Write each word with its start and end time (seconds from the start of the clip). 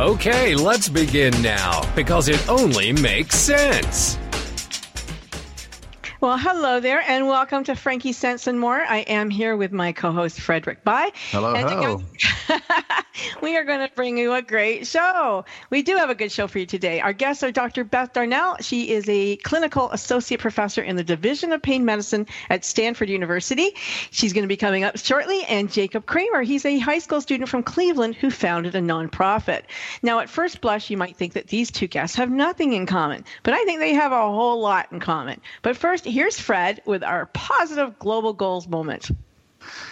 Okay, 0.00 0.54
let's 0.54 0.88
begin 0.88 1.32
now, 1.42 1.82
because 1.96 2.28
it 2.28 2.48
only 2.48 2.92
makes 2.92 3.34
sense. 3.34 4.16
Well, 6.20 6.36
hello 6.36 6.80
there, 6.80 7.00
and 7.06 7.28
welcome 7.28 7.62
to 7.62 7.76
Frankie 7.76 8.12
Sense 8.12 8.48
and 8.48 8.58
More. 8.58 8.80
I 8.80 8.98
am 9.02 9.30
here 9.30 9.56
with 9.56 9.70
my 9.70 9.92
co-host 9.92 10.40
Frederick 10.40 10.82
Bai. 10.82 11.12
Hello, 11.30 11.54
and 11.54 11.70
hello. 11.70 12.02
we 13.40 13.56
are 13.56 13.62
going 13.62 13.86
to 13.86 13.94
bring 13.94 14.18
you 14.18 14.34
a 14.34 14.42
great 14.42 14.84
show. 14.88 15.44
We 15.70 15.82
do 15.82 15.96
have 15.96 16.10
a 16.10 16.16
good 16.16 16.32
show 16.32 16.48
for 16.48 16.58
you 16.58 16.66
today. 16.66 17.00
Our 17.00 17.12
guests 17.12 17.44
are 17.44 17.52
Dr. 17.52 17.84
Beth 17.84 18.14
Darnall. 18.14 18.60
She 18.64 18.90
is 18.90 19.08
a 19.08 19.36
clinical 19.36 19.92
associate 19.92 20.40
professor 20.40 20.82
in 20.82 20.96
the 20.96 21.04
Division 21.04 21.52
of 21.52 21.62
Pain 21.62 21.84
Medicine 21.84 22.26
at 22.50 22.64
Stanford 22.64 23.08
University. 23.08 23.70
She's 24.10 24.32
going 24.32 24.42
to 24.42 24.48
be 24.48 24.56
coming 24.56 24.82
up 24.82 24.98
shortly, 24.98 25.44
and 25.44 25.70
Jacob 25.70 26.06
Cramer. 26.06 26.42
He's 26.42 26.64
a 26.64 26.80
high 26.80 26.98
school 26.98 27.20
student 27.20 27.48
from 27.48 27.62
Cleveland 27.62 28.16
who 28.16 28.32
founded 28.32 28.74
a 28.74 28.80
nonprofit. 28.80 29.62
Now, 30.02 30.18
at 30.18 30.28
first 30.28 30.60
blush, 30.60 30.90
you 30.90 30.96
might 30.96 31.16
think 31.16 31.34
that 31.34 31.46
these 31.46 31.70
two 31.70 31.86
guests 31.86 32.16
have 32.16 32.28
nothing 32.28 32.72
in 32.72 32.86
common, 32.86 33.24
but 33.44 33.54
I 33.54 33.64
think 33.66 33.78
they 33.78 33.94
have 33.94 34.10
a 34.10 34.20
whole 34.20 34.60
lot 34.60 34.90
in 34.90 34.98
common. 34.98 35.40
But 35.62 35.76
first, 35.76 36.07
here's 36.08 36.38
Fred 36.40 36.82
with 36.86 37.02
our 37.02 37.26
positive 37.26 37.98
global 37.98 38.32
goals 38.32 38.66
moment. 38.66 39.10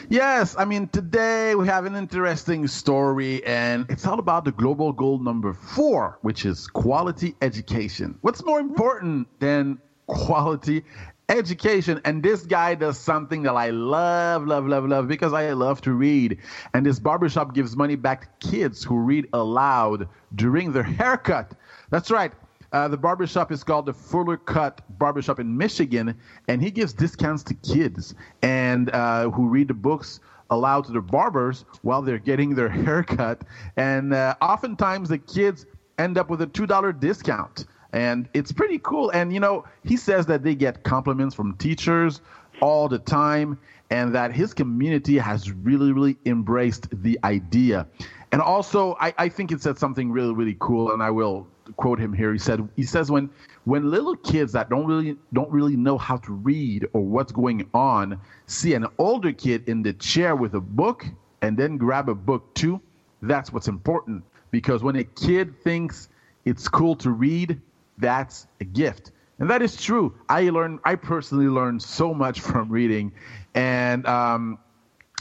Yes, 0.09 0.55
I 0.57 0.65
mean, 0.65 0.89
today 0.89 1.55
we 1.55 1.67
have 1.67 1.85
an 1.85 1.97
interesting 1.97 2.67
story, 2.67 3.45
and 3.45 3.85
it's 3.91 4.07
all 4.07 4.19
about 4.19 4.45
the 4.45 4.53
global 4.53 4.93
goal 4.93 5.19
number 5.19 5.53
four, 5.53 6.19
which 6.23 6.45
is 6.45 6.67
quality 6.69 7.35
education. 7.43 8.17
What's 8.23 8.45
more 8.45 8.61
important 8.61 9.29
than 9.41 9.79
quality 10.07 10.85
education? 11.29 12.01
And 12.05 12.23
this 12.23 12.47
guy 12.47 12.77
does 12.77 12.99
something 12.99 13.43
that 13.43 13.55
I 13.55 13.71
love, 13.71 14.47
love, 14.47 14.67
love, 14.67 14.87
love, 14.87 15.09
because 15.09 15.33
I 15.33 15.53
love 15.53 15.81
to 15.83 15.93
read. 15.93 16.39
And 16.73 16.87
this 16.87 16.99
barbershop 16.99 17.53
gives 17.55 17.77
money 17.77 17.97
back 17.97 18.41
to 18.41 18.51
kids 18.51 18.85
who 18.85 18.99
read 18.99 19.29
aloud 19.33 20.09
during 20.35 20.73
their 20.73 20.85
haircut. 20.85 21.53
That's 21.91 22.11
right. 22.11 22.33
Uh, 22.73 22.89
the 22.89 22.97
barbershop 22.97 23.53
is 23.53 23.65
called 23.65 23.87
the 23.87 23.93
Fuller 23.93 24.37
Cut 24.37 24.81
Barbershop 24.99 25.41
in 25.41 25.57
Michigan, 25.57 26.15
and 26.49 26.63
he 26.63 26.71
gives 26.71 26.93
discounts 26.93 27.43
to 27.45 27.55
kids 27.55 28.15
and 28.43 28.91
uh, 28.91 29.31
who 29.31 29.49
read 29.49 29.69
the 29.69 29.75
books 29.75 30.21
aloud 30.51 30.85
to 30.85 30.93
their 30.93 31.01
barbers 31.01 31.65
while 31.83 32.03
they're 32.03 32.19
getting 32.19 32.55
their 32.55 32.69
haircut. 32.85 33.43
And 33.77 34.15
uh, 34.15 34.35
oftentimes 34.41 35.09
the 35.09 35.19
kids 35.19 35.67
end 35.99 36.19
up 36.19 36.31
with 36.31 36.43
a 36.43 36.47
$2 36.47 37.01
discount. 37.01 37.67
And 37.93 38.29
it's 38.35 38.53
pretty 38.53 38.79
cool. 38.79 39.11
And, 39.11 39.33
you 39.33 39.41
know, 39.41 39.65
he 39.85 39.97
says 39.97 40.27
that 40.27 40.43
they 40.43 40.55
get 40.55 40.83
compliments 40.83 41.35
from 41.35 41.57
teachers 41.57 42.21
all 42.61 42.89
the 42.89 42.99
time 42.99 43.59
and 43.91 44.15
that 44.15 44.33
his 44.33 44.53
community 44.53 45.17
has 45.17 45.51
really, 45.51 45.93
really 45.93 46.17
embraced 46.27 46.89
the 47.03 47.19
idea. 47.25 47.87
And 48.33 48.43
also, 48.43 48.97
I, 49.01 49.15
I 49.17 49.29
think 49.29 49.53
it 49.53 49.63
said 49.63 49.79
something 49.79 50.11
really, 50.11 50.35
really 50.35 50.57
cool, 50.59 50.93
and 50.93 51.03
I 51.03 51.11
will 51.11 51.47
quote 51.77 51.99
him 51.99 52.13
here. 52.13 52.33
He 52.33 52.39
said, 52.39 52.69
he 52.77 52.83
says 52.83 53.11
when 53.11 53.31
when 53.65 53.91
little 53.91 54.17
kids 54.17 54.53
that 54.53 54.71
don't 54.71 54.87
really 54.87 55.17
don't 55.33 55.51
really 55.51 55.77
know 55.77 55.99
how 55.99 56.17
to 56.19 56.33
read 56.33 56.87
or 56.93 57.03
what's 57.03 57.33
going 57.33 57.69
on 57.75 58.21
see 58.47 58.75
an 58.75 58.87
older 58.99 59.33
kid 59.33 59.69
in 59.69 59.83
the 59.83 59.93
chair 59.95 60.37
with 60.37 60.55
a 60.55 60.61
book 60.61 61.05
and 61.43 61.57
then 61.57 61.77
grab 61.77 62.09
a 62.09 62.15
book 62.15 62.53
too, 62.55 62.81
that's 63.23 63.53
what's 63.53 63.69
important. 63.69 64.23
Because 64.51 64.83
when 64.83 64.97
a 64.97 65.05
kid 65.05 65.55
thinks 65.63 66.09
it's 66.45 66.69
cool 66.69 66.97
to 66.97 67.11
read, 67.11 67.61
that's 67.99 68.47
a 68.61 68.65
gift. 68.65 69.13
And 69.39 69.51
that 69.51 69.61
is 69.61 69.77
true. 69.77 70.15
I 70.29 70.49
learned 70.49 70.81
I 70.85 70.95
personally 70.95 71.49
learned 71.49 71.83
so 71.83 72.15
much 72.15 72.41
from 72.49 72.69
reading. 72.71 73.13
And 73.55 74.07
um 74.07 74.59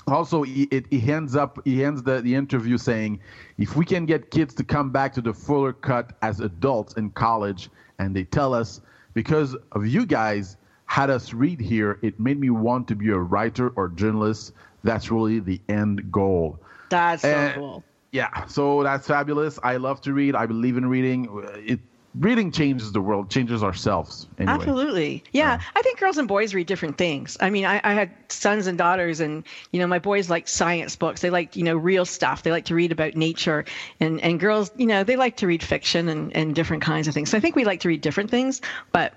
also 0.08 0.44
he, 0.44 0.64
it, 0.64 0.86
he 0.92 1.12
ends 1.12 1.36
up 1.36 1.60
he 1.66 1.84
ends 1.84 2.04
the, 2.04 2.22
the 2.22 2.36
interview 2.36 2.78
saying 2.78 3.20
if 3.58 3.76
we 3.76 3.86
can 3.86 4.06
get 4.06 4.32
kids 4.32 4.54
to 4.56 4.64
come 4.64 4.92
back 4.92 5.14
to 5.14 5.22
the 5.22 5.34
fuller 5.34 5.74
cut 5.74 6.14
as 6.22 6.40
adults 6.40 6.94
in 6.94 7.10
college 7.12 7.70
and 8.00 8.16
they 8.16 8.24
tell 8.24 8.54
us 8.54 8.82
because 9.14 9.56
of 9.72 9.88
you 9.88 10.06
guys 10.06 10.58
had 10.86 11.10
us 11.10 11.34
read 11.34 11.60
here 11.60 12.00
it 12.04 12.20
made 12.20 12.40
me 12.40 12.50
want 12.50 12.88
to 12.88 12.96
be 12.96 13.10
a 13.10 13.18
writer 13.18 13.70
or 13.70 13.90
journalist. 13.90 14.54
That's 14.84 15.10
really 15.10 15.40
the 15.40 15.60
end 15.68 16.12
goal. 16.12 16.60
That's 16.90 17.24
so 17.24 17.52
cool. 17.56 17.84
yeah 18.12 18.46
so 18.46 18.84
that's 18.84 19.08
fabulous. 19.08 19.60
I 19.64 19.78
love 19.78 20.02
to 20.02 20.14
read. 20.14 20.36
I 20.36 20.46
believe 20.46 20.78
in 20.78 20.86
reading. 20.86 21.28
It 21.66 21.80
reading 22.20 22.52
changes 22.52 22.92
the 22.92 23.02
world 23.02 23.30
changes 23.30 23.64
ourselves 23.64 24.28
anyway 24.38 24.54
Absolutely. 24.54 25.24
Yeah. 25.32 25.60
I 25.76 25.82
think 25.82 26.00
girls 26.00 26.18
and 26.18 26.28
boys 26.28 26.54
read 26.54 26.68
different 26.68 26.98
things. 26.98 27.38
I 27.40 27.50
mean, 27.50 27.66
I, 27.66 27.82
I 27.84 27.94
had 27.94 28.12
sons 28.30 28.68
and 28.68 28.78
daughters, 28.78 29.20
and, 29.20 29.44
you 29.72 29.80
know, 29.80 29.88
my 29.88 30.00
boys 30.00 30.30
like 30.30 30.48
science 30.48 30.96
books. 30.96 31.22
They 31.22 31.30
like, 31.30 31.56
you 31.56 31.64
know, 31.64 31.76
real 31.76 32.06
stuff. 32.06 32.44
They 32.44 32.52
like 32.52 32.66
to 32.66 32.76
read 32.76 32.92
about 32.92 33.16
nature. 33.16 33.66
And, 34.00 34.22
and 34.22 34.40
girls, 34.40 34.72
you 34.78 34.86
know, 34.86 35.04
they 35.04 35.16
like 35.18 35.38
to 35.38 35.48
read 35.48 35.62
fiction 35.64 36.08
and, 36.10 36.36
and 36.36 36.56
different 36.56 36.84
kinds 36.84 37.08
of 37.08 37.14
things. 37.14 37.30
So 37.32 37.38
I 37.38 37.42
think 37.42 37.56
we 37.56 37.66
like 37.66 37.82
to 37.82 37.88
read 37.88 38.02
different 38.02 38.30
things. 38.32 38.62
But, 38.92 39.14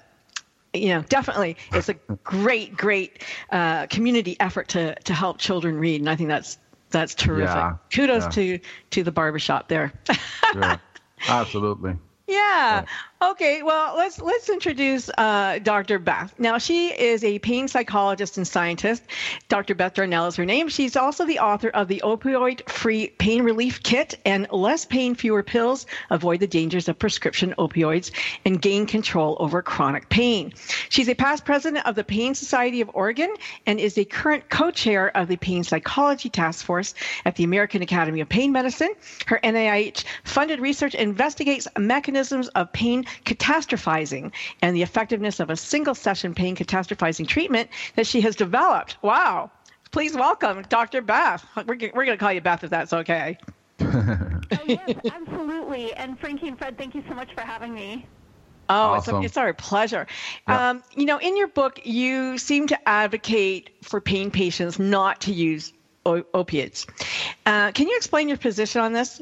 you 0.74 0.88
know, 0.88 1.02
definitely 1.02 1.56
it's 1.72 1.88
a 1.88 1.94
great, 2.24 2.76
great 2.76 3.22
uh, 3.50 3.86
community 3.86 4.36
effort 4.40 4.68
to, 4.68 4.94
to 4.94 5.14
help 5.14 5.38
children 5.38 5.78
read. 5.78 6.00
And 6.00 6.10
I 6.10 6.16
think 6.16 6.28
that's 6.28 6.58
that's 6.90 7.14
terrific. 7.14 7.54
Yeah. 7.54 7.76
Kudos 7.92 8.24
Yeah. 8.24 8.28
to 8.30 8.58
to 8.90 9.02
the 9.02 9.12
barbershop 9.12 9.68
there. 9.68 9.92
Sure. 10.54 10.80
absolutely 11.28 11.94
Yeah. 12.28 12.84
Okay. 13.20 13.64
Well, 13.64 13.96
let's 13.96 14.20
let's 14.20 14.48
introduce 14.48 15.10
uh, 15.18 15.58
Dr. 15.60 15.98
Beth. 15.98 16.32
Now, 16.38 16.58
she 16.58 16.88
is 16.88 17.24
a 17.24 17.40
pain 17.40 17.66
psychologist 17.66 18.36
and 18.36 18.46
scientist. 18.46 19.02
Dr. 19.48 19.74
Beth 19.74 19.94
Darnall 19.94 20.28
is 20.28 20.36
her 20.36 20.44
name. 20.44 20.68
She's 20.68 20.94
also 20.94 21.26
the 21.26 21.40
author 21.40 21.68
of 21.68 21.88
the 21.88 22.00
Opioid-Free 22.04 23.08
Pain 23.18 23.42
Relief 23.42 23.82
Kit 23.82 24.20
and 24.24 24.46
Less 24.52 24.84
Pain, 24.84 25.16
Fewer 25.16 25.42
Pills: 25.42 25.86
Avoid 26.10 26.38
the 26.38 26.46
Dangers 26.46 26.88
of 26.88 26.96
Prescription 26.96 27.56
Opioids 27.58 28.12
and 28.44 28.62
Gain 28.62 28.86
Control 28.86 29.36
Over 29.40 29.62
Chronic 29.62 30.08
Pain. 30.08 30.52
She's 30.88 31.08
a 31.08 31.14
past 31.14 31.44
president 31.44 31.86
of 31.86 31.96
the 31.96 32.04
Pain 32.04 32.36
Society 32.36 32.82
of 32.82 32.90
Oregon 32.94 33.34
and 33.66 33.80
is 33.80 33.98
a 33.98 34.04
current 34.04 34.48
co-chair 34.48 35.16
of 35.16 35.26
the 35.26 35.36
Pain 35.36 35.64
Psychology 35.64 36.28
Task 36.28 36.64
Force 36.64 36.94
at 37.24 37.34
the 37.34 37.42
American 37.42 37.82
Academy 37.82 38.20
of 38.20 38.28
Pain 38.28 38.52
Medicine. 38.52 38.94
Her 39.26 39.40
NIH-funded 39.42 40.60
research 40.60 40.94
investigates 40.94 41.66
mechanisms 41.76 42.46
of 42.48 42.72
pain 42.72 43.06
catastrophizing 43.24 44.32
and 44.62 44.76
the 44.76 44.82
effectiveness 44.82 45.40
of 45.40 45.50
a 45.50 45.56
single 45.56 45.94
session 45.94 46.34
pain 46.34 46.56
catastrophizing 46.56 47.26
treatment 47.26 47.70
that 47.96 48.06
she 48.06 48.20
has 48.20 48.36
developed. 48.36 48.96
Wow. 49.02 49.50
Please 49.90 50.14
welcome 50.14 50.62
Dr. 50.68 51.00
Beth. 51.02 51.44
We're, 51.56 51.64
we're 51.66 52.04
going 52.04 52.08
to 52.08 52.16
call 52.16 52.32
you 52.32 52.40
Beth 52.40 52.64
if 52.64 52.70
that's 52.70 52.92
okay. 52.92 53.38
Oh, 54.50 54.64
yes, 54.66 54.96
absolutely. 55.12 55.92
And 55.94 56.18
Frankie 56.18 56.48
and 56.48 56.58
Fred, 56.58 56.78
thank 56.78 56.94
you 56.94 57.02
so 57.08 57.14
much 57.14 57.32
for 57.34 57.42
having 57.42 57.74
me. 57.74 58.06
Oh, 58.70 58.74
Awesome. 58.94 59.16
it's, 59.16 59.26
it's 59.26 59.36
our 59.36 59.52
pleasure. 59.54 60.06
Yeah. 60.48 60.70
Um, 60.70 60.82
you 60.96 61.04
know, 61.06 61.18
in 61.18 61.36
your 61.36 61.48
book, 61.48 61.80
you 61.84 62.38
seem 62.38 62.66
to 62.68 62.88
advocate 62.88 63.70
for 63.82 64.00
pain 64.00 64.30
patients 64.30 64.78
not 64.78 65.20
to 65.22 65.32
use 65.32 65.72
o- 66.06 66.24
opiates. 66.34 66.86
Uh, 67.46 67.72
can 67.72 67.88
you 67.88 67.96
explain 67.96 68.28
your 68.28 68.38
position 68.38 68.80
on 68.80 68.92
this? 68.94 69.20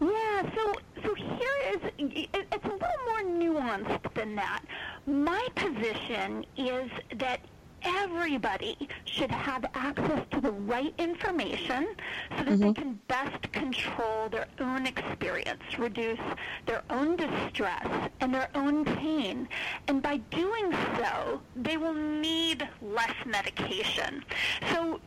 Yeah, 0.00 0.50
so 0.54 0.74
so 1.02 1.14
here 1.14 1.74
is 1.74 1.80
it- 1.98 2.28
it's 2.52 2.64
a 2.64 2.68
little 2.68 2.88
more 3.06 3.22
nuanced 3.40 4.14
than 4.14 4.34
that. 4.36 4.62
My 5.06 5.46
position 5.54 6.44
is 6.56 6.90
that 7.16 7.40
everybody 7.82 8.76
should 9.04 9.30
have 9.30 9.64
access 9.74 10.22
to 10.30 10.40
the 10.40 10.52
right 10.52 10.92
information 10.98 11.88
so 12.36 12.44
that 12.44 12.46
they 12.46 12.66
mm-hmm. 12.66 12.72
can 12.72 13.00
best 13.08 13.50
control 13.52 14.28
their 14.28 14.46
own 14.60 14.86
experience, 14.86 15.62
reduce 15.78 16.18
their 16.66 16.82
own 16.90 17.16
distress 17.16 18.10
and 18.20 18.34
their 18.34 18.48
own 18.54 18.84
pain. 18.84 19.48
And 19.88 20.02
by 20.02 20.18
doing 20.30 20.72
so, 20.96 21.40
they 21.56 21.76
will 21.76 21.94
need 21.94 22.68
less 22.82 23.14
medication. 23.24 24.24
So 24.72 25.00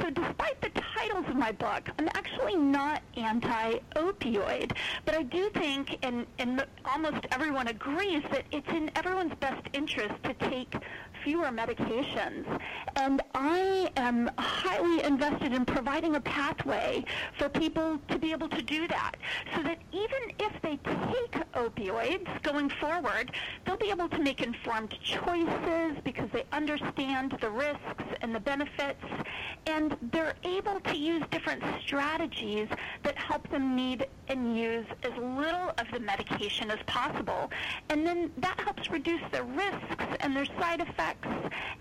so 0.00 0.10
despite 0.10 0.60
the 0.60 0.70
titles 0.96 1.26
of 1.28 1.36
my 1.36 1.52
book, 1.52 1.88
I'm 1.98 2.08
actually 2.14 2.56
not 2.56 3.02
anti-opioid, 3.16 4.76
but 5.04 5.14
I 5.14 5.22
do 5.22 5.50
think, 5.50 5.98
and, 6.02 6.26
and 6.38 6.64
almost 6.84 7.26
everyone 7.32 7.68
agrees, 7.68 8.22
that 8.30 8.44
it's 8.52 8.68
in 8.68 8.90
everyone's 8.96 9.34
best 9.40 9.62
interest 9.72 10.14
to 10.24 10.34
take 10.34 10.74
fewer 11.24 11.46
medications. 11.46 12.60
And 12.96 13.22
I 13.34 13.90
am 13.96 14.30
highly 14.38 15.02
invested 15.04 15.52
in 15.52 15.64
providing 15.64 16.16
a 16.16 16.20
pathway 16.20 17.04
for 17.38 17.48
people 17.48 17.98
to 18.08 18.18
be 18.18 18.32
able 18.32 18.48
to 18.48 18.62
do 18.62 18.88
that, 18.88 19.16
so 19.54 19.62
that 19.62 19.78
even 19.92 20.32
if 20.38 20.52
they 20.62 20.76
take 20.76 21.42
opioids 21.54 22.42
going 22.42 22.68
forward, 22.68 23.32
they'll 23.64 23.76
be 23.76 23.90
able 23.90 24.08
to 24.08 24.18
make 24.18 24.42
informed 24.42 24.96
choices 25.02 25.96
because 26.04 26.28
they 26.32 26.44
understand 26.52 27.36
the 27.40 27.50
risks 27.50 28.04
and 28.20 28.34
the 28.34 28.40
benefits, 28.40 29.04
and 29.66 29.96
they're 30.12 30.34
able 30.44 30.80
to 30.80 30.96
use 30.96 31.22
different 31.30 31.62
strategies 31.82 32.68
that 33.02 33.16
help 33.16 33.48
them 33.50 33.74
need 33.74 34.06
and 34.28 34.56
use 34.56 34.86
as 35.02 35.12
little 35.16 35.70
of 35.78 35.86
the 35.92 36.00
medication 36.00 36.70
as 36.70 36.78
possible. 36.86 37.50
And 37.88 38.06
then 38.06 38.30
that 38.38 38.58
helps 38.60 38.90
reduce 38.90 39.20
their 39.32 39.44
risks 39.44 40.04
and 40.20 40.36
their 40.36 40.44
side 40.44 40.80
effects, 40.80 41.09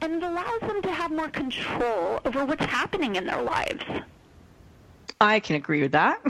and 0.02 0.14
it 0.14 0.24
allows 0.24 0.62
them 0.62 0.82
to 0.82 0.92
have 0.92 1.12
more 1.12 1.30
control 1.30 2.20
over 2.26 2.46
what's 2.46 2.66
happening 2.66 3.16
in 3.16 3.26
their 3.26 3.42
lives. 3.42 3.84
I 5.22 5.40
can 5.40 5.56
agree 5.56 5.82
with 5.82 5.92
that. 5.92 6.22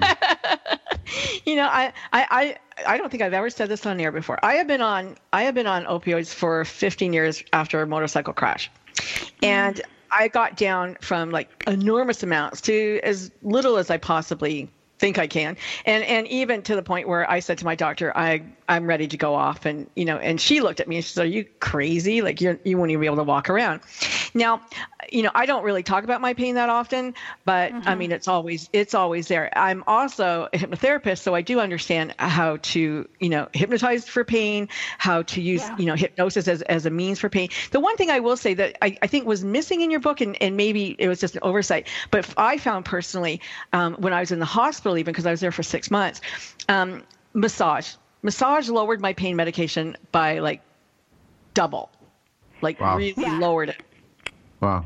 you 1.44 1.56
know, 1.56 1.68
I, 1.70 1.92
I, 2.12 2.26
I, 2.30 2.56
I 2.86 2.96
don't 2.96 3.10
think 3.10 3.22
I've 3.22 3.34
ever 3.34 3.50
said 3.50 3.68
this 3.68 3.84
on 3.84 4.00
air 4.00 4.12
before. 4.12 4.38
I 4.42 4.54
have 4.54 4.66
been 4.66 4.80
on 4.80 5.16
I 5.32 5.42
have 5.42 5.54
been 5.54 5.66
on 5.66 5.84
opioids 5.84 6.32
for 6.32 6.64
15 6.64 7.12
years 7.12 7.42
after 7.52 7.82
a 7.82 7.86
motorcycle 7.86 8.32
crash. 8.32 8.70
And 9.42 9.76
mm. 9.76 9.82
I 10.10 10.28
got 10.28 10.56
down 10.56 10.96
from 11.00 11.30
like 11.30 11.64
enormous 11.66 12.22
amounts 12.22 12.62
to 12.62 13.00
as 13.02 13.30
little 13.42 13.76
as 13.76 13.90
I 13.90 13.98
possibly 13.98 14.70
think 14.98 15.18
I 15.18 15.26
can. 15.26 15.56
And 15.84 16.04
and 16.04 16.26
even 16.28 16.62
to 16.62 16.74
the 16.74 16.82
point 16.82 17.08
where 17.08 17.28
I 17.30 17.40
said 17.40 17.58
to 17.58 17.64
my 17.64 17.74
doctor, 17.74 18.16
I 18.16 18.42
I'm 18.68 18.86
ready 18.86 19.06
to 19.08 19.16
go 19.16 19.34
off. 19.34 19.64
And 19.66 19.88
you 19.94 20.04
know, 20.04 20.18
and 20.18 20.40
she 20.40 20.60
looked 20.60 20.80
at 20.80 20.88
me 20.88 20.96
and 20.96 21.04
she 21.04 21.12
said, 21.12 21.24
"Are 21.24 21.28
you 21.28 21.44
crazy? 21.60 22.22
Like 22.22 22.40
you 22.40 22.58
you 22.64 22.76
won't 22.76 22.90
even 22.90 23.00
be 23.00 23.06
able 23.06 23.16
to 23.16 23.24
walk 23.24 23.48
around." 23.48 23.80
Now, 24.34 24.60
you 25.10 25.22
know, 25.22 25.30
I 25.34 25.46
don't 25.46 25.64
really 25.64 25.82
talk 25.82 26.04
about 26.04 26.20
my 26.20 26.34
pain 26.34 26.56
that 26.56 26.68
often, 26.68 27.14
but 27.44 27.72
I 27.86 27.94
mean, 27.94 28.12
it's 28.12 28.28
always 28.28 28.68
it's 28.72 28.94
always 28.94 29.28
there. 29.28 29.50
I'm 29.56 29.84
also 29.86 30.48
a 30.52 30.58
hypnotherapist, 30.58 31.18
so 31.20 31.34
I 31.34 31.42
do 31.42 31.60
understand 31.60 32.14
how 32.18 32.58
to 32.58 33.08
you 33.18 33.28
know 33.28 33.48
hypnotize 33.52 34.06
for 34.06 34.24
pain, 34.24 34.68
how 34.98 35.22
to 35.22 35.40
use 35.40 35.62
Yeah. 35.62 35.76
you 35.78 35.86
know 35.86 35.94
hypnosis 35.94 36.48
as 36.48 36.62
as 36.62 36.86
a 36.86 36.90
means 36.90 37.18
for 37.18 37.28
pain. 37.28 37.48
The 37.70 37.80
one 37.80 37.96
thing 37.96 38.10
I 38.10 38.20
will 38.20 38.36
say 38.36 38.54
that 38.54 38.76
I, 38.82 38.96
I 39.02 39.06
think 39.06 39.26
was 39.26 39.44
missing 39.44 39.80
in 39.80 39.90
your 39.90 40.00
book, 40.00 40.20
and, 40.20 40.40
and 40.42 40.56
maybe 40.56 40.94
it 40.98 41.08
was 41.08 41.20
just 41.20 41.34
an 41.34 41.40
oversight, 41.42 41.88
but 42.10 42.28
I 42.36 42.58
found 42.58 42.84
personally 42.84 43.40
um, 43.72 43.94
when 43.94 44.12
I 44.12 44.20
was 44.20 44.30
in 44.32 44.38
the 44.38 44.44
hospital, 44.44 44.98
even 44.98 45.12
because 45.12 45.26
I 45.26 45.30
was 45.30 45.40
there 45.40 45.52
for 45.52 45.62
six 45.62 45.90
months, 45.90 46.20
um, 46.68 47.02
massage. 47.32 47.94
Massage 48.22 48.68
lowered 48.68 49.00
my 49.00 49.12
pain 49.12 49.36
medication 49.36 49.96
by 50.12 50.40
like 50.40 50.60
double, 51.54 51.90
like 52.60 52.80
Wow. 52.80 52.96
really 52.96 53.14
Yeah. 53.16 53.38
lowered 53.38 53.70
it. 53.70 53.82
Wow. 54.60 54.84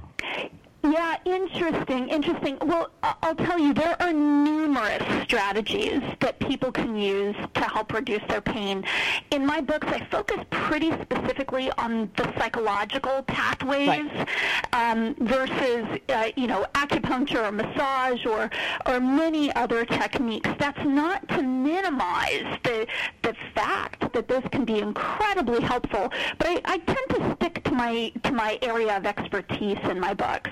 Yeah, 0.85 1.17
interesting, 1.25 2.09
interesting. 2.09 2.59
Well, 2.61 2.91
I'll 3.05 3.37
tell 3.37 3.57
you, 3.59 3.73
there 3.73 3.97
are 4.03 4.13
numerous 4.13 5.03
strategies 5.23 6.01
that 6.19 6.41
people 6.41 6.73
can 6.73 6.97
use 6.97 7.37
to 7.55 7.61
help 7.61 7.93
reduce 7.93 8.23
their 8.29 8.41
pain. 8.41 8.85
In 9.31 9.47
my 9.47 9.61
books, 9.61 9.87
I 9.87 10.05
focus 10.11 10.39
pretty 10.51 10.91
specifically 11.03 11.71
on 11.79 12.11
the 12.17 12.25
psychological 12.37 13.23
pathways 13.23 13.89
Right. 13.89 14.29
um, 14.73 15.15
versus, 15.21 15.87
uh, 16.09 16.31
you 16.37 16.49
know, 16.49 16.67
acupuncture 16.75 17.47
or 17.49 17.53
massage 17.53 18.27
or 18.27 18.51
or 18.87 18.99
many 18.99 19.55
other 19.55 19.85
techniques. 19.85 20.51
That's 20.59 20.85
not 20.85 21.27
to 21.29 21.43
minimize 21.43 22.59
the 22.65 22.89
the 23.23 23.35
fact 23.55 24.13
that 24.13 24.27
this 24.27 24.43
can 24.51 24.65
be 24.65 24.79
incredibly 24.81 25.61
helpful, 25.63 26.13
but 26.39 26.47
I, 26.49 26.61
I 26.65 26.79
tend 26.79 27.09
to 27.11 27.37
stick 27.37 27.63
to 27.65 27.71
my 27.73 28.13
to 28.25 28.33
my 28.33 28.59
area 28.63 28.97
of 28.97 29.07
expertise 29.07 29.79
in 29.89 30.01
my 30.01 30.13
books. 30.13 30.51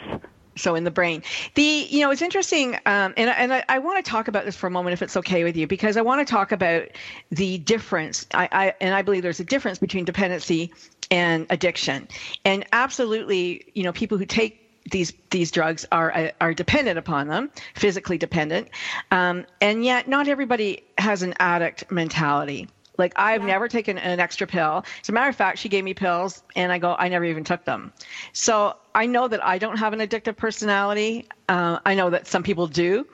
So 0.60 0.74
in 0.74 0.84
the 0.84 0.90
brain 0.90 1.22
the 1.54 1.86
you 1.90 2.00
know 2.00 2.10
it's 2.10 2.22
interesting 2.22 2.74
um, 2.86 3.14
and, 3.16 3.30
and 3.30 3.52
I, 3.52 3.64
I 3.68 3.78
want 3.78 4.04
to 4.04 4.10
talk 4.10 4.28
about 4.28 4.44
this 4.44 4.56
for 4.56 4.66
a 4.66 4.70
moment 4.70 4.92
if 4.92 5.02
it's 5.02 5.16
okay 5.16 5.44
with 5.44 5.56
you 5.56 5.66
because 5.66 5.96
i 5.96 6.02
want 6.02 6.26
to 6.26 6.30
talk 6.30 6.52
about 6.52 6.88
the 7.30 7.58
difference 7.58 8.26
I, 8.34 8.48
I 8.52 8.74
and 8.80 8.94
i 8.94 9.02
believe 9.02 9.22
there's 9.22 9.40
a 9.40 9.44
difference 9.44 9.78
between 9.78 10.04
dependency 10.04 10.72
and 11.10 11.46
addiction 11.50 12.08
and 12.44 12.64
absolutely 12.72 13.70
you 13.74 13.82
know 13.82 13.92
people 13.92 14.18
who 14.18 14.26
take 14.26 14.60
these 14.90 15.12
these 15.30 15.50
drugs 15.50 15.86
are 15.92 16.32
are 16.40 16.54
dependent 16.54 16.98
upon 16.98 17.28
them, 17.28 17.50
physically 17.74 18.18
dependent, 18.18 18.68
um, 19.10 19.46
and 19.60 19.84
yet 19.84 20.08
not 20.08 20.28
everybody 20.28 20.82
has 20.98 21.22
an 21.22 21.34
addict 21.38 21.90
mentality. 21.90 22.68
Like 23.00 23.14
I've 23.16 23.42
never 23.42 23.66
taken 23.66 23.96
an 23.96 24.20
extra 24.20 24.46
pill. 24.46 24.84
As 25.00 25.08
a 25.08 25.12
matter 25.12 25.30
of 25.30 25.34
fact, 25.34 25.58
she 25.58 25.70
gave 25.70 25.82
me 25.82 25.94
pills, 25.94 26.42
and 26.54 26.70
I 26.70 26.78
go, 26.78 26.94
I 26.98 27.08
never 27.08 27.24
even 27.24 27.44
took 27.44 27.64
them. 27.64 27.92
So 28.34 28.76
I 28.94 29.06
know 29.06 29.26
that 29.26 29.42
I 29.42 29.56
don't 29.56 29.78
have 29.78 29.94
an 29.94 30.00
addictive 30.00 30.36
personality. 30.36 31.26
Uh, 31.48 31.78
I 31.86 31.94
know 31.94 32.10
that 32.10 32.26
some 32.26 32.42
people 32.42 32.66
do. 32.66 33.06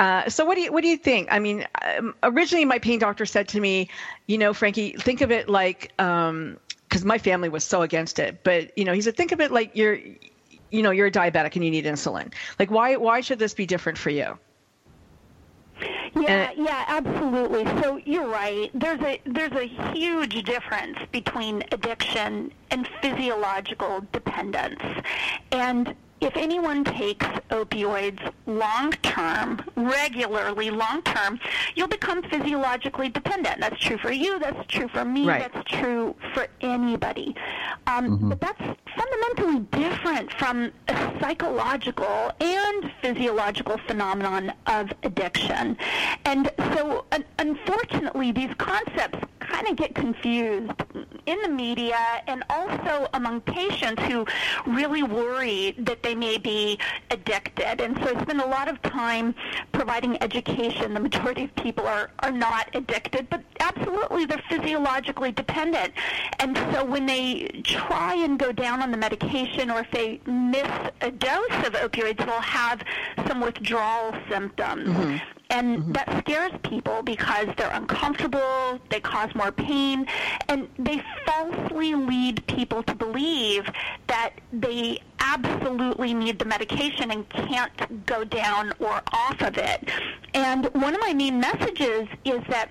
Uh, 0.00 0.30
so 0.30 0.46
what 0.46 0.54
do 0.54 0.62
you 0.62 0.72
what 0.72 0.82
do 0.82 0.88
you 0.88 0.96
think? 0.96 1.28
I 1.30 1.38
mean, 1.38 1.66
um, 1.84 2.14
originally 2.22 2.64
my 2.64 2.78
pain 2.78 2.98
doctor 2.98 3.26
said 3.26 3.48
to 3.48 3.60
me, 3.60 3.90
you 4.26 4.38
know, 4.38 4.54
Frankie, 4.54 4.92
think 4.92 5.20
of 5.20 5.30
it 5.30 5.48
like. 5.48 5.92
Um, 6.00 6.58
because 6.88 7.04
my 7.04 7.18
family 7.18 7.48
was 7.48 7.64
so 7.64 7.82
against 7.82 8.20
it, 8.20 8.44
but 8.44 8.70
you 8.78 8.84
know, 8.84 8.92
he 8.92 9.00
said, 9.00 9.16
think 9.16 9.32
of 9.32 9.40
it 9.40 9.50
like 9.50 9.74
you're, 9.74 9.98
you 10.70 10.82
know, 10.82 10.92
you're 10.92 11.08
a 11.08 11.10
diabetic 11.10 11.56
and 11.56 11.64
you 11.64 11.70
need 11.70 11.84
insulin. 11.84 12.32
Like, 12.60 12.70
why 12.70 12.94
why 12.94 13.20
should 13.20 13.40
this 13.40 13.54
be 13.54 13.66
different 13.66 13.98
for 13.98 14.10
you? 14.10 14.38
Yeah, 16.14 16.50
And- 16.50 16.58
yeah, 16.66 16.84
absolutely. 16.88 17.64
So 17.82 17.98
you're 18.04 18.26
right. 18.28 18.70
There's 18.74 19.00
a 19.00 19.20
there's 19.26 19.52
a 19.52 19.66
huge 19.94 20.42
difference 20.44 20.98
between 21.12 21.62
addiction 21.72 22.52
and 22.70 22.88
physiological 23.02 24.04
dependence. 24.12 24.80
And 25.52 25.94
if 26.20 26.36
anyone 26.36 26.82
takes 26.84 27.26
opioids 27.50 28.32
long 28.46 28.90
term, 29.02 29.60
regularly 29.76 30.70
long 30.70 31.02
term, 31.02 31.38
you'll 31.74 31.88
become 31.88 32.22
physiologically 32.24 33.08
dependent. 33.08 33.60
That's 33.60 33.78
true 33.80 33.98
for 33.98 34.10
you, 34.12 34.38
that's 34.38 34.66
true 34.68 34.88
for 34.88 35.04
me, 35.04 35.26
Right. 35.26 35.50
that's 35.52 35.68
true 35.70 36.14
for 36.34 36.46
anybody. 36.60 37.34
Um, 37.86 38.28
But 38.30 38.40
that's 38.40 38.62
fundamentally 38.96 39.60
different 39.72 40.32
from 40.34 40.72
a 40.88 40.94
psychological 41.20 42.32
and 42.40 42.90
physiological 43.02 43.78
phenomenon 43.86 44.52
of 44.66 44.90
addiction. 45.02 45.76
And 46.24 46.50
so, 46.74 47.04
un- 47.12 47.24
unfortunately, 47.38 48.32
these 48.32 48.50
concepts 48.58 49.18
kind 49.48 49.68
of 49.68 49.76
get 49.76 49.94
confused 49.94 50.72
in 51.26 51.40
the 51.42 51.48
media 51.48 51.98
and 52.26 52.44
also 52.50 53.08
among 53.14 53.40
patients 53.40 54.02
who 54.04 54.26
really 54.66 55.02
worry 55.02 55.74
that 55.78 56.02
they 56.02 56.14
may 56.14 56.38
be 56.38 56.78
addicted. 57.10 57.80
And 57.80 57.96
so 57.98 58.16
I 58.16 58.22
spend 58.22 58.40
a 58.40 58.46
lot 58.46 58.68
of 58.68 58.80
time 58.82 59.34
providing 59.72 60.22
education. 60.22 60.94
The 60.94 61.00
majority 61.00 61.44
of 61.44 61.54
people 61.56 61.86
are, 61.86 62.10
are 62.20 62.32
not 62.32 62.68
addicted, 62.74 63.28
but 63.30 63.42
absolutely 63.60 64.26
they're 64.26 64.42
physiologically 64.48 65.32
dependent. 65.32 65.92
And 66.38 66.56
so 66.72 66.84
when 66.84 67.06
they 67.06 67.62
try 67.64 68.14
and 68.14 68.38
go 68.38 68.52
down 68.52 68.82
on 68.82 68.90
the 68.90 68.96
medication 68.96 69.70
or 69.70 69.80
if 69.80 69.90
they 69.90 70.20
miss 70.26 70.68
a 71.00 71.10
dose 71.10 71.66
of 71.66 71.72
opioids, 71.74 72.18
they'll 72.18 72.40
have 72.40 72.82
some 73.26 73.40
withdrawal 73.40 74.14
symptoms. 74.28 74.88
Mm-hmm. 74.88 75.35
And 75.50 75.78
mm-hmm. 75.78 75.92
that 75.92 76.18
scares 76.18 76.52
people 76.64 77.02
because 77.02 77.48
they're 77.56 77.72
uncomfortable, 77.72 78.80
they 78.90 79.00
cause 79.00 79.34
more 79.34 79.52
pain, 79.52 80.06
and 80.48 80.68
they 80.78 81.02
falsely 81.24 81.94
lead 81.94 82.46
people 82.46 82.82
to 82.82 82.94
believe 82.94 83.68
that 84.08 84.32
they 84.52 85.00
absolutely 85.20 86.14
need 86.14 86.38
the 86.38 86.44
medication 86.44 87.10
and 87.10 87.28
can't 87.28 88.06
go 88.06 88.24
down 88.24 88.72
or 88.78 89.00
off 89.12 89.40
of 89.40 89.56
it. 89.56 89.88
And 90.34 90.66
one 90.74 90.94
of 90.94 91.00
my 91.00 91.12
main 91.12 91.40
messages 91.40 92.08
is 92.24 92.40
that 92.48 92.70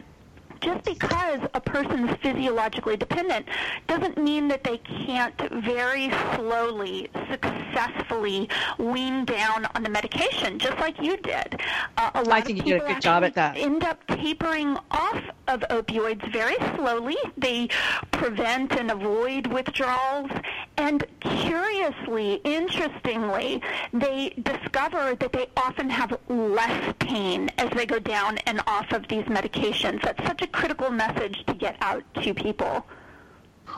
just 0.66 0.84
because 0.84 1.42
a 1.54 1.62
person 1.62 2.10
is 2.10 2.16
physiologically 2.24 2.98
dependent 2.98 3.46
doesn't 3.86 4.18
mean 4.18 4.48
that 4.48 4.64
they 4.64 4.80
can't 4.80 5.38
very 5.64 6.12
slowly, 6.36 7.08
successfully 7.30 8.50
wean 8.80 9.26
down 9.26 9.68
on 9.76 9.84
the 9.84 9.90
medication, 9.90 10.58
just 10.58 10.78
like 10.80 11.00
you 11.00 11.18
did. 11.18 11.62
Uh, 11.98 12.10
a 12.16 12.24
lot 12.24 12.34
I 12.34 12.40
of 12.40 12.46
think 12.46 12.58
you 12.58 12.64
did 12.64 12.78
a 12.78 12.80
people 12.80 12.94
good 12.96 13.02
job 13.02 13.24
at 13.24 13.36
that. 13.36 13.58
End 13.58 13.84
up 13.84 14.06
tapering 14.08 14.76
off 14.90 15.22
of 15.48 15.60
opioids 15.70 16.32
very 16.32 16.56
slowly. 16.76 17.18
They 17.38 17.70
prevent 18.12 18.72
and 18.74 18.90
avoid 18.90 19.46
withdrawals, 19.48 20.32
and 20.78 21.04
curiously, 21.20 22.36
interestingly, 22.44 23.62
they 23.94 24.30
discover 24.44 25.16
that 25.16 25.32
they 25.32 25.48
often 25.58 25.90
have 25.90 26.18
less 26.28 26.94
pain 27.00 27.50
as 27.58 27.70
they 27.72 27.86
go 27.86 28.00
down 28.00 28.38
and 28.40 28.62
off 28.68 28.92
of 28.92 29.08
these 29.08 29.24
medications. 29.26 30.02
That's 30.02 30.24
such 30.26 30.42
a 30.42 30.48
critical 30.48 30.90
message 30.90 31.44
to 31.48 31.54
get 31.54 31.78
out 31.82 32.04
to 32.16 32.34
people. 32.34 32.86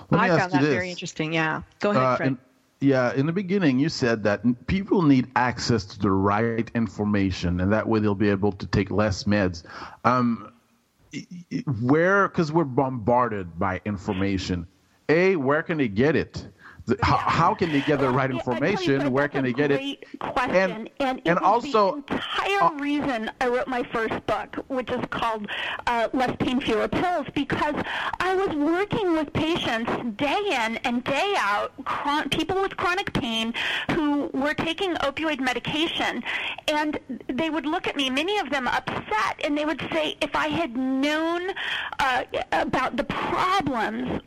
Let 0.10 0.22
I 0.22 0.38
found 0.38 0.52
that 0.54 0.62
this. 0.62 0.74
very 0.74 0.90
interesting. 0.90 1.34
Yeah, 1.34 1.62
go 1.80 1.92
ahead, 1.92 2.04
Uh, 2.04 2.16
Fred. 2.18 2.28
in- 2.30 2.38
yeah, 2.80 3.14
in 3.14 3.26
the 3.26 3.32
beginning, 3.32 3.80
you 3.80 3.90
said 3.90 4.24
that 4.24 4.68
people 4.68 5.02
need 5.02 5.28
access 5.36 5.84
to 5.86 6.00
the 6.00 6.12
right 6.12 6.70
information, 6.76 7.60
and 7.62 7.72
that 7.74 7.88
way 7.88 8.00
they'll 8.00 8.14
be 8.16 8.30
able 8.30 8.52
to 8.52 8.68
take 8.68 8.92
less 8.92 9.24
meds. 9.24 9.64
Um, 10.06 10.52
i- 11.14 11.26
i- 11.52 11.64
where, 11.82 12.28
because 12.28 12.52
we're 12.52 12.66
bombarded 12.66 13.58
by 13.58 13.82
information. 13.86 14.68
A, 15.10 15.36
where 15.38 15.64
can 15.64 15.78
they 15.78 15.88
get 15.88 16.16
it? 16.16 16.48
How, 17.02 17.18
how 17.18 17.54
can 17.54 17.72
they 17.72 17.82
get 17.82 18.00
the 18.00 18.10
right 18.10 18.32
Yeah, 18.32 18.38
I 18.40 18.44
tell 18.44 18.54
you, 18.56 18.60
information? 18.66 19.12
Where 19.12 19.28
can 19.28 19.44
they 19.44 19.54
get 19.54 19.72
it? 19.72 20.20
Question. 20.20 20.56
And- 20.56 20.90
and, 21.00 21.22
and 21.26 21.40
also- 21.40 22.02
the 22.08 22.14
entire 22.14 22.64
uh, 22.64 22.72
reason 22.80 23.32
I 23.42 23.48
wrote 23.50 23.68
my 23.68 23.84
first 23.84 24.26
book, 24.26 24.56
which 24.68 24.90
is 24.92 25.04
called 25.10 25.48
uh, 25.86 26.08
Less 26.14 26.36
Pain, 26.40 26.60
Fewer 26.62 26.88
Pills, 26.88 27.28
because 27.34 27.76
I 28.20 28.34
was 28.36 28.56
working 28.56 29.14
with 29.14 29.32
patients 29.34 29.92
day 30.18 30.40
in 30.66 30.78
and 30.78 31.04
day 31.04 31.34
out, 31.38 31.72
chron- 31.86 32.30
people 32.30 32.62
with 32.62 32.76
chronic 32.78 33.12
pain 33.14 33.54
who 33.92 34.28
were 34.34 34.54
taking 34.54 34.94
opioid 34.96 35.40
medication, 35.40 36.24
and 36.68 37.00
they 37.28 37.50
would 37.50 37.66
look 37.66 37.88
at 37.88 37.96
me, 37.96 38.10
many 38.10 38.38
of 38.40 38.50
them 38.50 38.68
upset, 38.68 39.42
and 39.44 39.58
they 39.58 39.66
would 39.66 39.82
say, 39.92 40.16
if 40.22 40.36
I 40.36 40.48
had 40.48 40.76
known 40.78 41.52
uh, 42.00 42.24
about 42.52 42.96
the 42.98 43.04
problems 43.04 44.22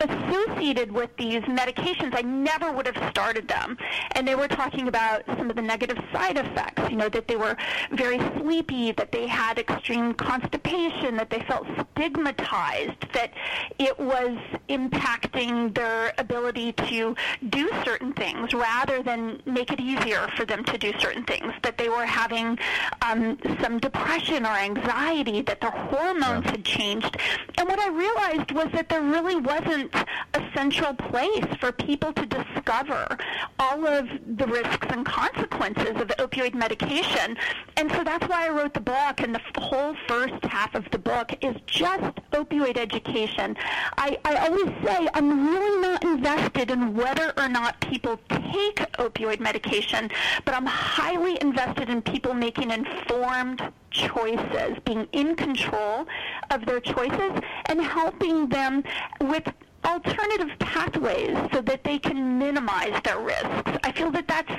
associated 0.00 0.92
with 0.92 1.10
these 1.16 1.42
medications, 1.42 2.14
I 2.14 2.22
never 2.22 2.72
would 2.72 2.86
have 2.86 3.10
started 3.10 3.48
them. 3.48 3.78
And 4.12 4.26
they 4.26 4.34
were 4.34 4.48
talking 4.48 4.88
about 4.88 5.22
some 5.26 5.50
of 5.50 5.56
the 5.56 5.62
negative 5.62 5.98
side 6.12 6.36
effects, 6.38 6.90
you 6.90 6.96
know, 6.96 7.08
that 7.08 7.28
they 7.28 7.36
were 7.36 7.56
very 7.92 8.18
sleepy, 8.38 8.92
that 8.92 9.12
they 9.12 9.26
had 9.26 9.58
extreme 9.58 10.12
constipation, 10.14 11.16
that 11.16 11.30
they 11.30 11.40
felt 11.48 11.66
stigmatized, 11.92 13.12
that 13.12 13.32
it 13.78 13.98
was 13.98 14.36
impacting 14.68 15.74
their 15.74 16.12
ability 16.18 16.72
to 16.72 17.14
do 17.48 17.70
certain 17.84 18.12
things 18.12 18.52
rather 18.52 19.02
than 19.02 19.40
make 19.46 19.72
it 19.72 19.80
easier 19.80 20.28
for 20.36 20.44
them 20.44 20.64
to 20.64 20.78
do 20.78 20.92
certain 20.98 21.24
things, 21.24 21.52
that 21.62 21.78
they 21.78 21.88
were 21.88 22.06
having 22.06 22.58
um, 23.02 23.38
some 23.60 23.78
depression 23.78 24.44
or 24.44 24.50
anxiety, 24.50 25.42
that 25.42 25.60
their 25.60 25.70
hormones 25.70 26.44
had 26.46 26.64
changed. 26.64 27.16
And 27.58 27.68
what 27.68 27.78
I 27.78 27.88
realized 27.88 28.52
was 28.52 28.68
that 28.72 28.88
there 28.88 29.02
really 29.02 29.36
wasn't 29.36 29.85
a 29.94 30.50
central 30.54 30.94
place 30.94 31.46
for 31.60 31.72
people 31.72 32.12
to 32.12 32.26
discover 32.26 33.18
all 33.58 33.86
of 33.86 34.08
the 34.36 34.46
risks 34.46 34.86
and 34.90 35.04
consequences 35.04 36.00
of 36.00 36.08
opioid 36.18 36.54
medication. 36.54 37.36
And 37.76 37.90
so 37.92 38.04
that's 38.04 38.26
why 38.28 38.46
I 38.46 38.50
wrote 38.50 38.74
the 38.74 38.80
book, 38.80 39.20
and 39.20 39.34
the 39.34 39.40
whole 39.60 39.94
first 40.08 40.44
half 40.44 40.74
of 40.74 40.90
the 40.90 40.98
book 40.98 41.32
is 41.42 41.56
just 41.66 42.16
opioid 42.32 42.76
education. 42.76 43.56
I, 43.98 44.18
I 44.24 44.46
always 44.46 44.72
say 44.84 45.08
I'm 45.14 45.48
really 45.48 45.82
not 45.82 46.04
invested 46.04 46.70
in 46.70 46.94
whether 46.94 47.32
or 47.36 47.48
not 47.48 47.80
people 47.80 48.18
take 48.28 48.76
opioid 48.98 49.40
medication, 49.40 50.10
but 50.44 50.54
I'm 50.54 50.66
highly 50.66 51.38
invested 51.40 51.88
in 51.88 52.02
people 52.02 52.34
making 52.34 52.70
informed 52.70 53.62
choices, 53.90 54.78
being 54.84 55.08
in 55.12 55.34
control 55.36 56.06
of 56.50 56.66
their 56.66 56.80
choices, 56.80 57.32
and 57.66 57.80
helping 57.80 58.48
them 58.48 58.84
with 59.20 59.44
alternative 59.86 60.58
pathways 60.58 61.36
so 61.52 61.60
that 61.62 61.84
they 61.84 61.98
can 61.98 62.38
minimize 62.38 63.00
their 63.04 63.18
risks. 63.20 63.78
I 63.84 63.92
feel 63.92 64.10
that 64.10 64.26
that's 64.28 64.52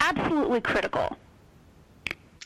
absolutely 0.00 0.60
critical. 0.60 1.16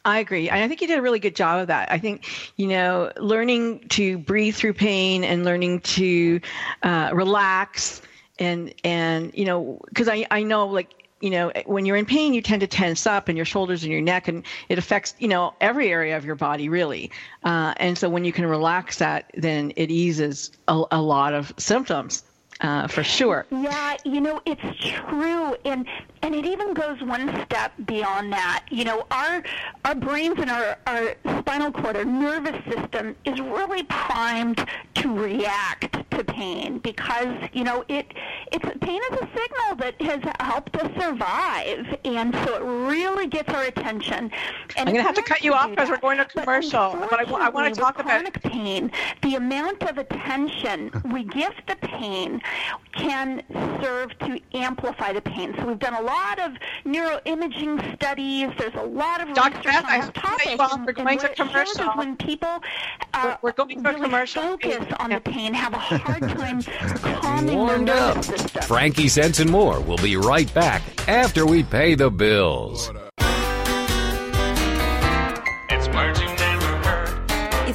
I 0.05 0.21
agree. 0.21 0.49
And 0.49 0.63
I 0.63 0.69
think 0.69 0.81
you 0.81 0.87
did 0.87 0.99
a 0.99 1.03
really 1.03 1.19
good 1.19 1.37
job 1.37 1.61
of 1.61 1.67
that. 1.67 1.93
I 1.93 1.99
think, 1.99 2.27
you 2.57 2.69
know, 2.69 3.13
learning 3.19 3.89
to 3.91 4.17
breathe 4.17 4.55
through 4.55 4.75
pain 4.75 5.25
and 5.25 5.45
learning 5.45 5.81
to 5.81 6.41
uh, 6.83 7.11
relax 7.13 8.01
and, 8.39 8.73
and, 8.83 9.33
you 9.35 9.45
know, 9.45 9.79
because 9.89 10.09
I, 10.09 10.27
I 10.31 10.43
know 10.43 10.69
like, 10.69 11.00
you 11.21 11.31
know, 11.31 11.53
when 11.67 11.85
you're 11.85 11.97
in 11.97 12.07
pain, 12.07 12.33
you 12.33 12.41
tend 12.41 12.61
to 12.61 12.67
tense 12.67 13.07
up 13.07 13.29
in 13.29 13.37
your 13.37 13.45
shoulders 13.45 13.83
and 13.83 13.93
your 13.93 14.01
neck, 14.01 14.29
and 14.29 14.45
it 14.69 14.79
affects, 14.79 15.15
you 15.19 15.29
know, 15.29 15.55
every 15.61 15.89
area 15.89 16.17
of 16.17 16.25
your 16.25 16.35
body, 16.35 16.69
really. 16.69 17.11
Uh, 17.45 17.75
and 17.77 17.97
so 17.97 18.09
when 18.09 18.25
you 18.25 18.33
can 18.33 18.47
relax 18.47 18.99
that, 18.99 19.31
then 19.35 19.73
it 19.77 19.91
eases 19.91 20.51
a, 20.67 20.83
a 20.91 21.01
lot 21.01 21.35
of 21.35 21.53
symptoms, 21.59 22.23
uh, 22.61 22.87
for 22.89 23.03
sure. 23.03 23.47
Yeah, 23.51 23.97
you 24.05 24.21
know, 24.21 24.41
it's 24.47 24.63
true 24.79 25.55
and 25.65 25.87
and 26.23 26.35
it 26.35 26.45
even 26.45 26.75
goes 26.75 27.01
one 27.03 27.29
step 27.47 27.73
beyond 27.87 28.33
that. 28.33 28.65
You 28.71 28.85
know, 28.85 29.07
our 29.11 29.43
our 29.85 29.95
brains 29.95 30.39
and 30.39 30.51
our, 30.51 30.77
our 30.87 31.15
spinal 31.41 31.73
cord, 31.73 31.97
our 31.97 32.05
nervous 32.05 32.63
system 32.73 33.17
is 33.25 33.41
really 33.41 33.83
primed 33.85 34.67
to 34.97 35.15
react 35.19 35.97
to 36.11 36.25
pain 36.25 36.79
because, 36.79 37.35
you 37.53 37.65
know, 37.65 37.85
it 37.89 38.13
it's 38.53 38.69
pain 38.81 39.01
is 39.13 39.19
a 39.19 39.29
signal 39.35 39.77
that 39.79 40.01
has 40.03 40.21
helped 40.41 40.77
us 40.77 40.91
survive 41.01 41.99
and 42.05 42.35
so 42.45 42.57
it 42.57 42.63
really 42.91 43.27
gets 43.27 43.49
our 43.55 43.65
attention. 43.65 44.31
And 44.77 44.89
I'm 44.89 44.95
gonna 44.95 45.03
have 45.03 45.15
to 45.15 45.23
cut 45.23 45.43
you 45.43 45.55
off 45.55 45.71
because 45.71 45.89
we're 45.89 45.99
going 45.99 46.19
to 46.19 46.25
commercial, 46.27 46.97
but 47.11 47.19
I 47.19 47.33
I 47.33 47.49
wanna 47.49 47.75
talk 47.75 47.99
about- 47.99 48.11
chronic 48.11 48.43
pain, 48.43 48.91
the 49.23 49.37
amount 49.37 49.83
of 49.85 49.97
attention 49.99 50.91
we 51.11 51.25
give 51.25 51.53
the 51.67 51.77
pain 51.77 52.43
can 52.93 53.43
serve 53.83 54.19
to 54.21 54.41
amplify 54.55 55.13
the 55.13 55.21
pain. 55.23 55.55
So 55.59 55.67
we've 55.67 55.79
done 55.79 55.95
a 55.95 56.01
lot 56.03 56.39
of 56.39 56.53
neuroimaging 56.85 57.95
studies. 57.97 58.51
There's 58.59 58.75
a 58.75 58.83
lot 58.83 59.21
of 59.27 59.35
Dr. 59.35 59.57
research 59.59 59.65
Beth, 59.65 59.85
on 59.85 59.91
I 59.91 59.97
this 59.97 60.05
have 60.07 60.15
to 60.15 60.21
topic. 60.21 60.61
off. 60.61 60.73
and- 60.75 60.87
We're 60.87 60.93
going 60.93 61.19
to 61.19 61.25
what 61.27 61.31
it 61.33 61.37
shows 61.37 61.47
is 61.47 61.53
commercial. 61.77 61.93
when 61.99 62.17
people 62.17 62.49
uh, 62.49 62.59
We're- 63.25 63.37
we're 63.43 63.53
going 63.53 63.83
to 63.83 63.89
really 63.91 64.01
commercial. 64.03 64.43
focus 64.43 64.87
on 64.99 65.11
the 65.11 65.21
pain, 65.21 65.55
have 65.55 65.73
a 65.75 65.79
hard 65.79 66.21
time 66.39 66.63
calming 67.21 67.47
their 67.47 67.57
Warmed 67.57 67.87
nervous 67.87 68.29
up. 68.31 68.39
system. 68.39 68.63
Frankie 68.63 69.09
Sense 69.09 69.39
and 69.41 69.51
more 69.51 69.81
will 69.81 69.99
be 69.99 70.17
right 70.17 70.53
back 70.55 70.83
after 71.09 71.47
we 71.47 71.63
pay 71.63 71.95
the 71.95 72.11
bills. 72.11 72.91
It's 75.73 75.89
words 75.89 76.21
you 76.21 76.27
never 76.27 76.29
heard. 76.29 76.30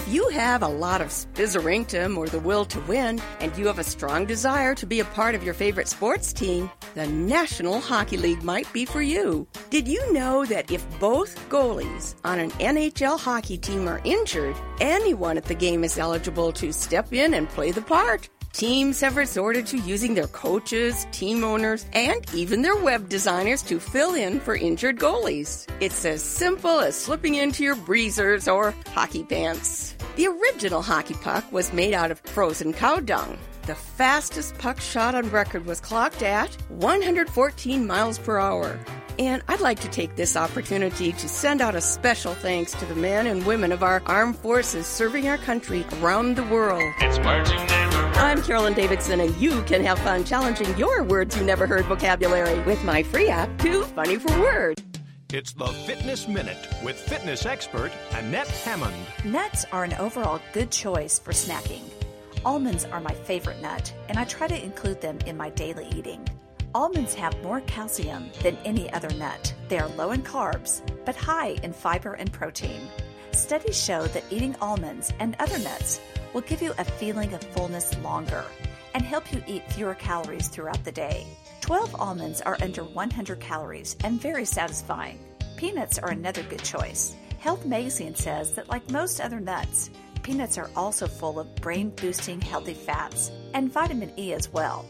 If 0.05 0.13
you 0.13 0.29
have 0.29 0.61
a 0.61 0.67
lot 0.67 1.01
of 1.01 1.07
spizzerinctum 1.07 2.15
or 2.15 2.27
the 2.27 2.39
will 2.39 2.63
to 2.65 2.79
win, 2.81 3.19
and 3.39 3.57
you 3.57 3.65
have 3.65 3.79
a 3.79 3.83
strong 3.83 4.27
desire 4.27 4.75
to 4.75 4.85
be 4.85 4.99
a 4.99 5.05
part 5.05 5.33
of 5.33 5.43
your 5.43 5.55
favorite 5.55 5.87
sports 5.87 6.31
team, 6.31 6.69
the 6.93 7.07
National 7.07 7.79
Hockey 7.79 8.15
League 8.15 8.43
might 8.43 8.71
be 8.71 8.85
for 8.85 9.01
you. 9.01 9.47
Did 9.71 9.87
you 9.87 10.13
know 10.13 10.45
that 10.45 10.69
if 10.69 10.85
both 10.99 11.49
goalies 11.49 12.13
on 12.23 12.37
an 12.37 12.51
NHL 12.51 13.19
hockey 13.19 13.57
team 13.57 13.87
are 13.87 13.99
injured, 14.03 14.55
anyone 14.79 15.37
at 15.37 15.45
the 15.45 15.55
game 15.55 15.83
is 15.83 15.97
eligible 15.97 16.51
to 16.51 16.71
step 16.71 17.11
in 17.11 17.33
and 17.33 17.49
play 17.49 17.71
the 17.71 17.81
part? 17.81 18.29
Teams 18.53 19.01
have 19.01 19.17
resorted 19.17 19.65
to 19.67 19.79
using 19.79 20.13
their 20.13 20.27
coaches, 20.27 21.07
team 21.11 21.43
owners, 21.43 21.85
and 21.91 22.25
even 22.33 22.61
their 22.61 22.77
web 22.77 23.09
designers 23.09 23.61
to 23.63 23.81
fill 23.81 24.13
in 24.13 24.39
for 24.39 24.55
injured 24.55 24.97
goalies. 24.97 25.67
It's 25.81 26.05
as 26.05 26.23
simple 26.23 26.79
as 26.79 26.95
slipping 26.95 27.35
into 27.35 27.63
your 27.63 27.75
breezers 27.75 28.47
or 28.47 28.73
hockey 28.93 29.23
pants. 29.23 29.94
The 30.15 30.27
original 30.27 30.81
hockey 30.81 31.15
puck 31.15 31.51
was 31.51 31.73
made 31.73 31.93
out 31.93 32.09
of 32.09 32.19
frozen 32.19 32.71
cow 32.71 33.01
dung. 33.01 33.37
The 33.63 33.75
fastest 33.75 34.57
puck 34.57 34.79
shot 34.79 35.13
on 35.13 35.29
record 35.29 35.65
was 35.65 35.81
clocked 35.81 36.23
at 36.23 36.55
114 36.69 37.85
miles 37.85 38.17
per 38.17 38.39
hour. 38.39 38.79
And 39.19 39.43
I'd 39.49 39.59
like 39.59 39.81
to 39.81 39.89
take 39.89 40.15
this 40.15 40.37
opportunity 40.37 41.11
to 41.11 41.27
send 41.27 41.61
out 41.61 41.75
a 41.75 41.81
special 41.81 42.33
thanks 42.33 42.71
to 42.75 42.85
the 42.85 42.95
men 42.95 43.27
and 43.27 43.45
women 43.45 43.73
of 43.73 43.83
our 43.83 44.01
armed 44.05 44.37
forces 44.37 44.87
serving 44.87 45.27
our 45.27 45.37
country 45.37 45.85
around 45.99 46.37
the 46.37 46.45
world. 46.45 46.93
It's 46.99 47.19
words 47.19 47.51
you 47.51 47.57
never. 47.57 47.97
I'm 48.17 48.41
Carolyn 48.41 48.73
Davidson, 48.73 49.19
and 49.19 49.35
you 49.35 49.63
can 49.63 49.83
have 49.83 49.99
fun 49.99 50.23
challenging 50.23 50.77
your 50.77 51.03
words 51.03 51.35
you 51.35 51.43
never 51.43 51.67
heard 51.67 51.83
vocabulary 51.85 52.57
with 52.61 52.81
my 52.85 53.03
free 53.03 53.27
app, 53.27 53.49
Too 53.57 53.83
Funny 53.83 54.15
for 54.15 54.39
Words. 54.39 54.81
It's 55.33 55.53
the 55.53 55.65
Fitness 55.65 56.27
Minute 56.27 56.67
with 56.83 56.95
fitness 56.95 57.47
expert 57.47 57.91
Annette 58.11 58.47
Hammond. 58.47 58.95
Nuts 59.25 59.65
are 59.71 59.83
an 59.83 59.95
overall 59.95 60.39
good 60.53 60.69
choice 60.71 61.17
for 61.17 61.31
snacking. 61.31 61.81
Almonds 62.45 62.85
are 62.85 63.01
my 63.01 63.13
favorite 63.13 63.59
nut, 63.59 63.91
and 64.07 64.19
I 64.19 64.25
try 64.25 64.47
to 64.47 64.63
include 64.63 65.01
them 65.01 65.17
in 65.25 65.35
my 65.35 65.49
daily 65.49 65.87
eating. 65.95 66.27
Almonds 66.75 67.15
have 67.15 67.41
more 67.41 67.61
calcium 67.61 68.29
than 68.43 68.55
any 68.65 68.91
other 68.93 69.09
nut. 69.15 69.53
They 69.67 69.79
are 69.79 69.89
low 69.89 70.11
in 70.11 70.21
carbs, 70.21 70.81
but 71.05 71.15
high 71.15 71.57
in 71.63 71.73
fiber 71.73 72.13
and 72.13 72.31
protein. 72.31 72.87
Studies 73.31 73.83
show 73.83 74.05
that 74.07 74.23
eating 74.29 74.55
almonds 74.61 75.11
and 75.19 75.35
other 75.39 75.57
nuts 75.57 75.99
will 76.33 76.41
give 76.41 76.61
you 76.61 76.73
a 76.77 76.85
feeling 76.85 77.33
of 77.33 77.43
fullness 77.43 77.97
longer 77.97 78.45
and 78.93 79.03
help 79.03 79.33
you 79.33 79.43
eat 79.47 79.69
fewer 79.71 79.95
calories 79.95 80.47
throughout 80.49 80.83
the 80.83 80.91
day. 80.91 81.25
12 81.61 81.95
almonds 81.95 82.41
are 82.41 82.57
under 82.61 82.83
100 82.83 83.39
calories 83.39 83.95
and 84.03 84.21
very 84.21 84.45
satisfying. 84.45 85.19
Peanuts 85.57 85.97
are 85.97 86.11
another 86.11 86.43
good 86.43 86.63
choice. 86.63 87.15
Health 87.39 87.65
Magazine 87.65 88.15
says 88.15 88.53
that, 88.53 88.69
like 88.69 88.89
most 88.89 89.19
other 89.19 89.39
nuts, 89.39 89.89
peanuts 90.23 90.57
are 90.57 90.69
also 90.75 91.07
full 91.07 91.39
of 91.39 91.55
brain 91.57 91.91
boosting 91.91 92.41
healthy 92.41 92.73
fats 92.73 93.31
and 93.53 93.71
vitamin 93.71 94.11
E 94.17 94.33
as 94.33 94.51
well. 94.51 94.85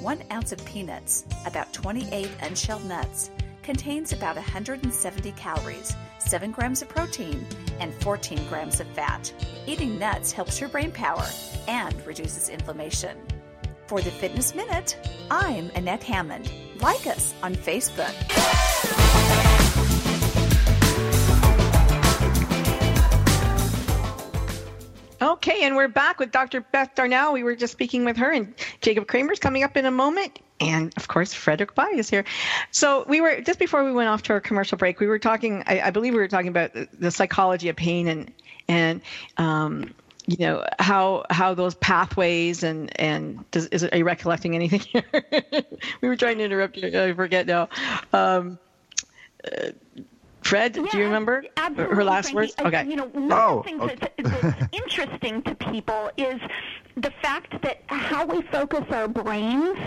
One 0.00 0.22
ounce 0.30 0.52
of 0.52 0.64
peanuts, 0.64 1.24
about 1.46 1.72
28 1.72 2.30
unshelled 2.42 2.84
nuts, 2.84 3.30
contains 3.62 4.12
about 4.12 4.36
170 4.36 5.32
calories, 5.32 5.96
7 6.18 6.52
grams 6.52 6.82
of 6.82 6.88
protein, 6.88 7.44
and 7.80 7.92
14 7.94 8.38
grams 8.48 8.78
of 8.78 8.86
fat. 8.88 9.32
Eating 9.66 9.98
nuts 9.98 10.30
helps 10.32 10.60
your 10.60 10.68
brain 10.68 10.92
power 10.92 11.26
and 11.66 12.06
reduces 12.06 12.48
inflammation. 12.48 13.16
For 13.86 14.00
the 14.00 14.10
Fitness 14.10 14.52
Minute, 14.52 14.96
I'm 15.30 15.70
Annette 15.76 16.02
Hammond. 16.02 16.50
Like 16.80 17.06
us 17.06 17.34
on 17.40 17.54
Facebook. 17.54 18.12
Okay, 25.22 25.62
and 25.62 25.76
we're 25.76 25.86
back 25.86 26.18
with 26.18 26.32
Dr. 26.32 26.62
Beth 26.62 26.96
Darnall. 26.96 27.32
We 27.32 27.44
were 27.44 27.54
just 27.54 27.72
speaking 27.72 28.04
with 28.04 28.16
her, 28.16 28.32
and 28.32 28.54
Jacob 28.80 29.06
Cramer's 29.06 29.38
coming 29.38 29.62
up 29.62 29.76
in 29.76 29.86
a 29.86 29.92
moment. 29.92 30.40
And 30.58 30.92
of 30.96 31.06
course, 31.06 31.32
Frederick 31.32 31.76
Bai 31.76 31.90
is 31.90 32.10
here. 32.10 32.24
So 32.72 33.04
we 33.08 33.20
were 33.20 33.40
just 33.40 33.60
before 33.60 33.84
we 33.84 33.92
went 33.92 34.08
off 34.08 34.24
to 34.24 34.32
our 34.32 34.40
commercial 34.40 34.78
break, 34.78 34.98
we 34.98 35.06
were 35.06 35.20
talking. 35.20 35.62
I, 35.64 35.80
I 35.80 35.90
believe 35.90 36.12
we 36.12 36.18
were 36.18 36.26
talking 36.26 36.48
about 36.48 36.72
the, 36.72 36.88
the 36.98 37.10
psychology 37.12 37.68
of 37.68 37.76
pain 37.76 38.08
and 38.08 38.32
and 38.66 39.00
um, 39.36 39.94
you 40.26 40.36
know 40.38 40.64
how 40.78 41.24
how 41.30 41.54
those 41.54 41.74
pathways 41.76 42.62
and 42.62 42.98
and 43.00 43.48
does, 43.50 43.66
is 43.66 43.82
it, 43.84 43.94
are 43.94 43.98
you 43.98 44.04
recollecting 44.04 44.54
anything 44.54 44.80
here? 44.92 45.04
we 46.00 46.08
were 46.08 46.16
trying 46.16 46.38
to 46.38 46.44
interrupt 46.44 46.76
you. 46.76 46.88
I 47.00 47.12
forget 47.14 47.46
now. 47.46 47.68
Um, 48.12 48.58
uh, 49.44 49.70
Fred, 50.42 50.74
do 50.74 50.82
you 50.92 51.04
remember 51.04 51.44
her 51.56 52.04
last 52.04 52.30
Frankie. 52.30 52.36
words? 52.36 52.54
I- 52.58 52.64
Okay. 52.68 52.88
You 52.88 52.96
know, 52.96 53.06
one 53.06 53.32
Oh, 53.32 53.58
of 53.58 53.64
the 53.64 53.68
things 53.70 53.82
okay. 53.82 53.96
that's, 54.16 54.46
that's 54.46 54.68
interesting 54.72 55.42
to 55.42 55.54
people 55.56 56.10
is 56.16 56.40
the 56.96 57.10
fact 57.22 57.60
that 57.62 57.82
how 57.88 58.24
we 58.24 58.40
focus 58.42 58.84
our 58.90 59.06
brains, 59.06 59.78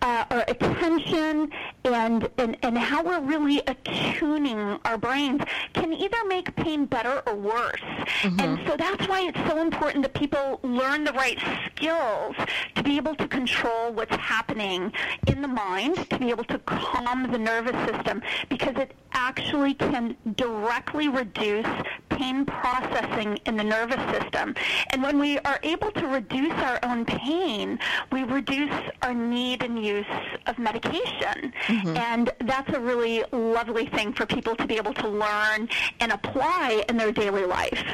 uh, 0.00 0.24
our 0.30 0.44
attention, 0.46 1.50
and, 1.84 2.28
and 2.38 2.56
and 2.62 2.78
how 2.78 3.02
we're 3.02 3.20
really 3.20 3.60
attuning 3.66 4.78
our 4.84 4.96
brains 4.96 5.42
can 5.74 5.92
either 5.92 6.16
make 6.28 6.54
pain 6.56 6.86
better 6.86 7.22
or 7.26 7.34
worse. 7.34 7.82
And 8.22 8.60
so 8.66 8.76
that's 8.76 9.08
why 9.08 9.22
it's 9.22 9.50
so 9.50 9.60
important 9.60 10.04
that 10.04 10.14
people 10.14 10.60
learn 10.62 11.02
the 11.04 11.12
right 11.12 11.38
skills 11.74 12.36
to 12.76 12.82
be 12.82 12.96
able 12.96 13.16
to 13.16 13.26
control 13.26 13.92
what's 13.92 14.14
happening 14.16 14.92
in 15.26 15.42
the 15.42 15.48
mind, 15.48 16.08
to 16.10 16.18
be 16.18 16.30
able 16.30 16.44
to 16.44 16.58
calm 16.60 17.30
the 17.32 17.38
nervous 17.38 17.76
system, 17.90 18.22
because 18.48 18.76
it 18.76 18.92
actually 19.14 19.74
can 19.74 20.16
directly 20.36 21.08
reduce 21.08 21.66
pain 22.10 22.44
processing 22.44 23.38
in 23.46 23.56
the 23.56 23.64
nervous 23.64 24.00
system. 24.16 24.54
And 24.90 25.02
when 25.02 25.18
we 25.18 25.38
are 25.40 25.58
able 25.62 25.90
to 25.92 26.06
reduce 26.06 26.51
our 26.58 26.78
own 26.82 27.04
pain, 27.04 27.78
we 28.10 28.24
reduce 28.24 28.74
our 29.02 29.14
need 29.14 29.62
and 29.62 29.84
use 29.84 30.06
of 30.46 30.58
medication. 30.58 31.52
And 31.68 32.30
that's 32.40 32.72
a 32.74 32.80
really 32.80 33.24
lovely 33.32 33.86
thing 33.86 34.12
for 34.12 34.26
people 34.26 34.56
to 34.56 34.66
be 34.66 34.76
able 34.76 34.94
to 34.94 35.08
learn 35.08 35.68
and 36.00 36.12
apply 36.12 36.84
in 36.88 36.96
their 36.96 37.12
daily 37.12 37.44
life. 37.44 37.84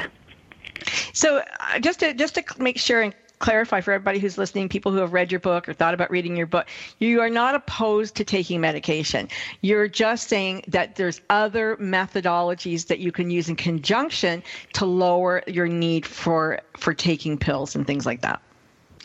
So 1.13 1.37
uh, 1.37 1.79
just 1.79 1.99
to 1.99 2.13
just 2.13 2.35
to 2.35 2.43
make 2.57 2.77
sure 2.77 3.01
and 3.01 3.13
clarify 3.39 3.81
for 3.81 3.93
everybody 3.93 4.19
who's 4.19 4.37
listening, 4.37 4.69
people 4.69 4.91
who 4.91 4.99
have 4.99 5.13
read 5.13 5.31
your 5.31 5.39
book 5.39 5.67
or 5.67 5.73
thought 5.73 5.93
about 5.93 6.11
reading 6.11 6.35
your 6.35 6.45
book, 6.45 6.67
you 6.99 7.21
are 7.21 7.29
not 7.29 7.55
opposed 7.55 8.15
to 8.15 8.23
taking 8.23 8.61
medication. 8.61 9.27
You're 9.61 9.87
just 9.87 10.27
saying 10.27 10.63
that 10.67 10.95
there's 10.95 11.21
other 11.29 11.77
methodologies 11.77 12.87
that 12.87 12.99
you 12.99 13.11
can 13.11 13.29
use 13.29 13.49
in 13.49 13.55
conjunction 13.55 14.43
to 14.73 14.85
lower 14.85 15.41
your 15.47 15.67
need 15.67 16.05
for 16.05 16.59
for 16.77 16.93
taking 16.93 17.37
pills 17.37 17.75
and 17.75 17.87
things 17.87 18.05
like 18.05 18.21
that. 18.21 18.41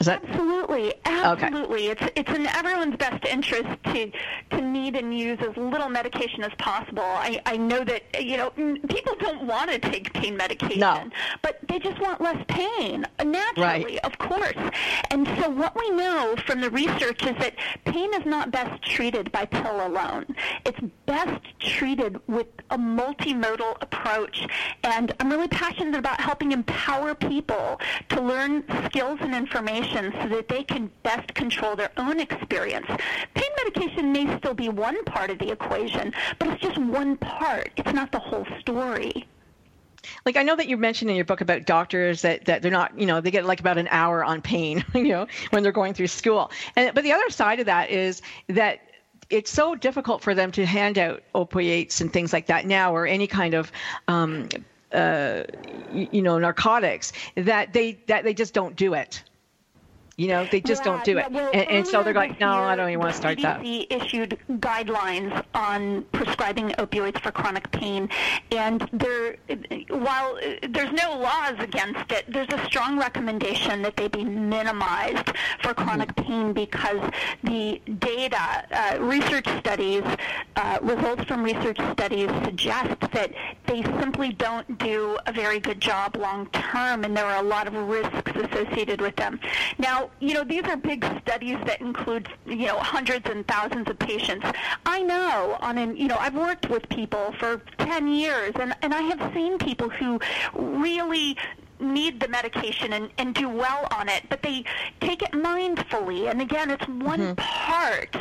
That 0.01 0.25
Absolutely, 0.25 0.93
absolutely. 1.05 1.87
It's 1.87 2.03
it's 2.17 2.31
in 2.31 2.47
everyone's 2.49 2.97
best 2.97 3.25
interest 3.27 3.69
to 3.85 4.11
to 4.51 4.61
need 4.61 4.97
and 4.97 5.17
use 5.17 5.39
as 5.41 5.57
little 5.57 5.89
medication 5.89 6.43
as 6.43 6.53
possible. 6.59 7.03
I, 7.05 7.41
I 7.47 7.57
know 7.57 7.85
that 7.85 8.03
you 8.21 8.37
know 8.37 8.51
people 8.51 9.15
don't 9.21 9.47
want 9.47 9.71
to 9.71 9.79
take 9.79 10.13
pain 10.13 10.37
medication, 10.37 10.81
No. 10.81 11.09
but 11.43 11.59
they 11.69 11.79
just 11.79 12.01
want 12.01 12.21
less 12.21 12.43
pain 12.49 13.07
uh, 13.21 13.25
naturally, 13.25 13.63
Right. 13.85 13.99
of 14.05 14.19
course. 14.19 14.57
And 15.11 15.29
so 15.41 15.49
what 15.49 15.77
we 15.79 15.89
know 15.91 16.35
from 16.45 16.61
the 16.61 16.71
research 16.71 17.23
is 17.25 17.37
that 17.39 17.55
pain 17.85 18.13
is 18.15 18.27
not 18.27 18.51
best 18.51 18.83
treated 18.83 19.31
by 19.31 19.45
pill 19.47 19.87
alone. 19.87 20.27
It's 20.67 20.81
best 21.07 21.41
treated 21.61 22.21
with 22.27 22.49
a 22.71 22.77
multimodal 22.79 23.77
approach. 23.81 24.47
And 24.83 25.15
I'm 25.21 25.31
really 25.31 25.49
passionate 25.49 25.95
about 25.95 26.21
helping 26.21 26.51
empower 26.53 27.15
people 27.15 27.81
to 28.09 28.21
learn 28.21 28.65
skills 28.87 29.19
and 29.21 29.35
information 29.35 29.84
so 29.93 30.29
that 30.29 30.49
they 30.49 30.63
can 30.65 30.91
best 31.03 31.35
control 31.35 31.77
their 31.77 31.91
own 31.97 32.21
experience. 32.21 32.87
Pain 33.35 33.51
medication 33.65 34.13
may 34.13 34.37
still 34.39 34.55
be 34.55 34.69
one 34.69 35.03
part 35.05 35.31
of 35.31 35.39
the 35.39 35.51
equation, 35.51 36.13
but 36.39 36.49
it's 36.49 36.63
just 36.63 36.79
one 36.79 37.17
part. 37.17 37.71
It's 37.77 37.93
not 37.93 38.13
the 38.13 38.19
whole 38.19 38.47
story. 38.61 39.27
like 40.27 40.37
I 40.37 40.43
know 40.43 40.57
that 40.57 40.69
you 40.69 40.77
mentioned 40.77 41.11
in 41.11 41.17
your 41.17 41.25
book 41.25 41.41
about 41.41 41.67
doctors 41.67 42.23
that, 42.23 42.45
that 42.47 42.63
they're 42.63 42.71
not, 42.71 42.99
you 42.99 43.07
know, 43.07 43.21
they 43.21 43.31
get 43.31 43.45
like 43.45 43.61
about 43.61 43.79
an 43.79 43.89
hour 43.91 44.25
on 44.25 44.43
pain, 44.43 44.85
you 44.95 45.09
know, 45.09 45.27
when 45.51 45.63
they're 45.63 45.73
going 45.73 45.95
through 45.95 46.09
school. 46.09 46.51
And 46.77 46.95
but 46.95 47.05
the 47.05 47.13
other 47.13 47.31
side 47.31 47.61
of 47.61 47.67
that 47.67 47.91
is 47.91 48.23
that 48.49 48.81
it's 49.31 49.51
so 49.51 49.75
difficult 49.75 50.23
for 50.23 50.35
them 50.35 50.53
to 50.53 50.67
hand 50.67 50.99
out 50.99 51.23
opiates 51.35 52.01
and 52.01 52.13
things 52.13 52.33
like 52.33 52.47
that 52.47 52.67
now, 52.67 52.95
or 52.95 53.07
any 53.07 53.27
kind 53.27 53.55
of, 53.55 53.73
um, 54.07 54.49
uh, 54.93 55.45
you 55.93 56.23
know, 56.23 56.39
narcotics 56.39 57.13
that 57.37 57.73
they 57.73 57.99
that 58.07 58.25
they 58.25 58.35
just 58.35 58.55
don't 58.55 58.77
do 58.77 58.95
it. 58.95 59.23
You 60.17 60.29
know, 60.29 60.47
they 60.47 60.61
just 60.61 60.85
don't 60.85 61.03
do 61.03 61.19
it, 61.19 61.31
well, 61.33 61.51
and, 61.53 61.69
and 61.69 61.87
so 61.87 62.05
they're 62.05 62.15
like, 62.15 62.39
no, 62.39 62.53
I 62.53 62.77
don't 62.77 62.89
even 62.89 63.01
want 63.01 63.15
to 63.15 63.21
the 63.21 63.21
start 63.21 63.43
that. 63.43 63.61
CDC 63.61 63.87
issued 63.91 64.39
guidelines 64.49 65.45
on 65.55 66.03
prescribing 66.13 66.69
opioids 66.71 67.21
for 67.21 67.33
chronic 67.33 67.69
pain, 67.73 68.09
and 68.53 68.89
there, 68.93 69.37
while 69.89 70.39
there's 70.69 70.93
no 70.93 71.19
laws 71.19 71.55
against 71.59 72.13
it, 72.13 72.27
there's 72.29 72.49
a 72.53 72.65
strong 72.67 72.97
recommendation 72.97 73.83
that 73.83 73.97
they 73.97 74.07
be 74.07 74.23
minimized 74.25 75.33
for 75.61 75.75
chronic 75.75 76.15
pain 76.15 76.53
because 76.53 77.01
the 77.43 77.81
data, 77.99 78.65
uh, 78.71 78.99
research 79.01 79.49
studies, 79.59 80.05
uh, 80.55 80.79
results 80.81 81.25
from 81.25 81.43
research 81.43 81.79
studies 81.93 82.31
suggest 82.45 83.01
that 83.13 83.33
they 83.67 83.83
simply 83.99 84.33
don't 84.33 84.79
do 84.79 85.19
a 85.27 85.33
very 85.33 85.59
good 85.59 85.81
job 85.81 86.17
long 86.17 86.47
term, 86.51 87.03
and 87.03 87.17
there 87.17 87.27
are 87.27 87.45
a 87.45 87.47
lot 87.47 87.67
of 87.67 87.75
risks 87.75 88.31
associated 88.37 89.01
with 89.01 89.17
them. 89.17 89.41
Now, 89.79 90.04
you 90.21 90.35
know, 90.35 90.45
these 90.45 90.65
are 90.65 90.77
big 90.77 91.05
studies 91.21 91.59
that 91.67 91.81
include, 91.81 92.29
you 92.47 92.67
know, 92.67 92.79
hundreds 92.79 93.29
and 93.29 93.47
thousands 93.47 93.89
of 93.89 93.99
patients. 93.99 94.47
I 94.87 95.03
know 95.03 95.57
on 95.61 95.79
an, 95.79 95.97
you 95.97 96.09
know, 96.09 96.17
I've 96.19 96.35
worked 96.35 96.69
with 96.69 96.89
people 96.89 97.35
for 97.39 97.63
10 97.79 98.09
years, 98.09 98.53
and, 98.61 98.75
and 98.83 98.95
I 98.95 99.03
have 99.03 99.33
seen 99.35 99.59
people 99.59 99.89
who 99.89 100.21
really 100.55 101.37
need 101.81 102.21
the 102.21 102.29
medication 102.29 102.93
and, 102.93 103.11
and 103.19 103.35
do 103.35 103.49
well 103.49 103.87
on 103.97 104.09
it, 104.09 104.23
but 104.29 104.43
they 104.43 104.65
take 105.01 105.23
it 105.23 105.33
mindfully. 105.33 106.31
And 106.31 106.41
again, 106.41 106.71
it's 106.71 106.87
one 106.89 107.35
part 107.37 108.17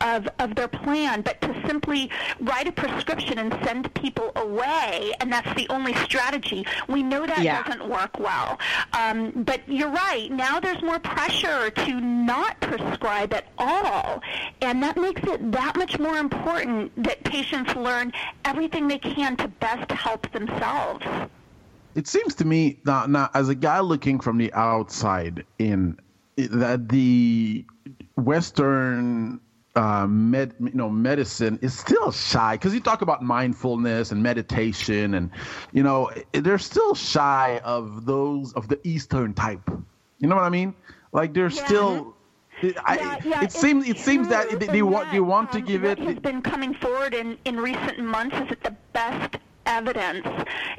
of, 0.00 0.28
of 0.38 0.54
their 0.54 0.68
plan, 0.68 1.22
but 1.22 1.40
to 1.42 1.62
simply 1.66 2.10
write 2.40 2.68
a 2.68 2.72
prescription 2.72 3.38
and 3.38 3.52
send 3.64 3.92
people 3.94 4.32
away, 4.36 5.12
and 5.20 5.32
that's 5.32 5.52
the 5.54 5.66
only 5.70 5.94
strategy, 5.94 6.66
we 6.88 7.02
know 7.02 7.26
that 7.26 7.42
Yeah. 7.42 7.62
doesn't 7.62 7.88
work 7.88 8.18
well. 8.18 8.58
Um, 8.92 9.32
but 9.34 9.60
you're 9.68 9.90
right, 9.90 10.30
now 10.30 10.60
there's 10.60 10.82
more 10.82 10.98
pressure 10.98 11.70
to 11.70 12.00
not 12.00 12.60
prescribe 12.60 13.32
at 13.32 13.46
all, 13.58 14.22
and 14.60 14.82
that 14.82 14.96
makes 14.96 15.22
it 15.22 15.52
that 15.52 15.76
much 15.76 15.98
more 15.98 16.18
important 16.18 16.92
that 17.02 17.22
patients 17.24 17.74
learn 17.74 18.12
everything 18.44 18.88
they 18.88 18.98
can 18.98 19.36
to 19.36 19.48
best 19.48 19.90
help 19.92 20.30
themselves. 20.32 21.04
It 21.96 22.06
seems 22.06 22.36
to 22.36 22.44
me 22.46 22.80
now, 22.86 23.06
now 23.06 23.30
as 23.34 23.48
a 23.48 23.56
guy 23.56 23.80
looking 23.80 24.20
from 24.20 24.38
the 24.38 24.52
outside 24.54 25.44
in 25.58 25.96
that 26.36 26.88
the 26.90 27.66
western 28.16 29.40
uh, 29.76 30.06
med, 30.06 30.54
you 30.60 30.70
know 30.74 30.90
medicine 30.90 31.58
is 31.62 31.78
still 31.78 32.12
shy 32.12 32.54
because 32.54 32.74
you 32.74 32.80
talk 32.80 33.02
about 33.02 33.22
mindfulness 33.22 34.12
and 34.12 34.22
meditation 34.22 35.14
and 35.14 35.30
you 35.72 35.82
know 35.82 36.10
they're 36.32 36.58
still 36.58 36.94
shy 36.94 37.60
of 37.64 38.06
those 38.06 38.52
of 38.54 38.68
the 38.68 38.78
eastern 38.84 39.34
type. 39.34 39.68
You 40.18 40.28
know 40.28 40.36
what 40.36 40.44
i 40.44 40.50
mean? 40.50 40.74
Like 41.12 41.34
they're 41.34 41.50
Yeah. 41.50 41.64
still 41.66 42.16
I, 42.86 42.96
Yeah, 42.96 43.18
yeah, 43.24 43.42
it 43.42 43.52
seems 43.52 43.88
it 43.88 43.98
seems 43.98 44.28
that 44.28 44.58
they, 44.58 44.68
they 44.68 44.82
want 44.82 45.12
that, 45.12 45.22
want 45.24 45.52
to 45.52 45.60
um, 45.60 45.64
give 45.64 45.84
what 45.84 45.98
it 45.98 45.98
has 45.98 46.18
been 46.18 46.42
coming 46.42 46.74
forward 46.74 47.14
in, 47.14 47.38
in 47.44 47.58
recent 47.60 47.98
months 47.98 48.36
is 48.36 48.48
that 48.48 48.62
the 48.62 48.76
best 48.92 49.36
evidence 49.66 50.26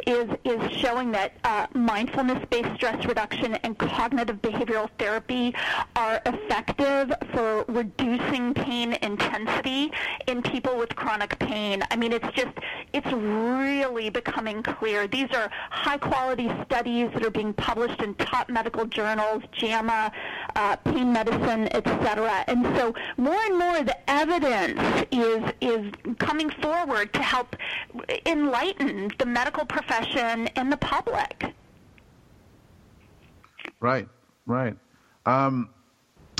is 0.06 0.30
is 0.46 0.72
showing 0.72 1.12
that 1.12 1.34
uh, 1.44 1.68
mindfulness-based 1.74 2.76
stress 2.76 3.06
reduction 3.06 3.56
and 3.56 3.78
cognitive 3.78 4.42
behavioral 4.42 4.90
therapy 4.98 5.54
are 5.96 6.22
effective 6.26 7.12
for 7.34 7.66
reducing 7.68 8.54
pain 8.54 8.94
intensity 9.02 9.92
in 10.28 10.42
people 10.42 10.78
with 10.78 10.96
chronic 10.96 11.38
pain. 11.40 11.84
I 11.92 11.96
mean, 11.96 12.14
it's 12.14 12.30
just 12.34 12.56
it's 12.94 13.12
really 13.12 14.10
becoming 14.10 14.64
clear. 14.64 15.08
These 15.08 15.32
are 15.34 15.50
high-quality 15.70 16.50
studies 16.66 17.10
that 17.14 17.26
are 17.26 17.32
being 17.32 17.54
published 17.54 18.02
in 18.02 18.16
top 18.16 18.50
medical 18.50 18.86
journals, 18.86 19.44
JAMA, 19.52 20.12
uh, 20.56 20.76
Pain 20.78 21.12
Medicine, 21.12 21.68
etc. 21.76 22.44
And 22.48 22.64
so 22.78 22.94
more 23.18 23.40
and 23.46 23.58
more 23.58 23.84
the 23.84 23.98
evidence 24.10 25.06
is 25.12 25.44
is 25.62 25.92
coming 26.20 26.50
forward 26.50 27.14
to 27.14 27.22
help 27.22 27.56
enlighten 28.26 28.77
the 28.78 29.26
medical 29.26 29.66
profession 29.66 30.48
and 30.56 30.72
the 30.72 30.78
public. 30.78 31.54
Right, 33.80 34.08
right. 34.46 34.76
Um, 35.26 35.70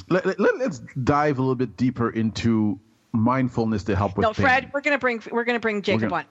let, 0.10 0.40
let, 0.40 0.62
us 0.62 0.82
dive 1.04 1.38
a 1.38 1.42
little 1.42 1.56
bit 1.56 1.76
deeper 1.78 2.10
into 2.10 2.80
mindfulness 3.12 3.84
to 3.86 3.96
help 3.96 4.18
with 4.18 4.24
No, 4.24 4.34
pain. 4.34 4.46
Fred, 4.46 4.72
we're 4.74 4.82
gonna 4.82 4.98
bring 4.98 5.22
we're 5.32 5.44
gonna 5.44 5.60
bring 5.60 5.82
Jacob 5.82 6.10
gonna- 6.10 6.16
on. 6.16 6.26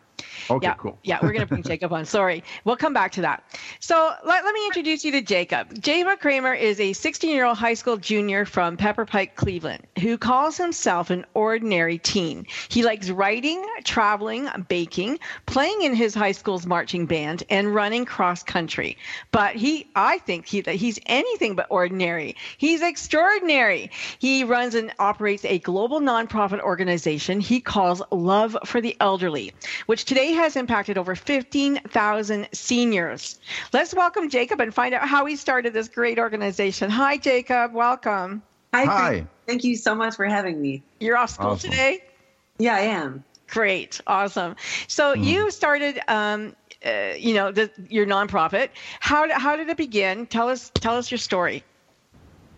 Okay, 0.50 0.66
yeah, 0.66 0.74
cool. 0.74 0.98
yeah, 1.02 1.18
we're 1.22 1.33
going 1.33 1.40
to 1.40 1.46
bring 1.46 1.62
Jacob 1.64 1.92
on. 1.92 2.05
Sorry. 2.05 2.42
We'll 2.64 2.76
come 2.76 2.92
back 2.92 3.12
to 3.12 3.22
that. 3.22 3.44
So 3.81 4.12
let, 4.24 4.44
let 4.44 4.55
me 4.55 4.64
introduce 4.66 5.05
you 5.05 5.12
to 5.12 5.22
Jacob. 5.22 5.81
Jacob 5.83 6.20
Cramer 6.20 6.55
is 6.55 6.81
a 6.81 6.92
16 6.92 7.31
year 7.31 7.44
old 7.44 7.59
high 7.59 7.74
school 7.74 7.96
junior 7.96 8.44
from 8.44 8.76
Pepper 8.76 9.05
Pike, 9.05 9.37
Cleveland, 9.37 9.87
who 10.00 10.16
calls 10.18 10.57
himself 10.57 11.11
an 11.11 11.24
ordinary 11.35 11.98
teen. 11.98 12.46
He 12.68 12.83
likes 12.83 13.11
writing, 13.11 13.64
traveling, 13.85 14.48
baking, 14.68 15.18
playing 15.46 15.83
in 15.83 15.94
his 15.94 16.14
high 16.14 16.33
school's 16.33 16.66
marching 16.66 17.07
band, 17.07 17.42
and 17.50 17.74
running 17.74 18.05
cross 18.05 18.42
country. 18.42 18.96
But 19.33 19.57
he, 19.57 19.90
I 19.94 20.18
think 20.18 20.46
he, 20.46 20.61
that 20.62 20.76
he's 20.76 20.98
anything 21.07 21.57
but 21.57 21.66
ordinary. 21.70 22.37
He's 22.59 22.83
extraordinary. 22.83 23.90
He 24.18 24.44
runs 24.44 24.74
and 24.74 24.92
operates 24.98 25.44
a 25.44 25.59
global 25.59 26.00
nonprofit 26.00 26.61
organization 26.61 27.40
he 27.40 27.61
calls 27.61 28.02
Love 28.11 28.57
for 28.64 28.81
the 28.81 28.96
Elderly, 29.00 29.52
which 29.87 30.05
today 30.06 30.32
has 30.32 30.56
impacted 30.56 30.96
over 30.96 31.14
15,000 31.14 32.48
seniors. 32.52 33.38
Let's 33.72 33.92
welcome 33.92 34.30
Jacob 34.30 34.60
and 34.60 34.72
find 34.72 34.94
out 34.94 35.06
how 35.06 35.26
he 35.26 35.36
started 35.36 35.72
this 35.74 35.88
great 35.88 36.18
organization. 36.18 36.88
Hi, 36.88 37.18
Jacob. 37.18 37.74
Welcome. 37.74 38.42
Hi. 38.72 38.84
Hi. 38.84 39.26
Thank 39.46 39.64
you 39.64 39.76
so 39.76 39.94
much 39.94 40.16
for 40.16 40.24
having 40.24 40.62
me. 40.62 40.82
You're 41.00 41.16
off 41.16 41.30
school 41.30 41.50
Awesome. 41.50 41.70
today? 41.70 42.02
Yeah, 42.58 42.76
I 42.76 42.80
am. 42.80 43.24
Great. 43.48 44.00
Awesome. 44.06 44.56
So 44.88 45.12
you 45.12 45.50
started, 45.50 46.00
um, 46.08 46.56
uh, 46.84 47.12
you 47.18 47.34
know, 47.34 47.52
the, 47.52 47.70
your 47.88 48.06
nonprofit. 48.06 48.70
How, 49.00 49.28
how 49.38 49.56
did 49.56 49.68
it 49.68 49.76
begin? 49.76 50.26
Tell 50.26 50.48
us, 50.48 50.70
tell 50.74 50.96
us 50.96 51.10
your 51.10 51.18
story. 51.18 51.62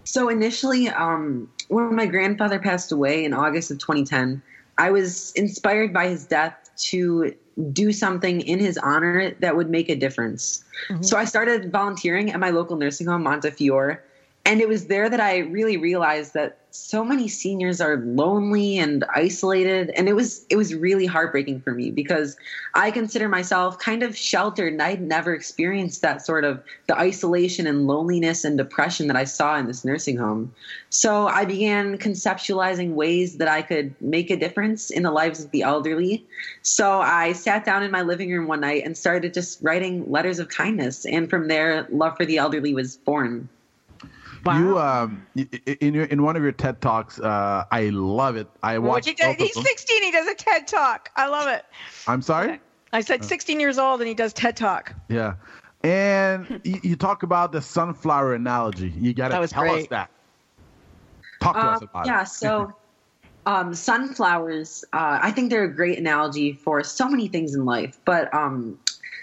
So 0.05 0.29
initially, 0.29 0.89
um, 0.89 1.51
when 1.69 1.95
my 1.95 2.07
grandfather 2.07 2.59
passed 2.59 2.93
away 2.93 3.25
in 3.25 3.35
August 3.35 3.71
of 3.71 3.79
2010, 3.79 4.43
I 4.79 4.91
was 4.91 5.33
inspired 5.33 5.93
by 5.93 6.09
his 6.09 6.27
death 6.27 6.68
to 6.79 7.35
do 7.73 7.93
something 7.93 8.41
in 8.41 8.59
his 8.59 8.79
honor 8.79 9.35
that 9.41 9.57
would 9.57 9.69
make 9.69 9.89
a 9.89 9.97
difference. 9.97 10.65
Mm-hmm. 10.89 11.03
So 11.03 11.17
I 11.17 11.25
started 11.25 11.73
volunteering 11.73 12.33
at 12.33 12.41
my 12.41 12.51
local 12.51 12.77
nursing 12.77 13.07
home, 13.07 13.25
Montefiore. 13.25 14.05
And 14.49 14.63
it 14.63 14.69
was 14.69 14.87
there 14.87 15.11
that 15.11 15.21
I 15.21 15.41
really 15.41 15.77
realized 15.77 16.33
that 16.33 16.57
so 16.71 17.05
many 17.05 17.29
seniors 17.29 17.83
are 17.83 17.99
lonely 17.99 18.79
and 18.79 19.05
isolated. 19.15 19.91
And 19.91 20.09
it 20.09 20.15
was 20.15 20.47
it 20.49 20.57
was 20.57 20.75
really 20.75 21.05
heartbreaking 21.05 21.61
for 21.61 21.75
me 21.75 21.91
because 21.91 22.35
I 22.75 22.91
consider 22.91 23.29
myself 23.29 23.79
kind 23.79 24.03
of 24.03 24.17
sheltered 24.17 24.73
and 24.73 24.81
I'd 24.81 25.03
never 25.03 25.35
experienced 25.35 26.01
that 26.01 26.25
sort 26.25 26.45
of 26.45 26.63
the 26.87 26.99
isolation 26.99 27.67
and 27.67 27.87
loneliness 27.87 28.43
and 28.43 28.57
depression 28.57 29.07
that 29.09 29.19
I 29.19 29.25
saw 29.25 29.59
in 29.59 29.67
this 29.67 29.85
nursing 29.85 30.17
home. 30.17 30.55
So 30.89 31.27
I 31.27 31.45
began 31.45 31.99
conceptualizing 31.99 32.95
ways 32.95 33.37
that 33.37 33.49
I 33.49 33.61
could 33.61 33.95
make 34.01 34.31
a 34.31 34.37
difference 34.39 34.89
in 34.89 35.03
the 35.03 35.11
lives 35.11 35.45
of 35.45 35.51
the 35.51 35.61
elderly. 35.61 36.25
So 36.63 37.03
I 37.03 37.35
sat 37.35 37.67
down 37.67 37.83
in 37.83 37.91
my 37.91 38.01
living 38.01 38.33
room 38.33 38.47
one 38.47 38.61
night 38.61 38.87
and 38.87 38.97
started 38.97 39.35
just 39.35 39.63
writing 39.63 40.11
letters 40.11 40.39
of 40.39 40.49
kindness. 40.49 41.05
And 41.05 41.29
from 41.29 41.49
there, 41.49 41.87
Love 41.91 42.17
for 42.17 42.25
the 42.25 42.39
Elderly 42.39 42.73
was 42.73 42.97
born. 42.97 43.51
You 44.57 44.79
um 44.79 45.27
y- 45.35 45.47
y- 45.53 45.77
in 45.81 45.95
your 45.95 46.05
in 46.05 46.23
one 46.23 46.37
of 46.37 46.43
your 46.43 46.53
TED 46.53 46.81
talks, 46.81 47.19
uh, 47.21 47.65
I 47.71 47.89
love 47.91 48.37
it. 48.37 48.49
I 48.63 48.79
What 48.79 48.89
watched. 48.89 49.07
you 49.09 49.15
do- 49.15 49.25
both 49.25 49.33
of 49.33 49.39
he's 49.39 49.55
them. 49.55 49.65
16. 49.65 50.03
He 50.03 50.11
does 50.11 50.27
a 50.27 50.35
TED 50.35 50.67
talk. 50.67 51.11
I 51.17 51.27
love 51.27 51.49
it. 51.49 51.65
I'm 52.07 52.23
sorry. 52.23 52.61
I 52.93 53.01
said 53.03 53.25
16 53.25 53.61
years 53.61 53.79
old 53.79 54.01
and 54.01 54.09
he 54.09 54.15
does 54.15 54.33
TED 54.33 54.57
talk. 54.57 54.95
Yeah, 55.11 55.35
and 55.85 56.61
you, 56.65 56.81
you 56.83 56.97
talk 56.97 57.23
about 57.23 57.53
the 57.53 57.61
sunflower 57.61 58.35
analogy. 58.35 58.89
You 58.89 59.13
got 59.13 59.29
That 59.29 59.35
to 59.37 59.41
was 59.41 59.53
tell 59.53 59.65
us 59.65 59.71
great. 59.71 59.91
that. 59.91 60.11
Talk 61.41 61.61
to 61.61 61.69
us 61.69 61.81
Um, 61.83 61.89
about 61.93 62.07
yeah, 62.07 62.23
it. 62.23 62.29
so 62.29 62.73
um, 63.47 63.75
sunflowers, 63.75 64.85
uh, 64.93 65.19
I 65.23 65.31
think 65.31 65.51
they're 65.51 65.65
a 65.65 65.75
great 65.75 65.99
analogy 65.99 66.53
for 66.55 66.83
so 66.83 67.09
many 67.09 67.29
things 67.29 67.55
in 67.55 67.65
life, 67.65 67.99
but 68.05 68.33
um, 68.35 68.79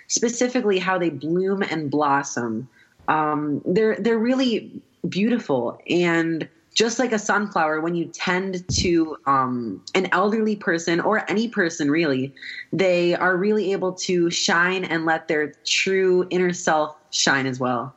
specifically 0.07 0.79
how 0.79 0.97
they 0.97 1.09
bloom 1.09 1.61
and 1.63 1.89
blossom. 1.89 2.69
Um, 3.07 3.61
they're 3.65 3.95
they're 3.97 4.17
really 4.17 4.81
beautiful, 5.10 5.80
and 5.89 6.48
just 6.76 7.00
like 7.00 7.13
a 7.13 7.20
sunflower, 7.20 7.80
when 7.80 7.96
you 7.96 8.06
tend 8.06 8.68
to 8.68 9.15
um, 9.26 9.82
an 9.96 10.10
elderly 10.12 10.58
person 10.58 11.00
or 11.00 11.30
any 11.32 11.48
person 11.48 11.89
really, 11.89 12.34
they 12.74 13.15
are 13.15 13.38
really 13.38 13.72
able 13.72 13.94
to 13.94 14.30
shine 14.30 14.84
and 14.84 15.06
let 15.06 15.30
their 15.30 15.54
true 15.65 16.28
inner 16.30 16.52
self 16.52 16.98
shine 17.12 17.46
as 17.46 17.60
well. 17.60 17.96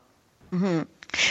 mm-hmm. 0.52 0.82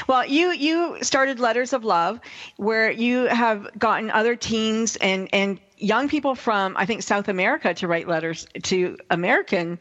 Well, 0.07 0.25
you 0.25 0.51
you 0.51 0.97
started 1.01 1.39
Letters 1.39 1.71
of 1.71 1.85
Love, 1.85 2.19
where 2.57 2.91
you 2.91 3.25
have 3.25 3.67
gotten 3.77 4.11
other 4.11 4.35
teens 4.35 4.97
and 4.97 5.29
and 5.31 5.59
young 5.77 6.09
people 6.09 6.35
from 6.35 6.75
I 6.75 6.85
think 6.85 7.03
South 7.03 7.27
America 7.27 7.73
to 7.75 7.87
write 7.87 8.07
letters 8.07 8.47
to 8.63 8.97
American 9.09 9.79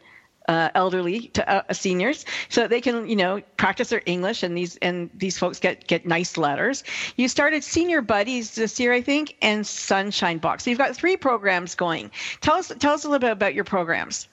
uh, 0.48 0.70
elderly 0.74 1.28
to 1.28 1.48
uh, 1.48 1.72
seniors, 1.72 2.24
so 2.48 2.66
they 2.66 2.80
can 2.80 3.08
you 3.08 3.16
know 3.16 3.40
practice 3.56 3.88
their 3.90 4.02
English 4.06 4.42
and 4.42 4.56
these 4.56 4.76
and 4.76 5.10
these 5.14 5.38
folks 5.38 5.58
get 5.58 5.86
get 5.86 6.06
nice 6.06 6.36
letters. 6.36 6.84
You 7.16 7.28
started 7.28 7.64
Senior 7.64 8.02
Buddies 8.02 8.54
this 8.54 8.78
year, 8.80 8.92
I 8.92 9.00
think, 9.00 9.36
and 9.42 9.66
Sunshine 9.66 10.38
Box. 10.38 10.64
So 10.64 10.70
you've 10.70 10.78
got 10.78 10.96
three 10.96 11.16
programs 11.16 11.74
going. 11.74 12.10
Tell 12.40 12.56
us 12.56 12.72
tell 12.78 12.94
us 12.94 13.04
a 13.04 13.08
little 13.08 13.20
bit 13.20 13.32
about 13.32 13.54
your 13.54 13.64
programs. 13.64 14.28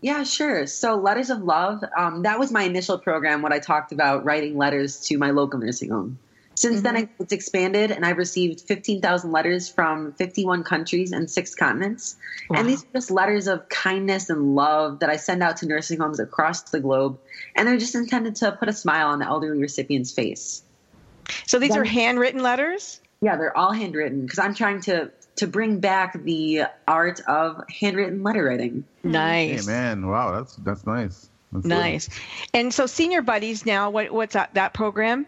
Yeah, 0.00 0.22
sure. 0.22 0.66
So, 0.66 0.94
Letters 0.94 1.28
of 1.28 1.42
Love, 1.42 1.82
um, 1.96 2.22
that 2.22 2.38
was 2.38 2.52
my 2.52 2.62
initial 2.62 2.98
program, 2.98 3.42
what 3.42 3.52
I 3.52 3.58
talked 3.58 3.90
about 3.90 4.24
writing 4.24 4.56
letters 4.56 5.00
to 5.08 5.18
my 5.18 5.30
local 5.30 5.58
nursing 5.58 5.90
home. 5.90 6.18
Since 6.58 6.80
then, 6.80 6.96
mm-hmm. 6.96 7.22
it's 7.22 7.32
expanded, 7.32 7.92
and 7.92 8.04
I've 8.04 8.18
received 8.18 8.62
15,000 8.62 9.30
letters 9.30 9.68
from 9.68 10.12
51 10.14 10.64
countries 10.64 11.12
and 11.12 11.30
six 11.30 11.54
continents. 11.54 12.16
And 12.52 12.68
these 12.68 12.82
are 12.82 12.88
just 12.94 13.12
letters 13.12 13.46
of 13.46 13.68
kindness 13.68 14.28
and 14.28 14.56
love 14.56 14.98
that 14.98 15.08
I 15.08 15.18
send 15.18 15.40
out 15.40 15.58
to 15.58 15.66
nursing 15.66 16.00
homes 16.00 16.18
across 16.18 16.62
the 16.62 16.80
globe. 16.80 17.20
And 17.54 17.68
they're 17.68 17.78
just 17.78 17.94
intended 17.94 18.34
to 18.36 18.50
put 18.50 18.68
a 18.68 18.72
smile 18.72 19.06
on 19.06 19.20
the 19.20 19.26
elderly 19.26 19.60
recipient's 19.60 20.10
face. 20.10 20.64
So 21.46 21.60
these 21.60 21.70
Then- 21.70 21.78
are 21.78 21.84
handwritten 21.84 22.42
letters. 22.42 23.00
Yeah, 23.20 23.36
they're 23.36 23.56
all 23.56 23.72
handwritten 23.72 24.22
because 24.22 24.40
I'm 24.40 24.54
trying 24.54 24.80
to, 24.82 25.12
to 25.36 25.46
bring 25.46 25.78
back 25.78 26.20
the 26.24 26.64
art 26.88 27.20
of 27.28 27.62
handwritten 27.70 28.24
letter 28.24 28.42
writing. 28.42 28.82
Hmm. 29.02 29.12
Hey 29.12 29.52
Nice. 29.52 29.66
man, 29.68 30.08
wow, 30.08 30.32
that's 30.32 30.56
that's 30.56 30.84
nice. 30.84 31.28
That's 31.52 31.62
good. 31.62 31.68
Nice. 31.68 32.08
And 32.52 32.74
so 32.74 32.86
senior 32.86 33.22
buddies 33.22 33.64
now, 33.64 33.90
what 33.90 34.10
what's 34.10 34.34
that 34.34 34.54
that 34.54 34.74
program? 34.74 35.26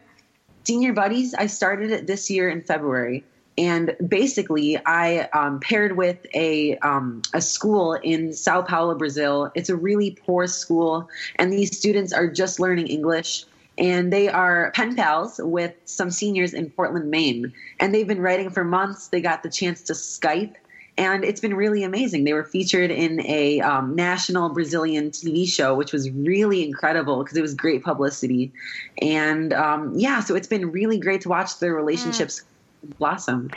Senior 0.70 0.92
Buddies, 0.92 1.34
I 1.34 1.46
started 1.46 1.90
it 1.90 2.06
this 2.06 2.30
year 2.30 2.48
in 2.48 2.62
February. 2.62 3.24
And 3.58 3.96
basically, 4.06 4.78
I 4.86 5.28
um, 5.32 5.58
paired 5.58 5.96
with 5.96 6.24
a 6.32 6.76
um, 6.76 7.22
a 7.34 7.40
school 7.40 7.94
in 7.94 8.32
Sao 8.32 8.62
Paulo, 8.62 8.94
Brazil. 8.94 9.50
It's 9.56 9.68
a 9.68 9.74
really 9.74 10.12
poor 10.12 10.46
school, 10.46 11.08
and 11.34 11.52
these 11.52 11.76
students 11.76 12.12
are 12.12 12.28
just 12.28 12.60
learning 12.60 12.86
English. 12.86 13.46
And 13.78 14.12
they 14.12 14.28
are 14.28 14.70
pen 14.76 14.94
pals 14.94 15.40
with 15.42 15.74
some 15.86 16.12
seniors 16.12 16.54
in 16.54 16.70
Portland, 16.70 17.10
Maine. 17.10 17.52
And 17.80 17.92
they've 17.92 18.06
been 18.06 18.22
writing 18.22 18.50
for 18.50 18.62
months. 18.62 19.08
They 19.08 19.20
got 19.20 19.42
the 19.42 19.50
chance 19.50 19.82
to 19.82 19.94
Skype, 19.94 20.54
and 21.00 21.24
it's 21.24 21.40
been 21.40 21.54
really 21.54 21.82
amazing. 21.82 22.24
They 22.24 22.34
were 22.34 22.44
featured 22.44 22.90
in 22.90 23.24
a 23.26 23.60
um, 23.62 23.96
national 23.96 24.50
Brazilian 24.50 25.10
TV 25.10 25.48
show, 25.48 25.74
which 25.74 25.92
was 25.94 26.10
really 26.10 26.62
incredible 26.62 27.24
because 27.24 27.38
it 27.38 27.40
was 27.40 27.54
great 27.54 27.82
publicity. 27.82 28.52
And 29.00 29.54
um, 29.54 29.94
yeah, 29.96 30.20
so 30.20 30.34
it's 30.34 30.46
been 30.46 30.70
really 30.70 30.98
great 30.98 31.22
to 31.22 31.30
watch 31.30 31.58
their 31.58 31.74
relationships 31.74 32.42
blossom. 32.98 33.48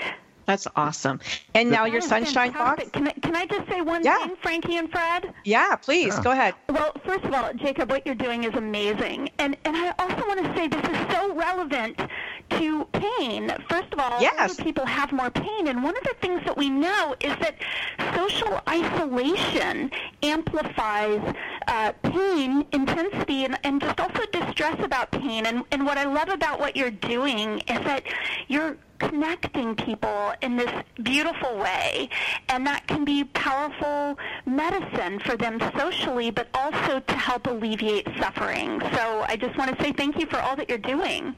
That's 0.45 0.67
awesome. 0.77 1.19
And 1.53 1.69
now 1.69 1.85
your 1.85 2.01
sunshine 2.01 2.51
fantastic. 2.53 2.85
box? 2.85 2.89
Can 2.91 3.07
I, 3.07 3.11
can 3.11 3.35
I 3.35 3.45
just 3.45 3.69
say 3.69 3.81
one 3.81 4.03
Yeah. 4.03 4.17
thing, 4.19 4.35
Frankie 4.41 4.77
and 4.77 4.89
Fred? 4.89 5.33
Yeah, 5.43 5.75
please 5.75 6.15
Yeah. 6.15 6.23
go 6.23 6.31
ahead. 6.31 6.55
Well, 6.69 6.91
first 7.05 7.25
of 7.25 7.33
all, 7.33 7.53
Jacob, 7.55 7.89
what 7.89 8.05
you're 8.05 8.15
doing 8.15 8.45
is 8.45 8.53
amazing. 8.53 9.29
And 9.39 9.57
and 9.65 9.75
I 9.75 9.93
also 9.99 10.27
want 10.27 10.43
to 10.43 10.55
say 10.55 10.67
this 10.67 10.83
is 10.83 11.13
so 11.13 11.33
relevant 11.35 11.99
to 12.63 12.85
pain. 12.93 13.53
First 13.69 13.91
of 13.93 13.99
all, 13.99 14.21
Yes. 14.21 14.55
people 14.55 14.85
have 14.85 15.11
more 15.11 15.29
pain. 15.29 15.67
And 15.67 15.83
one 15.83 15.95
of 15.97 16.03
the 16.03 16.15
things 16.21 16.41
that 16.45 16.55
we 16.57 16.69
know 16.69 17.15
is 17.19 17.35
that 17.43 17.55
social 18.15 18.61
isolation 18.69 19.91
amplifies 20.21 21.21
uh, 21.67 21.91
pain 22.03 22.65
intensity 22.71 23.43
and, 23.45 23.57
and 23.63 23.81
just 23.81 23.99
also 23.99 24.23
distress 24.31 24.77
about 24.83 25.11
pain. 25.11 25.45
And, 25.45 25.63
and 25.71 25.85
what 25.85 25.97
I 25.97 26.05
love 26.05 26.29
about 26.29 26.59
what 26.59 26.75
you're 26.77 26.91
doing 26.91 27.59
is 27.59 27.79
that 27.89 28.03
you're 28.47 28.77
connecting 28.99 29.75
people 29.75 30.33
in 30.41 30.55
this 30.55 30.71
beautiful 31.01 31.57
way, 31.57 32.09
and 32.47 32.65
that 32.65 32.87
can 32.87 33.03
be 33.03 33.25
powerful 33.25 34.17
medicine 34.45 35.19
for 35.19 35.35
them 35.35 35.59
socially, 35.77 36.31
but 36.31 36.47
also 36.53 37.01
to 37.01 37.13
help 37.13 37.47
alleviate 37.47 38.07
suffering. 38.21 38.79
So 38.93 39.25
I 39.27 39.35
just 39.35 39.57
want 39.57 39.75
to 39.77 39.83
say 39.83 39.91
thank 39.91 40.17
you 40.19 40.25
for 40.27 40.39
all 40.39 40.55
that 40.55 40.69
you're 40.69 40.77
doing. 40.77 41.35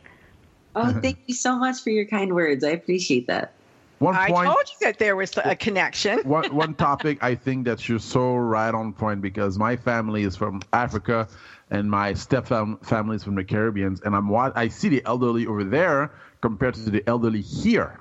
Oh, 0.76 0.92
thank 1.02 1.20
you 1.26 1.34
so 1.34 1.58
much 1.58 1.82
for 1.82 1.90
your 1.90 2.06
kind 2.06 2.34
words. 2.34 2.64
I 2.64 2.70
appreciate 2.70 3.28
that. 3.28 3.54
One 4.00 4.14
I 4.16 4.28
told 4.28 4.70
you 4.70 4.76
that 4.82 5.00
there 5.00 5.16
was 5.16 5.32
a 5.38 5.56
connection. 5.56 6.20
one 6.24 6.54
one 6.54 6.76
topic 6.76 7.18
I 7.22 7.34
think 7.34 7.66
that 7.66 7.88
you're 7.88 8.00
so 8.00 8.36
right 8.36 8.74
on 8.74 8.92
point 8.92 9.22
because 9.22 9.58
my 9.58 9.78
family 9.78 10.24
is 10.24 10.36
from 10.36 10.62
Africa 10.74 11.30
and 11.72 11.90
my 11.90 12.14
step 12.14 12.46
fam- 12.46 12.78
family 12.80 13.16
is 13.16 13.24
from 13.24 13.36
the 13.36 13.44
Caribbean 13.44 13.98
and 14.04 14.16
I'm 14.16 14.34
I 14.36 14.68
see 14.68 14.90
the 14.90 15.02
elderly 15.06 15.48
over 15.48 15.64
there 15.64 16.12
compared 16.42 16.74
to 16.76 16.90
the 16.90 17.04
elderly 17.08 17.42
here. 17.42 18.00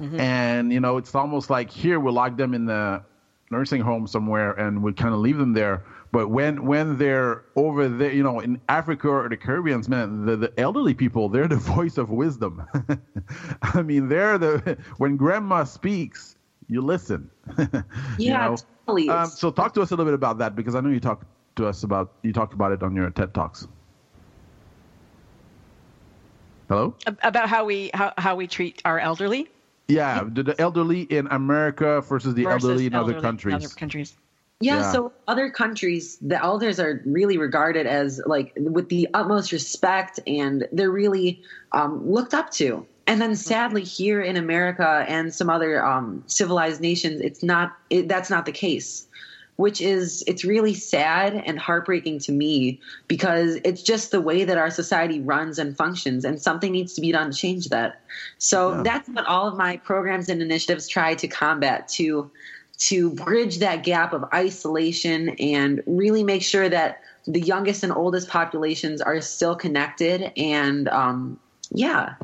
Mm-hmm. 0.00 0.20
And 0.20 0.72
you 0.72 0.80
know, 0.80 0.96
it's 0.96 1.14
almost 1.14 1.48
like 1.48 1.70
here 1.70 2.00
we 2.00 2.10
lock 2.10 2.36
them 2.36 2.52
in 2.52 2.66
the 2.66 3.02
nursing 3.50 3.80
home 3.80 4.06
somewhere 4.08 4.52
and 4.52 4.82
we 4.82 4.92
kind 4.92 5.14
of 5.14 5.20
leave 5.20 5.38
them 5.38 5.52
there. 5.52 5.84
But 6.16 6.30
when 6.30 6.64
when 6.64 6.96
they're 6.96 7.44
over 7.56 7.90
there, 7.90 8.10
you 8.10 8.22
know, 8.22 8.40
in 8.40 8.58
Africa 8.70 9.06
or 9.06 9.28
the 9.28 9.36
Caribbean, 9.36 9.82
man, 9.86 10.24
the, 10.24 10.34
the 10.38 10.52
elderly 10.58 10.94
people, 10.94 11.28
they're 11.28 11.46
the 11.46 11.56
voice 11.76 11.98
of 11.98 12.08
wisdom. 12.08 12.66
I 13.62 13.82
mean, 13.82 14.08
they're 14.08 14.38
the 14.38 14.78
when 14.96 15.18
grandma 15.18 15.64
speaks, 15.64 16.36
you 16.68 16.80
listen. 16.80 17.30
You 18.24 18.32
Yeah, 18.32 18.38
know? 18.38 18.62
totally. 18.86 19.08
Um, 19.10 19.36
so 19.36 19.50
talk 19.50 19.74
to 19.74 19.82
us 19.82 19.90
a 19.90 19.92
little 19.92 20.06
bit 20.06 20.14
about 20.14 20.38
that 20.38 20.56
because 20.56 20.74
I 20.74 20.80
know 20.80 20.88
you 20.88 21.00
talked 21.00 21.26
to 21.56 21.66
us 21.66 21.82
about 21.82 22.14
you 22.22 22.32
talked 22.32 22.54
about 22.54 22.72
it 22.72 22.82
on 22.82 22.96
your 22.96 23.10
TED 23.10 23.34
talks. 23.34 23.68
Hello. 26.70 26.94
About 27.22 27.50
how 27.50 27.66
we 27.66 27.90
how, 27.92 28.14
how 28.16 28.36
we 28.36 28.46
treat 28.46 28.80
our 28.86 28.98
elderly 28.98 29.50
Yeah, 29.88 30.24
the, 30.32 30.42
the 30.44 30.60
elderly 30.60 31.02
in 31.02 31.26
America 31.28 32.00
versus 32.00 32.34
the 32.34 32.44
versus 32.44 32.68
elderly 32.70 32.86
in 32.86 32.94
other 32.94 33.12
elderly 33.12 33.22
countries. 33.22 33.66
other 33.66 33.74
countries. 33.74 34.16
Yeah, 34.60 34.76
Yeah. 34.76 34.92
so 34.92 35.12
other 35.28 35.50
countries, 35.50 36.16
the 36.22 36.42
elders 36.42 36.80
are 36.80 37.02
really 37.04 37.36
regarded 37.36 37.86
as 37.86 38.20
like 38.26 38.52
with 38.56 38.88
the 38.88 39.06
utmost 39.12 39.52
respect, 39.52 40.18
and 40.26 40.66
they're 40.72 40.90
really 40.90 41.42
um, 41.72 42.10
looked 42.10 42.32
up 42.32 42.50
to. 42.52 42.86
And 43.06 43.20
then, 43.20 43.36
sadly, 43.36 43.84
here 43.84 44.20
in 44.20 44.36
America 44.36 45.04
and 45.06 45.32
some 45.32 45.48
other 45.50 45.84
um, 45.84 46.24
civilized 46.26 46.80
nations, 46.80 47.20
it's 47.20 47.42
not. 47.42 47.76
It, 47.90 48.08
that's 48.08 48.30
not 48.30 48.46
the 48.46 48.52
case, 48.52 49.06
which 49.56 49.80
is 49.80 50.24
it's 50.26 50.42
really 50.44 50.74
sad 50.74 51.34
and 51.34 51.58
heartbreaking 51.58 52.18
to 52.20 52.32
me 52.32 52.80
because 53.06 53.56
it's 53.62 53.82
just 53.82 54.10
the 54.10 54.20
way 54.22 54.42
that 54.44 54.56
our 54.58 54.70
society 54.70 55.20
runs 55.20 55.58
and 55.58 55.76
functions, 55.76 56.24
and 56.24 56.40
something 56.40 56.72
needs 56.72 56.94
to 56.94 57.00
be 57.02 57.12
done 57.12 57.30
to 57.30 57.36
change 57.36 57.68
that. 57.68 58.00
So 58.38 58.72
Yeah. 58.72 58.82
that's 58.82 59.08
what 59.10 59.26
all 59.26 59.46
of 59.46 59.56
my 59.56 59.76
programs 59.76 60.28
and 60.30 60.40
initiatives 60.40 60.88
try 60.88 61.14
to 61.14 61.28
combat 61.28 61.86
to 61.88 62.30
to 62.78 63.10
bridge 63.10 63.58
that 63.58 63.82
gap 63.84 64.12
of 64.12 64.24
isolation 64.34 65.30
and 65.40 65.82
really 65.86 66.22
make 66.22 66.42
sure 66.42 66.68
that 66.68 67.00
the 67.26 67.40
youngest 67.40 67.82
and 67.82 67.92
oldest 67.92 68.28
populations 68.28 69.00
are 69.00 69.20
still 69.20 69.56
connected 69.56 70.32
and 70.36 70.88
um, 70.88 71.40
yeah 71.70 72.14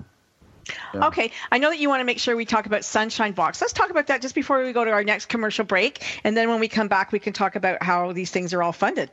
Yeah. 0.94 1.06
Okay, 1.08 1.32
I 1.50 1.58
know 1.58 1.70
that 1.70 1.78
you 1.78 1.88
want 1.88 2.00
to 2.00 2.04
make 2.04 2.18
sure 2.18 2.36
we 2.36 2.44
talk 2.44 2.66
about 2.66 2.84
Sunshine 2.84 3.32
Box. 3.32 3.60
Let's 3.60 3.72
talk 3.72 3.90
about 3.90 4.06
that 4.06 4.22
just 4.22 4.34
before 4.34 4.62
we 4.62 4.72
go 4.72 4.84
to 4.84 4.90
our 4.90 5.02
next 5.02 5.26
commercial 5.26 5.64
break, 5.64 6.20
and 6.24 6.36
then 6.36 6.48
when 6.48 6.60
we 6.60 6.68
come 6.68 6.86
back, 6.88 7.12
we 7.12 7.18
can 7.18 7.32
talk 7.32 7.56
about 7.56 7.82
how 7.82 8.12
these 8.12 8.30
things 8.30 8.52
are 8.54 8.62
all 8.62 8.72
funded. 8.72 9.10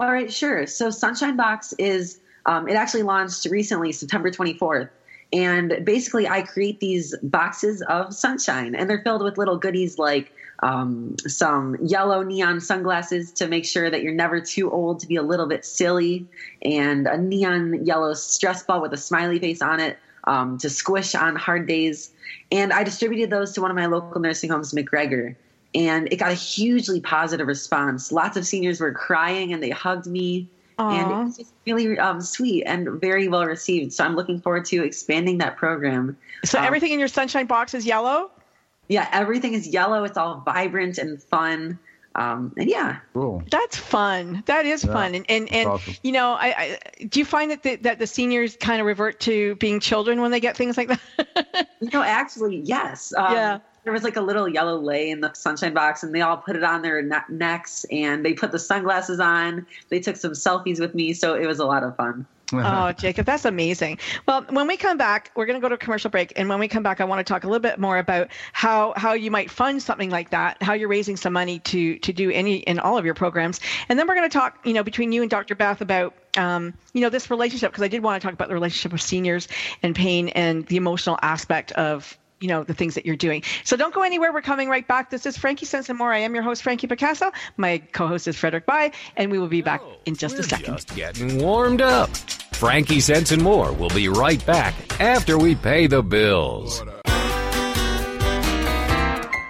all 0.00 0.10
right 0.12 0.32
sure 0.32 0.66
so 0.66 0.90
sunshine 0.90 1.36
box 1.36 1.72
is 1.78 2.18
um, 2.46 2.68
it 2.68 2.74
actually 2.74 3.02
launched 3.02 3.46
recently 3.50 3.92
september 3.92 4.30
24th 4.30 4.90
and 5.32 5.78
basically 5.84 6.28
i 6.28 6.42
create 6.42 6.80
these 6.80 7.16
boxes 7.22 7.82
of 7.82 8.12
sunshine 8.14 8.74
and 8.74 8.88
they're 8.88 9.02
filled 9.02 9.22
with 9.22 9.38
little 9.38 9.56
goodies 9.56 9.98
like 9.98 10.32
um, 10.60 11.16
some 11.26 11.76
yellow 11.82 12.22
neon 12.22 12.60
sunglasses 12.60 13.32
to 13.32 13.48
make 13.48 13.64
sure 13.64 13.90
that 13.90 14.02
you're 14.02 14.14
never 14.14 14.40
too 14.40 14.70
old 14.70 15.00
to 15.00 15.06
be 15.06 15.16
a 15.16 15.22
little 15.22 15.46
bit 15.46 15.64
silly 15.64 16.26
and 16.62 17.06
a 17.06 17.18
neon 17.18 17.84
yellow 17.84 18.14
stress 18.14 18.62
ball 18.62 18.80
with 18.80 18.92
a 18.92 18.96
smiley 18.96 19.38
face 19.38 19.62
on 19.62 19.80
it 19.80 19.98
um, 20.24 20.58
to 20.58 20.70
squish 20.70 21.14
on 21.14 21.36
hard 21.36 21.66
days 21.66 22.10
and 22.50 22.72
i 22.72 22.82
distributed 22.82 23.30
those 23.30 23.52
to 23.52 23.60
one 23.60 23.70
of 23.70 23.76
my 23.76 23.86
local 23.86 24.20
nursing 24.20 24.50
homes 24.50 24.72
mcgregor 24.72 25.36
and 25.76 26.10
it 26.10 26.16
got 26.16 26.30
a 26.30 26.34
hugely 26.34 27.00
positive 27.00 27.46
response. 27.46 28.10
Lots 28.10 28.36
of 28.36 28.46
seniors 28.46 28.80
were 28.80 28.92
crying 28.92 29.52
and 29.52 29.62
they 29.62 29.70
hugged 29.70 30.06
me, 30.06 30.48
and 30.78 31.10
it 31.10 31.14
was 31.14 31.36
just 31.36 31.52
really 31.66 31.98
um, 31.98 32.20
sweet 32.20 32.64
and 32.64 33.00
very 33.00 33.28
well 33.28 33.44
received. 33.44 33.92
So 33.92 34.04
I'm 34.04 34.16
looking 34.16 34.40
forward 34.40 34.64
to 34.66 34.82
expanding 34.84 35.38
that 35.38 35.56
program. 35.56 36.16
So 36.44 36.58
Um, 36.58 36.64
everything 36.64 36.92
in 36.92 36.98
your 36.98 37.08
Sunshine 37.08 37.46
Box 37.46 37.74
is 37.74 37.84
yellow. 37.84 38.30
Yeah, 38.88 39.08
everything 39.12 39.54
is 39.54 39.66
yellow. 39.66 40.04
It's 40.04 40.16
all 40.16 40.42
vibrant 40.44 40.98
and 40.98 41.22
fun, 41.22 41.78
um, 42.14 42.52
and 42.56 42.68
yeah, 42.70 42.98
Cool. 43.12 43.42
That's 43.50 43.76
fun. 43.76 44.42
That 44.46 44.64
is 44.64 44.84
Yeah, 44.84 44.92
fun. 44.92 45.14
And 45.14 45.26
and, 45.28 45.52
and 45.52 45.68
awesome. 45.68 45.94
you 46.02 46.12
know, 46.12 46.32
I, 46.32 46.78
I 47.00 47.04
do 47.06 47.18
you 47.20 47.24
find 47.26 47.50
that 47.50 47.62
the, 47.62 47.76
that 47.76 47.98
the 47.98 48.06
seniors 48.06 48.56
kind 48.56 48.80
of 48.80 48.86
revert 48.86 49.20
to 49.20 49.54
being 49.56 49.80
children 49.80 50.20
when 50.20 50.30
they 50.30 50.40
get 50.40 50.56
things 50.56 50.76
like 50.76 50.88
that? 50.88 51.68
you 51.80 51.90
know, 51.92 52.02
actually, 52.02 52.58
yes. 52.60 53.12
Um, 53.16 53.32
Yeah. 53.32 53.58
There 53.84 53.92
was 53.92 54.02
like 54.02 54.16
a 54.16 54.20
little 54.20 54.48
yellow 54.48 54.80
lay 54.80 55.10
in 55.10 55.20
the 55.20 55.32
sunshine 55.34 55.72
box, 55.72 56.02
and 56.02 56.12
they 56.12 56.20
all 56.20 56.36
put 56.38 56.56
it 56.56 56.64
on 56.64 56.82
their 56.82 57.02
ne- 57.02 57.20
necks, 57.28 57.86
and 57.92 58.24
they 58.24 58.32
put 58.32 58.50
the 58.50 58.58
sunglasses 58.58 59.20
on. 59.20 59.64
They 59.90 60.00
took 60.00 60.16
some 60.16 60.32
selfies 60.32 60.80
with 60.80 60.92
me, 60.92 61.12
so 61.12 61.34
it 61.36 61.46
was 61.46 61.60
a 61.60 61.66
lot 61.66 61.84
of 61.84 61.94
fun. 61.94 62.26
Oh, 62.52 62.92
Jacob, 62.92 63.26
that's 63.26 63.44
amazing. 63.44 63.98
Well, 64.26 64.44
when 64.50 64.66
we 64.66 64.76
come 64.76 64.96
back, 64.96 65.30
we're 65.34 65.46
going 65.46 65.60
to 65.60 65.64
go 65.64 65.68
to 65.68 65.74
a 65.74 65.78
commercial 65.78 66.10
break, 66.10 66.32
and 66.36 66.48
when 66.48 66.58
we 66.58 66.68
come 66.68 66.82
back, 66.82 67.00
I 67.00 67.04
want 67.04 67.26
to 67.26 67.32
talk 67.32 67.44
a 67.44 67.46
little 67.46 67.60
bit 67.60 67.78
more 67.78 67.98
about 67.98 68.28
how 68.52 68.92
how 68.96 69.14
you 69.14 69.30
might 69.30 69.50
fund 69.50 69.82
something 69.82 70.10
like 70.10 70.30
that, 70.30 70.62
how 70.62 70.74
you're 70.74 70.88
raising 70.88 71.16
some 71.16 71.32
money 71.32 71.58
to 71.60 71.98
to 71.98 72.12
do 72.12 72.30
any 72.30 72.56
in 72.56 72.78
all 72.78 72.98
of 72.98 73.04
your 73.04 73.14
programs, 73.14 73.60
and 73.88 73.98
then 73.98 74.06
we're 74.06 74.14
going 74.14 74.28
to 74.28 74.38
talk, 74.38 74.58
you 74.64 74.72
know, 74.72 74.82
between 74.82 75.12
you 75.12 75.22
and 75.22 75.30
Dr. 75.30 75.54
Beth 75.54 75.80
about. 75.80 76.14
Um, 76.36 76.74
you 76.92 77.00
know 77.00 77.08
this 77.08 77.30
relationship 77.30 77.72
because 77.72 77.82
I 77.82 77.88
did 77.88 78.02
want 78.02 78.20
to 78.20 78.26
talk 78.26 78.34
about 78.34 78.48
the 78.48 78.54
relationship 78.54 78.92
of 78.92 79.00
seniors 79.00 79.48
and 79.82 79.96
pain 79.96 80.28
and 80.28 80.66
the 80.66 80.76
emotional 80.76 81.18
aspect 81.22 81.72
of 81.72 82.18
you 82.40 82.48
know 82.48 82.64
the 82.64 82.74
things 82.74 82.94
that 82.94 83.06
you're 83.06 83.16
doing. 83.16 83.42
So 83.64 83.76
don't 83.76 83.94
go 83.94 84.02
anywhere. 84.02 84.32
We're 84.32 84.42
coming 84.42 84.68
right 84.68 84.86
back. 84.86 85.10
This 85.10 85.26
is 85.26 85.36
Frankie 85.36 85.66
Sense 85.66 85.88
and 85.88 85.98
More. 85.98 86.12
I 86.12 86.18
am 86.18 86.34
your 86.34 86.42
host 86.42 86.62
Frankie 86.62 86.86
Picasso. 86.86 87.30
My 87.56 87.78
co-host 87.78 88.28
is 88.28 88.36
Frederick 88.36 88.66
Bai, 88.66 88.92
and 89.16 89.30
we 89.30 89.38
will 89.38 89.48
be 89.48 89.62
back 89.62 89.80
oh, 89.84 89.96
in 90.04 90.16
just 90.16 90.34
a 90.34 90.38
We're 90.38 90.42
second. 90.44 90.74
Just 90.74 90.94
getting 90.94 91.38
warmed 91.38 91.80
up. 91.80 92.10
Frankie 92.52 93.00
Sense 93.00 93.32
and 93.32 93.42
More 93.42 93.72
will 93.72 93.90
be 93.90 94.08
right 94.08 94.44
back 94.46 94.74
after 95.00 95.36
we 95.38 95.54
pay 95.54 95.86
the 95.86 96.02
bills. 96.02 96.82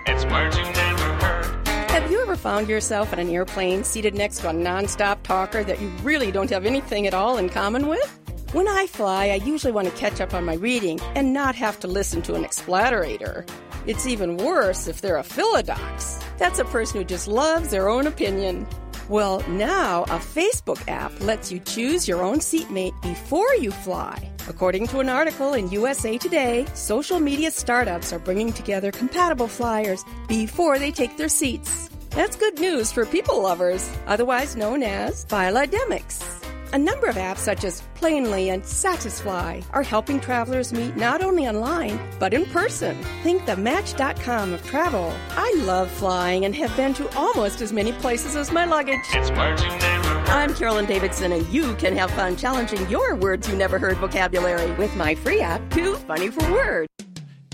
It's 0.07 0.25
words 0.25 0.57
you 0.57 0.65
never 0.65 1.15
heard. 1.15 1.69
Have 1.91 2.11
you 2.11 2.21
ever 2.21 2.37
found 2.37 2.69
yourself 2.69 3.13
on 3.13 3.21
an 3.21 3.29
airplane 3.29 3.85
seated 3.85 4.15
next 4.15 4.39
to 4.41 4.51
a 4.51 4.53
nonstop 4.53 5.23
talker 5.23 5.63
that 5.63 5.81
you 5.81 5.89
really 6.03 6.33
don't 6.33 6.51
have 6.51 6.67
anything 6.67 7.07
at 7.07 7.15
all 7.15 7.39
in 7.39 7.49
common 7.49 7.87
with? 7.87 8.26
When 8.57 8.69
I 8.69 8.87
fly, 8.87 9.27
I 9.27 9.35
usually 9.35 9.75
want 9.75 9.87
to 9.87 9.95
catch 9.97 10.19
up 10.19 10.33
on 10.33 10.47
my 10.47 10.55
reading 10.55 10.99
and 11.15 11.35
not 11.35 11.55
have 11.57 11.79
to 11.81 11.87
listen 11.87 12.23
to 12.23 12.33
an 12.37 12.43
explatterator. 12.43 13.47
It's 13.87 14.07
even 14.07 14.39
worse 14.39 14.89
if 14.89 15.03
they're 15.03 15.19
a 15.19 15.23
philodox. 15.23 16.25
That's 16.39 16.59
a 16.59 16.65
person 16.65 16.99
who 16.99 17.05
just 17.05 17.29
loves 17.29 17.69
their 17.69 17.91
own 17.91 18.07
opinion. 18.07 18.67
Well, 19.11 19.47
now 19.47 20.05
a 20.05 20.19
Facebook 20.19 20.83
app 20.89 21.13
lets 21.21 21.53
you 21.53 21.59
choose 21.61 22.09
your 22.09 22.23
own 22.23 22.41
seatmate 22.41 22.95
before 23.03 23.55
you 23.57 23.73
fly. 23.73 24.33
According 24.49 24.87
to 24.87 25.01
an 25.01 25.11
article 25.11 25.53
in 25.53 25.71
USA 25.71 26.17
Today, 26.17 26.65
social 26.73 27.21
media 27.21 27.51
startups 27.51 28.11
are 28.11 28.19
bringing 28.19 28.55
together 28.55 28.91
compatible 28.91 29.49
flyers 29.49 30.03
before 30.29 30.79
they 30.79 30.93
take 30.93 31.19
their 31.19 31.29
seats. 31.29 31.91
That's 32.09 32.37
good 32.37 32.59
news 32.59 32.91
for 32.91 33.05
people 33.05 33.43
lovers, 33.43 33.87
otherwise 34.07 34.57
known 34.57 34.83
as 34.83 35.27
philodemics. 35.27 36.46
A 36.77 36.79
number 36.79 37.07
of 37.07 37.17
apps 37.17 37.39
such 37.39 37.65
as 37.65 37.83
Planely 37.95 38.53
and 38.53 38.63
Satisfly 38.63 39.63
are 39.73 39.83
helping 39.83 40.21
travelers 40.21 40.75
meet 40.75 40.95
not 40.95 41.23
only 41.23 41.49
online, 41.49 41.99
but 42.19 42.35
in 42.35 42.45
person. 42.45 43.03
Think 43.23 43.47
the 43.47 43.57
Match.com 43.57 44.53
of 44.53 44.63
travel. 44.67 45.11
I 45.31 45.55
love 45.65 45.91
flying 45.91 46.45
and 46.45 46.55
have 46.55 46.77
been 46.77 46.93
to 46.93 47.09
almost 47.17 47.63
as 47.63 47.73
many 47.73 47.93
places 47.93 48.37
as 48.37 48.53
my 48.53 48.67
luggage. 48.67 49.01
It's 49.15 49.31
words 49.31 49.63
you 49.63 49.71
never 49.71 50.09
heard. 50.11 50.29
I'm 50.29 50.55
Carolyn 50.55 50.85
Davidson, 50.85 51.33
and 51.33 51.49
you 51.49 51.75
can 51.77 51.97
have 51.97 52.11
fun 52.11 52.37
challenging 52.37 52.87
your 52.91 53.15
words 53.15 53.49
you 53.49 53.57
never 53.57 53.79
heard 53.79 53.97
vocabulary 53.97 54.71
with 54.73 54.95
my 54.97 55.15
free 55.15 55.41
app, 55.41 55.71
Too 55.71 55.95
Funny 55.95 56.29
for 56.29 56.53
Words. 56.53 56.96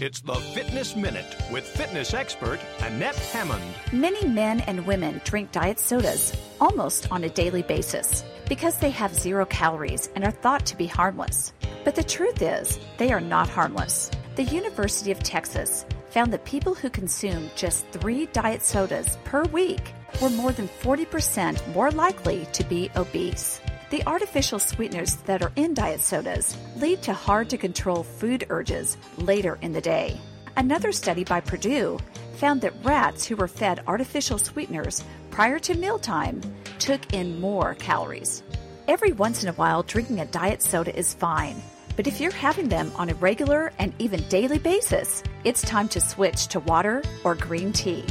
It's 0.03 0.21
the 0.21 0.35
Fitness 0.35 0.97
Minute 0.97 1.37
with 1.53 1.65
fitness 1.65 2.13
expert 2.13 2.59
Annette 2.81 3.15
Hammond. 3.15 3.63
Many 3.93 4.27
men 4.27 4.59
and 4.63 4.85
women 4.85 5.21
drink 5.25 5.53
diet 5.53 5.79
sodas 5.79 6.37
almost 6.61 7.13
on 7.13 7.23
a 7.23 7.29
daily 7.29 7.63
basis 7.63 8.25
because 8.49 8.79
they 8.79 8.91
have 8.91 9.15
zero 9.15 9.47
calories 9.47 10.11
and 10.17 10.25
are 10.25 10.33
thought 10.33 10.67
to 10.67 10.77
be 10.77 10.89
harmless. 10.89 11.53
But 11.85 11.95
the 11.95 12.03
truth 12.03 12.43
is, 12.43 12.81
they 12.99 13.13
are 13.13 13.21
not 13.21 13.49
harmless. 13.49 14.11
The 14.35 14.43
University 14.43 15.13
of 15.13 15.23
Texas 15.23 15.87
found 16.11 16.33
that 16.33 16.45
people 16.45 16.75
who 16.75 16.91
consume 16.91 17.49
just 17.55 17.87
three 17.93 18.27
diet 18.33 18.63
sodas 18.63 19.19
per 19.23 19.45
week 19.45 19.95
were 20.21 20.31
more 20.31 20.51
than 20.51 20.67
40% 20.67 21.75
more 21.77 21.93
likely 21.93 22.49
to 22.55 22.65
be 22.65 22.91
obese. 22.97 23.61
The 23.93 24.07
artificial 24.07 24.59
sweeteners 24.59 25.17
that 25.27 25.43
are 25.43 25.53
in 25.55 25.75
diet 25.75 26.01
sodas 26.01 26.57
lead 26.77 27.03
to 27.03 27.13
hard 27.13 27.51
to 27.51 27.59
control 27.59 28.03
food 28.03 28.47
urges 28.49 28.97
later 29.19 29.59
in 29.61 29.75
the 29.75 29.83
day. 29.83 30.19
Another 30.57 30.93
study 30.93 31.25
by 31.25 31.41
Purdue 31.41 31.99
found 32.37 32.63
that 32.63 32.73
rats 32.83 33.27
who 33.27 33.37
were 33.37 33.47
fed 33.47 33.83
artificial 33.87 34.39
sweeteners 34.39 35.05
prior 35.31 35.59
to 35.59 35.75
mealtime 35.75 36.41
took 36.79 37.13
in 37.13 37.39
more 37.39 37.75
calories. 37.75 38.43
Every 38.89 39.13
once 39.13 39.43
in 39.43 39.51
a 39.51 39.59
while, 39.61 39.83
drinking 39.83 40.21
a 40.21 40.25
diet 40.25 40.63
soda 40.63 40.99
is 40.99 41.13
fine, 41.13 41.61
but 41.95 42.07
if 42.07 42.19
you're 42.19 42.33
having 42.33 42.71
them 42.71 42.93
on 42.97 43.11
a 43.11 43.15
regular 43.17 43.75
and 43.79 43.93
even 43.99 44.27
daily 44.31 44.59
basis, 44.59 45.23
it's 45.45 45.61
time 45.61 45.89
to 45.89 46.01
switch 46.01 46.47
to 46.47 46.61
water 46.61 47.03
or 47.25 47.35
green 47.35 47.75
tea. 47.75 48.07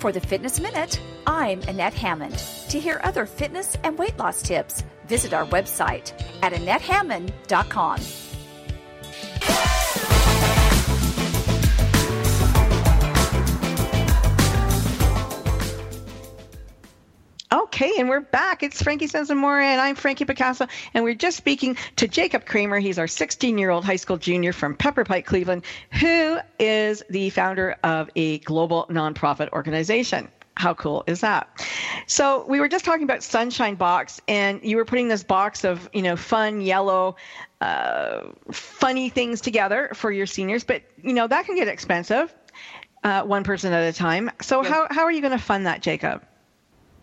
For 0.00 0.12
the 0.12 0.20
Fitness 0.20 0.58
Minute, 0.58 0.98
I'm 1.26 1.60
Annette 1.64 1.92
Hammond. 1.92 2.38
To 2.70 2.80
hear 2.80 3.02
other 3.04 3.26
fitness 3.26 3.76
and 3.84 3.98
weight 3.98 4.16
loss 4.18 4.40
tips, 4.40 4.82
visit 5.06 5.34
our 5.34 5.44
website 5.44 6.14
at 6.42 6.54
AnnetteHammond.com. 6.54 8.00
Okay, 17.80 17.94
and 17.98 18.10
we're 18.10 18.20
back. 18.20 18.62
It's 18.62 18.82
Frankie 18.82 19.06
Sense 19.06 19.30
and 19.30 19.40
More, 19.40 19.58
and 19.58 19.80
I'm 19.80 19.94
Frankie 19.94 20.26
Picasso, 20.26 20.66
and 20.92 21.02
we're 21.02 21.14
just 21.14 21.38
speaking 21.38 21.78
to 21.96 22.06
Jacob 22.06 22.44
Cramer. 22.44 22.78
He's 22.78 22.98
our 22.98 23.06
16 23.08 23.56
year 23.56 23.70
old 23.70 23.86
high 23.86 23.96
school 23.96 24.18
junior 24.18 24.52
from 24.52 24.74
Pepper 24.74 25.02
Pike, 25.02 25.24
Cleveland, 25.24 25.64
who 25.98 26.36
is 26.58 27.02
the 27.08 27.30
founder 27.30 27.76
of 27.82 28.10
a 28.16 28.36
global 28.40 28.84
nonprofit 28.90 29.48
organization. 29.52 30.28
How 30.58 30.74
cool 30.74 31.04
is 31.06 31.22
that? 31.22 31.48
So 32.06 32.44
we 32.46 32.60
were 32.60 32.68
just 32.68 32.84
talking 32.84 33.04
about 33.04 33.22
Sunshine 33.22 33.76
Box, 33.76 34.20
and 34.28 34.62
you 34.62 34.76
were 34.76 34.84
putting 34.84 35.08
this 35.08 35.22
box 35.22 35.64
of 35.64 35.88
you 35.94 36.02
know 36.02 36.16
fun 36.16 36.60
yellow, 36.60 37.16
uh, 37.62 38.24
funny 38.52 39.08
things 39.08 39.40
together 39.40 39.92
for 39.94 40.12
your 40.12 40.26
seniors, 40.26 40.64
but 40.64 40.82
you 41.02 41.14
know 41.14 41.26
that 41.26 41.46
can 41.46 41.54
get 41.54 41.66
expensive, 41.66 42.30
uh, 43.04 43.22
one 43.22 43.42
person 43.42 43.72
at 43.72 43.88
a 43.88 43.96
time. 43.96 44.30
So 44.42 44.62
how 44.62 44.86
how 44.90 45.04
are 45.04 45.12
you 45.12 45.22
going 45.22 45.32
to 45.32 45.42
fund 45.42 45.64
that, 45.64 45.80
Jacob? 45.80 46.26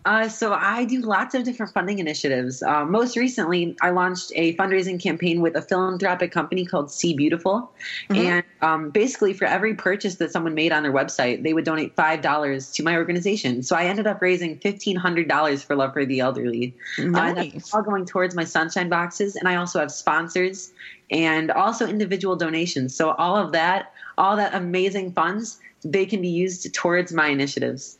Uh, 0.08 0.26
so 0.26 0.54
I 0.54 0.86
do 0.86 1.02
lots 1.02 1.34
of 1.34 1.44
different 1.44 1.70
funding 1.74 1.98
initiatives. 1.98 2.62
Uh, 2.62 2.84
most 2.86 3.14
recently, 3.14 3.76
I 3.82 3.90
launched 3.90 4.32
a 4.34 4.56
fundraising 4.56 4.98
campaign 4.98 5.42
with 5.42 5.54
a 5.54 5.60
philanthropic 5.60 6.32
company 6.32 6.64
called 6.64 6.90
See 6.90 7.12
Beautiful, 7.14 7.70
Mm-hmm. 8.08 8.14
and 8.14 8.44
um, 8.62 8.90
basically 8.90 9.34
for 9.34 9.44
every 9.44 9.74
purchase 9.74 10.14
that 10.16 10.32
someone 10.32 10.54
made 10.54 10.72
on 10.72 10.82
their 10.82 10.92
website, 10.92 11.42
they 11.42 11.52
would 11.52 11.64
donate 11.64 11.94
five 11.94 12.22
dollars 12.22 12.70
to 12.72 12.82
my 12.82 12.96
organization. 12.96 13.62
So 13.62 13.76
I 13.76 13.84
ended 13.84 14.06
up 14.06 14.22
raising 14.22 14.58
fifteen 14.60 14.96
hundred 14.96 15.28
dollars 15.28 15.62
for 15.62 15.76
Love 15.76 15.92
for 15.92 16.06
the 16.06 16.20
Elderly. 16.20 16.74
Uh, 16.98 17.34
that's 17.34 17.74
all 17.74 17.82
going 17.82 18.06
towards 18.06 18.34
my 18.34 18.44
sunshine 18.44 18.88
boxes, 18.88 19.36
and 19.36 19.46
I 19.46 19.56
also 19.56 19.78
have 19.78 19.92
sponsors 19.92 20.72
and 21.10 21.50
also 21.50 21.86
individual 21.86 22.34
donations. 22.34 22.94
So 22.94 23.10
all 23.12 23.36
of 23.36 23.52
that, 23.52 23.92
all 24.16 24.36
that 24.36 24.54
amazing 24.54 25.12
funds, 25.12 25.60
they 25.84 26.06
can 26.06 26.22
be 26.22 26.28
used 26.28 26.72
towards 26.74 27.12
my 27.12 27.28
initiatives. 27.28 27.97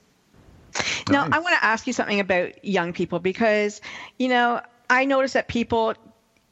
Now, 1.10 1.24
Nice. 1.24 1.34
I 1.34 1.38
want 1.38 1.56
to 1.56 1.64
ask 1.64 1.86
you 1.86 1.92
something 1.92 2.20
about 2.20 2.64
young 2.64 2.92
people 2.92 3.18
because, 3.18 3.80
you 4.18 4.28
know, 4.28 4.60
I 4.90 5.04
notice 5.04 5.32
that 5.34 5.48
people, 5.48 5.94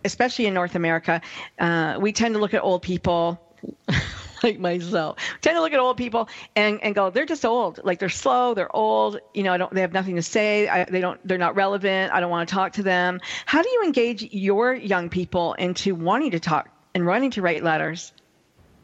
especially 0.05 0.47
in 0.47 0.55
North 0.55 0.75
America, 0.75 1.21
uh, 1.59 1.99
we 2.01 2.13
tend 2.13 2.35
to 2.35 2.41
look 2.41 2.55
at 2.55 2.63
old 2.63 2.83
people. 2.83 3.41
like 4.43 4.59
myself, 4.59 5.19
tend 5.41 5.57
to 5.57 5.61
look 5.61 5.73
at 5.73 5.79
old 5.79 5.97
people 5.97 6.29
and, 6.55 6.79
and 6.83 6.95
go, 6.95 7.11
they're 7.11 7.27
just 7.27 7.45
old. 7.45 7.81
Like 7.83 7.99
they're 7.99 8.09
slow, 8.09 8.55
they're 8.55 8.75
old. 8.75 9.19
You 9.35 9.43
know, 9.43 9.53
I 9.53 9.57
don't. 9.57 9.73
They 9.73 9.81
have 9.81 9.93
nothing 9.93 10.17
to 10.17 10.23
say. 10.23 10.69
I, 10.69 10.85
they 10.85 11.01
don't. 11.01 11.19
They're 11.27 11.39
not 11.39 11.57
relevant. 11.57 12.13
I 12.13 12.21
don't 12.21 12.31
want 12.31 12.49
to 12.49 12.55
talk 12.55 12.73
to 12.75 12.83
them. 12.83 13.21
How 13.47 13.63
do 13.63 13.69
you 13.69 13.83
engage 13.85 14.23
your 14.23 14.75
young 14.75 15.09
people 15.09 15.55
into 15.55 15.95
wanting 15.95 16.33
to 16.33 16.41
talk 16.41 16.69
and 16.95 17.07
wanting 17.07 17.31
to 17.33 17.43
write 17.43 17.65
letters? 17.65 18.13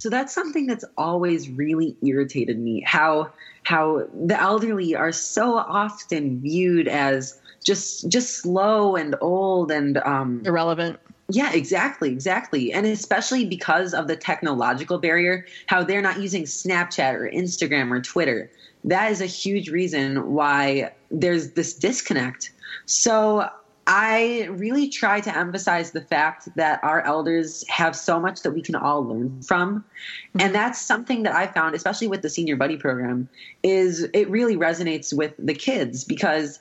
So 0.03 0.11
that's 0.11 0.35
something 0.35 0.67
that's 0.67 0.85
always 0.99 1.49
really 1.49 1.97
irritated 2.05 2.59
me. 2.59 2.83
How 2.85 3.31
how 3.62 4.09
the 4.27 4.37
elderly 4.37 4.97
are 4.97 5.12
so 5.12 5.57
often 5.57 6.41
viewed 6.41 6.88
as 6.88 7.41
just 7.62 8.09
just 8.09 8.38
slow 8.38 8.97
and 8.97 9.15
old 9.21 9.71
and 9.71 9.99
um, 9.99 10.43
Irrelevant. 10.45 10.99
yeah, 11.29 11.53
exactly, 11.53 12.11
exactly. 12.11 12.73
And 12.73 12.85
especially 12.85 13.45
because 13.45 13.95
of 13.95 14.09
the 14.09 14.17
technological 14.17 14.99
barrier, 14.99 15.47
how 15.67 15.85
they're 15.85 16.03
not 16.03 16.21
using 16.21 16.47
Snapchat 16.47 17.15
or 17.15 17.31
Instagram 17.31 17.93
or 17.93 18.01
Twitter. 18.01 18.51
That 18.83 19.12
is 19.12 19.21
a 19.21 19.27
huge 19.27 19.71
reason 19.71 20.33
why 20.33 20.95
there's 21.12 21.53
this 21.53 21.75
disconnect. 21.75 22.51
So 22.87 23.49
I 23.87 24.49
really 24.51 24.88
try 24.88 25.21
to 25.21 25.37
emphasize 25.37 25.90
the 25.90 26.01
fact 26.01 26.49
that 26.57 26.83
our 26.85 27.01
elders 27.03 27.64
have 27.68 27.97
so 27.97 28.21
much 28.21 28.42
that 28.42 28.53
we 28.53 28.62
can 28.62 28.77
all 28.77 29.05
learn 29.05 29.42
from. 29.42 29.85
And 30.35 30.42
mm-hmm. 30.42 30.53
that's 30.53 30.81
something 30.81 31.25
that 31.25 31.35
I 31.35 31.47
found, 31.49 31.75
especially 31.75 32.09
with 32.09 32.23
the 32.23 32.31
senior 32.31 32.57
buddy 32.57 32.77
program, 32.77 33.29
is 33.62 34.07
it 34.14 34.31
really 34.31 34.57
resonates 34.57 35.12
with 35.12 35.35
the 35.38 35.55
kids 35.55 36.05
because 36.05 36.61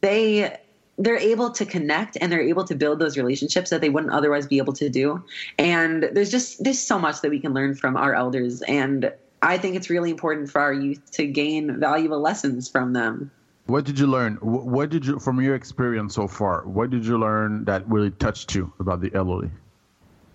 they 0.00 0.56
they're 0.98 1.16
able 1.16 1.50
to 1.50 1.64
connect 1.64 2.18
and 2.20 2.30
they're 2.30 2.46
able 2.46 2.64
to 2.64 2.74
build 2.74 2.98
those 2.98 3.16
relationships 3.16 3.70
that 3.70 3.80
they 3.80 3.88
wouldn't 3.88 4.12
otherwise 4.12 4.46
be 4.46 4.58
able 4.58 4.74
to 4.74 4.90
do. 4.90 5.24
And 5.58 6.10
there's 6.12 6.30
just 6.30 6.62
there's 6.62 6.80
so 6.80 6.98
much 6.98 7.22
that 7.22 7.30
we 7.30 7.40
can 7.40 7.54
learn 7.54 7.74
from 7.74 7.96
our 7.96 8.14
elders 8.14 8.60
and 8.62 9.10
I 9.42 9.56
think 9.56 9.76
it's 9.76 9.88
really 9.88 10.10
important 10.10 10.50
for 10.50 10.60
our 10.60 10.72
youth 10.72 11.10
to 11.12 11.26
gain 11.26 11.80
valuable 11.80 12.20
lessons 12.20 12.68
from 12.68 12.92
them. 12.92 13.30
What 13.70 13.84
did 13.84 13.98
you 14.00 14.08
learn? 14.08 14.34
What 14.42 14.90
did 14.90 15.06
you, 15.06 15.20
from 15.20 15.40
your 15.40 15.54
experience 15.54 16.14
so 16.16 16.26
far, 16.26 16.66
what 16.66 16.90
did 16.90 17.06
you 17.06 17.16
learn 17.18 17.64
that 17.66 17.88
really 17.88 18.10
touched 18.10 18.52
you 18.54 18.72
about 18.80 19.00
the 19.00 19.14
elderly? 19.14 19.50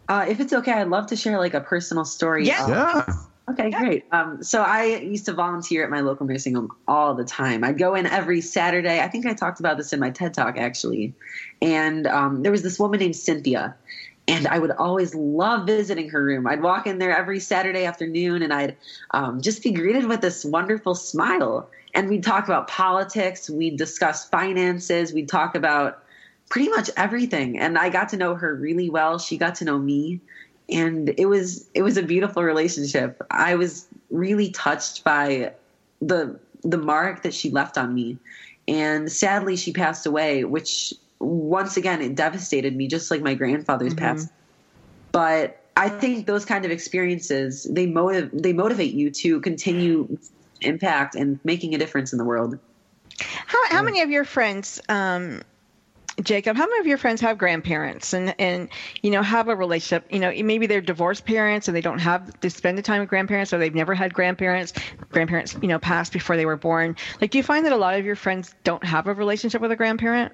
Uh, 0.08 0.26
if 0.30 0.40
it's 0.40 0.54
okay, 0.54 0.72
I'd 0.72 0.88
love 0.88 1.08
to 1.08 1.18
share 1.18 1.38
like 1.38 1.54
a 1.54 1.60
personal 1.60 2.06
story. 2.06 2.46
Yeah. 2.48 2.64
of- 2.64 2.70
Yeah. 2.70 3.14
Okay, 3.48 3.70
great. 3.70 4.06
Um, 4.12 4.42
so 4.42 4.64
I 4.64 4.86
used 4.86 5.26
to 5.26 5.34
volunteer 5.34 5.84
at 5.84 5.92
my 5.92 6.00
local 6.00 6.26
nursing 6.26 6.56
home 6.56 6.72
all 6.88 7.14
the 7.14 7.26
time. 7.26 7.64
I'd 7.64 7.78
go 7.78 7.94
in 7.94 8.08
every 8.08 8.42
Saturday. 8.42 9.02
I 9.02 9.08
think 9.08 9.28
I 9.28 9.34
talked 9.36 9.60
about 9.60 9.78
this 9.78 9.94
in 9.94 10.00
my 10.00 10.10
TED 10.10 10.34
talk 10.34 10.58
actually. 10.58 11.14
And 11.62 12.08
um, 12.08 12.42
there 12.42 12.52
was 12.52 12.64
this 12.64 12.80
woman 12.80 13.00
named 13.02 13.16
Cynthia, 13.16 13.76
and 14.28 14.48
I 14.48 14.58
would 14.58 14.72
always 14.72 15.14
love 15.14 15.68
visiting 15.68 16.10
her 16.10 16.24
room. 16.24 16.48
I'd 16.48 16.64
walk 16.64 16.88
in 16.88 16.98
there 16.98 17.16
every 17.16 17.40
Saturday 17.40 17.86
afternoon, 17.86 18.42
and 18.42 18.52
I'd 18.52 18.78
um, 19.12 19.42
just 19.42 19.62
be 19.62 19.72
greeted 19.72 20.06
with 20.06 20.22
this 20.22 20.44
wonderful 20.44 20.96
smile. 20.96 21.70
And 21.96 22.10
we'd 22.10 22.24
talk 22.24 22.46
about 22.46 22.68
politics. 22.68 23.50
We'd 23.50 23.78
discuss 23.78 24.30
finances. 24.30 25.14
We'd 25.14 25.30
talk 25.30 25.56
about 25.56 26.04
pretty 26.50 26.70
much 26.70 26.92
everything. 26.98 27.58
And 27.58 27.78
I 27.78 27.90
got 27.90 28.10
to 28.10 28.18
know 28.18 28.36
her 28.36 28.54
really 28.54 28.90
well. 28.90 29.18
She 29.18 29.38
got 29.38 29.56
to 29.56 29.66
know 29.66 29.80
me 29.80 30.20
and 30.70 31.14
it 31.18 31.26
was 31.28 31.70
it 31.74 31.82
was 31.84 31.98
a 31.98 32.04
beautiful 32.04 32.44
relationship. 32.44 33.22
I 33.32 33.56
was 33.56 33.88
really 34.10 34.52
touched 34.52 35.04
by 35.04 35.54
the 36.02 36.40
the 36.64 36.78
mark 36.78 37.22
that 37.24 37.34
she 37.34 37.50
left 37.50 37.78
on 37.78 37.94
me. 37.94 38.18
And 38.68 39.12
sadly 39.12 39.56
she 39.56 39.72
passed 39.72 40.06
away, 40.06 40.44
which 40.44 40.94
once 41.20 41.78
again 41.78 42.02
it 42.02 42.16
devastated 42.16 42.76
me 42.76 42.88
just 42.88 43.12
like 43.12 43.22
my 43.22 43.36
grandfather's 43.36 43.94
mm-hmm. 43.94 44.06
passed. 44.06 44.30
But 45.12 45.62
I 45.78 45.90
think 45.90 46.26
those 46.26 46.46
kind 46.46 46.66
of 46.66 46.72
experiences 46.72 47.68
they 47.70 47.86
motive 47.86 48.32
they 48.34 48.54
motivate 48.54 48.94
you 48.94 49.12
to 49.12 49.40
continue 49.42 50.18
impact 50.66 51.16
and 51.16 51.40
making 51.44 51.76
a 51.76 51.78
difference 51.78 52.12
in 52.12 52.18
the 52.18 52.26
world. 52.26 52.60
How, 53.20 53.70
how 53.70 53.84
many 53.84 54.02
of 54.02 54.10
your 54.10 54.26
friends, 54.26 54.82
um, 54.90 55.42
Jacob, 56.22 56.56
how 56.58 56.66
many 56.66 56.80
of 56.80 56.88
your 56.88 56.98
friends 56.98 57.22
have 57.22 57.38
grandparents 57.38 58.14
and, 58.14 58.34
and, 58.40 58.70
you 59.02 59.12
know, 59.12 59.22
have 59.22 59.48
a 59.48 59.56
relationship? 59.56 60.06
You 60.12 60.20
know, 60.20 60.32
maybe 60.44 60.66
they're 60.66 60.82
divorced 60.82 61.26
parents 61.26 61.68
and 61.68 61.76
they 61.76 61.82
don't 61.82 62.00
have 62.00 62.40
to 62.40 62.50
spend 62.50 62.78
the 62.78 62.82
time 62.82 63.02
with 63.02 63.10
grandparents 63.10 63.54
or 63.54 63.58
they've 63.58 63.76
never 63.76 63.94
had 63.94 64.14
grandparents. 64.14 64.74
Grandparents, 65.10 65.56
you 65.62 65.68
know, 65.68 65.80
passed 65.80 66.14
before 66.14 66.38
they 66.38 66.46
were 66.46 66.58
born. 66.58 66.96
Like, 67.22 67.32
do 67.32 67.38
you 67.38 67.44
find 67.44 67.66
that 67.66 67.74
a 67.74 67.78
lot 67.78 67.98
of 67.98 68.06
your 68.06 68.16
friends 68.16 68.54
don't 68.64 68.84
have 68.84 69.08
a 69.08 69.14
relationship 69.14 69.62
with 69.62 69.72
a 69.72 69.76
grandparent? 69.76 70.34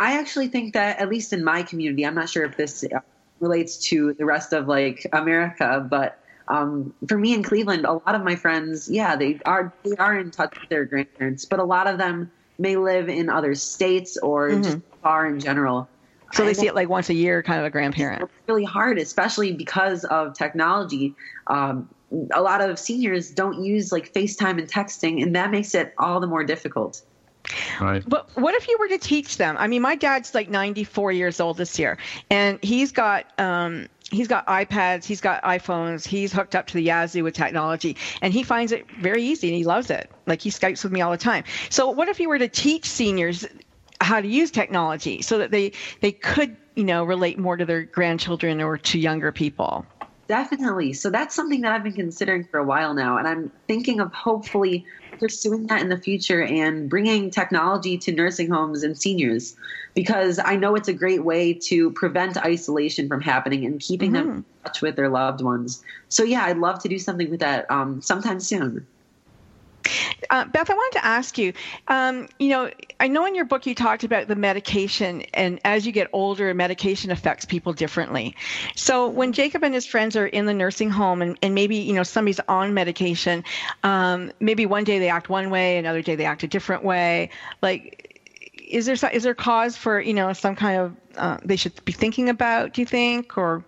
I 0.00 0.18
actually 0.18 0.48
think 0.48 0.74
that 0.74 0.98
at 0.98 1.08
least 1.08 1.32
in 1.32 1.44
my 1.44 1.62
community, 1.62 2.04
I'm 2.04 2.16
not 2.16 2.28
sure 2.28 2.44
if 2.44 2.56
this 2.56 2.84
uh, 2.84 2.98
relates 3.38 3.76
to 3.88 4.14
the 4.14 4.24
rest 4.24 4.52
of 4.52 4.66
like 4.66 5.06
America, 5.12 5.86
but 5.88 6.18
um, 6.52 6.92
for 7.08 7.16
me 7.16 7.32
in 7.32 7.42
Cleveland, 7.42 7.86
a 7.86 7.94
lot 7.94 8.14
of 8.14 8.22
my 8.22 8.36
friends, 8.36 8.90
yeah, 8.90 9.16
they 9.16 9.40
are 9.46 9.72
they 9.84 9.96
are 9.96 10.18
in 10.18 10.30
touch 10.30 10.60
with 10.60 10.68
their 10.68 10.84
grandparents, 10.84 11.46
but 11.46 11.58
a 11.58 11.64
lot 11.64 11.86
of 11.86 11.96
them 11.96 12.30
may 12.58 12.76
live 12.76 13.08
in 13.08 13.30
other 13.30 13.54
states 13.54 14.18
or 14.18 14.50
just 14.60 14.78
far 15.02 15.26
in 15.26 15.40
general. 15.40 15.88
So 16.34 16.44
they 16.44 16.54
see 16.54 16.66
it 16.66 16.74
like 16.74 16.88
once 16.88 17.08
a 17.08 17.14
year, 17.14 17.42
kind 17.42 17.58
of 17.58 17.66
a 17.66 17.70
grandparent. 17.70 18.22
it's 18.22 18.32
really 18.46 18.64
hard, 18.64 18.98
especially 18.98 19.52
because 19.52 20.04
of 20.04 20.34
technology. 20.34 21.14
Um, 21.46 21.88
a 22.32 22.42
lot 22.42 22.60
of 22.60 22.78
seniors 22.78 23.30
don't 23.30 23.62
use 23.62 23.90
like 23.90 24.12
FaceTime 24.12 24.58
and 24.58 24.70
texting, 24.70 25.22
and 25.22 25.34
that 25.34 25.50
makes 25.50 25.74
it 25.74 25.94
all 25.98 26.20
the 26.20 26.26
more 26.26 26.44
difficult. 26.44 27.02
Right. 27.80 28.02
But 28.06 28.30
what 28.36 28.54
if 28.54 28.68
you 28.68 28.76
were 28.78 28.88
to 28.88 28.98
teach 28.98 29.36
them? 29.36 29.56
I 29.58 29.66
mean, 29.66 29.82
my 29.82 29.94
dad's 29.94 30.34
like 30.34 30.48
94 30.48 31.12
years 31.12 31.40
old 31.40 31.56
this 31.56 31.78
year, 31.78 31.98
and 32.30 32.62
he's 32.62 32.92
got 32.92 33.26
um, 33.38 33.88
he's 34.12 34.28
got 34.28 34.46
iPads, 34.46 35.04
he's 35.04 35.20
got 35.20 35.42
iPhones, 35.42 36.06
he's 36.06 36.32
hooked 36.32 36.54
up 36.54 36.66
to 36.68 36.74
the 36.74 36.82
Yazoo 36.82 37.24
with 37.24 37.34
technology, 37.34 37.96
and 38.20 38.32
he 38.32 38.42
finds 38.42 38.70
it 38.70 38.88
very 39.00 39.22
easy 39.22 39.48
and 39.48 39.56
he 39.56 39.64
loves 39.64 39.90
it. 39.90 40.10
Like 40.26 40.40
he 40.40 40.50
Skypes 40.50 40.84
with 40.84 40.92
me 40.92 41.00
all 41.00 41.10
the 41.10 41.16
time. 41.16 41.44
So 41.70 41.90
what 41.90 42.08
if 42.08 42.20
you 42.20 42.28
were 42.28 42.38
to 42.38 42.48
teach 42.48 42.84
seniors 42.84 43.46
how 44.00 44.20
to 44.20 44.28
use 44.28 44.50
technology 44.50 45.22
so 45.22 45.38
that 45.38 45.50
they 45.50 45.72
they 46.00 46.12
could 46.12 46.56
you 46.74 46.84
know 46.84 47.04
relate 47.04 47.38
more 47.38 47.56
to 47.56 47.64
their 47.64 47.84
grandchildren 47.84 48.60
or 48.60 48.78
to 48.78 48.98
younger 48.98 49.32
people? 49.32 49.86
Definitely. 50.28 50.92
So 50.92 51.10
that's 51.10 51.34
something 51.34 51.60
that 51.62 51.72
I've 51.72 51.82
been 51.82 51.92
considering 51.92 52.44
for 52.44 52.58
a 52.58 52.64
while 52.64 52.94
now. 52.94 53.18
And 53.18 53.26
I'm 53.26 53.52
thinking 53.66 54.00
of 54.00 54.12
hopefully 54.12 54.86
pursuing 55.22 55.68
that 55.68 55.80
in 55.80 55.88
the 55.88 55.96
future 55.96 56.42
and 56.42 56.90
bringing 56.90 57.30
technology 57.30 57.96
to 57.96 58.10
nursing 58.10 58.50
homes 58.50 58.82
and 58.82 58.98
seniors 58.98 59.54
because 59.94 60.40
I 60.44 60.56
know 60.56 60.74
it's 60.74 60.88
a 60.88 60.92
great 60.92 61.24
way 61.24 61.54
to 61.68 61.92
prevent 61.92 62.36
isolation 62.38 63.06
from 63.06 63.20
happening 63.20 63.64
and 63.64 63.78
keeping 63.78 64.10
them 64.10 64.30
in 64.30 64.44
touch 64.64 64.82
with 64.82 64.96
their 64.96 65.08
loved 65.08 65.40
ones. 65.40 65.80
So, 66.08 66.24
yeah, 66.24 66.44
I'd 66.46 66.58
love 66.58 66.82
to 66.82 66.88
do 66.88 66.98
something 66.98 67.30
with 67.30 67.38
that 67.38 67.70
um, 67.70 68.02
sometime 68.02 68.40
soon. 68.40 68.84
Uh, 70.30 70.44
Beth, 70.46 70.70
I 70.70 70.74
wanted 70.74 70.98
to 70.98 71.04
ask 71.04 71.38
you. 71.38 71.52
Um, 71.88 72.28
you 72.38 72.48
know, 72.48 72.70
I 73.00 73.08
know 73.08 73.26
in 73.26 73.34
your 73.34 73.44
book 73.44 73.66
you 73.66 73.74
talked 73.74 74.04
about 74.04 74.28
the 74.28 74.36
medication, 74.36 75.22
and 75.34 75.60
as 75.64 75.86
you 75.86 75.92
get 75.92 76.08
older, 76.12 76.52
medication 76.54 77.10
affects 77.10 77.44
people 77.44 77.72
differently. 77.72 78.34
So 78.76 79.08
when 79.08 79.32
Jacob 79.32 79.64
and 79.64 79.74
his 79.74 79.86
friends 79.86 80.16
are 80.16 80.26
in 80.26 80.46
the 80.46 80.54
nursing 80.54 80.90
home, 80.90 81.22
and, 81.22 81.38
and 81.42 81.54
maybe 81.54 81.76
you 81.76 81.92
know 81.92 82.02
somebody's 82.02 82.40
on 82.48 82.74
medication, 82.74 83.44
um, 83.82 84.32
maybe 84.40 84.66
one 84.66 84.84
day 84.84 84.98
they 84.98 85.08
act 85.08 85.28
one 85.28 85.50
way, 85.50 85.78
another 85.78 86.02
day 86.02 86.14
they 86.14 86.24
act 86.24 86.42
a 86.42 86.48
different 86.48 86.84
way. 86.84 87.30
Like, 87.60 88.12
is 88.68 88.86
there 88.86 88.96
is 89.12 89.22
there 89.22 89.34
cause 89.34 89.76
for 89.76 90.00
you 90.00 90.14
know 90.14 90.32
some 90.32 90.56
kind 90.56 90.80
of 90.80 90.96
uh, 91.16 91.38
they 91.44 91.56
should 91.56 91.84
be 91.84 91.92
thinking 91.92 92.28
about? 92.28 92.72
Do 92.72 92.80
you 92.80 92.86
think 92.86 93.36
or 93.36 93.64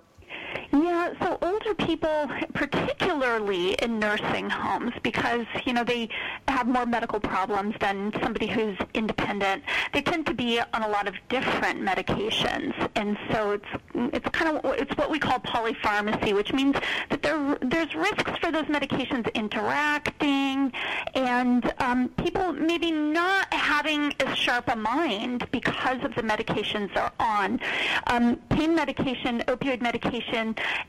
Yeah, 0.73 1.13
so 1.21 1.39
older 1.41 1.75
people, 1.75 2.29
particularly 2.55 3.75
in 3.75 3.99
nursing 3.99 4.51
homes, 4.51 4.93
because 5.03 5.47
you 5.65 5.73
know 5.73 5.85
they 5.85 6.09
have 6.49 6.67
more 6.67 6.87
medical 6.87 7.21
problems 7.21 7.75
than 7.81 8.13
somebody 8.23 8.47
who's 8.47 8.77
independent. 8.93 9.63
They 9.93 10.03
tend 10.03 10.27
to 10.27 10.35
be 10.35 10.61
on 10.61 10.83
a 10.83 10.89
lot 10.89 11.07
of 11.07 11.15
different 11.29 11.81
medications, 11.81 12.75
and 12.97 13.17
so 13.31 13.53
it's 13.53 13.69
it's 13.95 14.29
kind 14.31 14.57
of 14.57 14.65
it's 14.75 14.97
what 14.97 15.11
we 15.11 15.19
call 15.19 15.39
polypharmacy, 15.41 16.35
which 16.35 16.53
means 16.53 16.77
that 17.11 17.23
there 17.23 17.57
there's 17.61 17.95
risks 17.95 18.33
for 18.41 18.51
those 18.51 18.65
medications 18.65 19.33
interacting, 19.35 20.73
and 21.15 21.73
um, 21.79 22.09
people 22.11 22.53
maybe 22.53 22.91
not 22.91 23.53
having 23.53 24.13
as 24.21 24.37
sharp 24.37 24.69
a 24.69 24.77
mind 24.77 25.47
because 25.53 26.03
of 26.05 26.15
the 26.15 26.23
medications 26.23 26.93
they're 26.95 27.13
on. 27.21 27.61
Um, 28.09 28.37
pain 28.51 28.75
medication, 28.75 29.41
opioid 29.47 29.81
medication, 29.81 30.44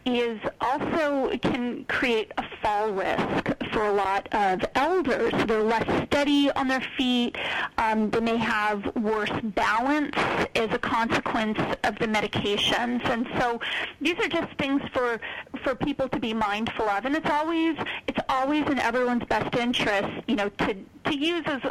is 0.06 0.40
also 0.62 1.38
can 1.38 1.86
create 1.86 2.32
a 2.38 2.44
fall 2.62 2.92
risk 2.92 3.54
for 3.72 3.86
a 3.86 3.94
lot 3.94 4.28
of 4.34 4.64
elders. 4.76 5.34
They're 5.46 5.64
less 5.64 5.88
steady 6.08 6.52
on 6.52 6.68
their 6.68 6.86
feet. 6.98 7.38
Um, 7.78 8.10
they 8.10 8.20
may 8.20 8.38
have 8.38 8.96
worse 8.96 9.32
balance 9.44 10.16
as 10.56 10.72
a 10.72 10.80
consequence 10.80 11.60
of 11.84 12.00
the 12.00 12.08
medications, 12.08 13.04
and 13.06 13.28
so 13.40 13.60
these 14.02 14.18
are 14.24 14.28
just 14.30 14.52
things 14.58 14.82
for 14.94 15.20
for 15.64 15.76
people 15.76 16.08
to 16.10 16.20
be 16.20 16.34
mindful 16.34 16.88
of. 16.90 17.06
And 17.06 17.16
it's 17.16 17.30
always 17.30 17.76
it's 18.08 18.20
always 18.30 18.66
in 18.68 18.80
everyone's 18.80 19.26
best 19.26 19.56
interest, 19.56 20.24
you 20.28 20.36
know, 20.36 20.50
to 20.50 20.76
to 21.06 21.18
use 21.18 21.44
as 21.46 21.62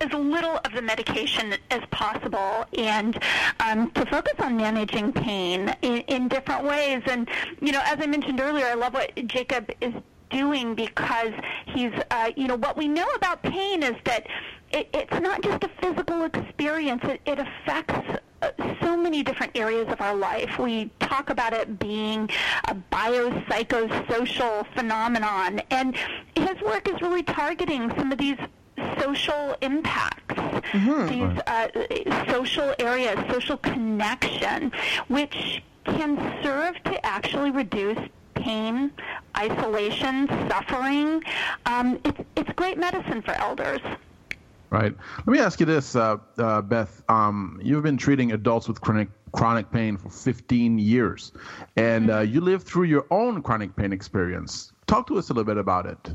as 0.00 0.12
little 0.12 0.58
of 0.64 0.72
the 0.74 0.82
medication 0.82 1.54
as 1.70 1.80
possible, 1.90 2.66
and 2.76 3.18
um, 3.60 3.90
to 3.92 4.06
focus 4.06 4.34
on 4.38 4.56
managing 4.56 5.12
pain 5.12 5.74
in, 5.82 5.98
in 6.02 6.28
different 6.28 6.64
ways. 6.64 7.02
And 7.06 7.28
you 7.60 7.72
know, 7.72 7.80
as 7.84 7.98
I 8.00 8.06
mentioned 8.06 8.40
earlier, 8.40 8.66
I 8.66 8.74
love 8.74 8.94
what 8.94 9.14
Jacob 9.26 9.70
is 9.80 9.94
doing 10.30 10.74
because 10.74 11.32
he's, 11.66 11.92
uh, 12.10 12.30
you 12.36 12.48
know, 12.48 12.56
what 12.56 12.76
we 12.76 12.88
know 12.88 13.06
about 13.14 13.42
pain 13.42 13.82
is 13.82 13.94
that 14.04 14.26
it, 14.72 14.88
it's 14.92 15.20
not 15.20 15.42
just 15.42 15.62
a 15.62 15.70
physical 15.80 16.24
experience. 16.24 17.02
It, 17.04 17.20
it 17.24 17.38
affects 17.38 18.20
uh, 18.42 18.50
so 18.82 18.96
many 18.96 19.22
different 19.22 19.56
areas 19.56 19.86
of 19.88 20.00
our 20.00 20.14
life. 20.16 20.58
We 20.58 20.90
talk 20.98 21.30
about 21.30 21.52
it 21.52 21.78
being 21.78 22.28
a 22.68 22.74
biopsychosocial 22.74 24.66
phenomenon, 24.74 25.60
and 25.70 25.96
his 26.36 26.60
work 26.62 26.88
is 26.88 27.00
really 27.00 27.22
targeting 27.22 27.92
some 27.96 28.10
of 28.10 28.18
these 28.18 28.38
social 29.00 29.56
impacts, 29.60 30.34
these 30.72 31.40
uh, 31.46 31.68
social 32.30 32.74
areas, 32.78 33.16
social 33.30 33.56
connection, 33.58 34.72
which 35.08 35.62
can 35.84 36.42
serve 36.42 36.82
to 36.84 37.04
actually 37.06 37.50
reduce 37.50 37.98
pain, 38.34 38.90
isolation, 39.36 40.28
suffering. 40.48 41.22
Um, 41.66 41.98
it's, 42.04 42.20
it's 42.36 42.50
great 42.52 42.78
medicine 42.78 43.22
for 43.22 43.32
elders. 43.32 43.80
Right. 44.70 44.94
Let 45.18 45.26
me 45.26 45.38
ask 45.38 45.60
you 45.60 45.66
this, 45.66 45.94
uh, 45.94 46.16
uh, 46.36 46.60
Beth. 46.62 47.02
Um, 47.08 47.60
you've 47.62 47.84
been 47.84 47.96
treating 47.96 48.32
adults 48.32 48.66
with 48.66 48.80
chronic 48.80 49.08
chronic 49.30 49.70
pain 49.70 49.96
for 49.96 50.10
15 50.10 50.78
years, 50.78 51.32
and 51.76 52.10
uh, 52.10 52.20
you 52.20 52.40
lived 52.40 52.66
through 52.66 52.84
your 52.84 53.04
own 53.10 53.42
chronic 53.42 53.74
pain 53.74 53.92
experience. 53.92 54.72
Talk 54.86 55.08
to 55.08 55.18
us 55.18 55.30
a 55.30 55.32
little 55.32 55.44
bit 55.44 55.58
about 55.58 55.86
it. 55.86 56.10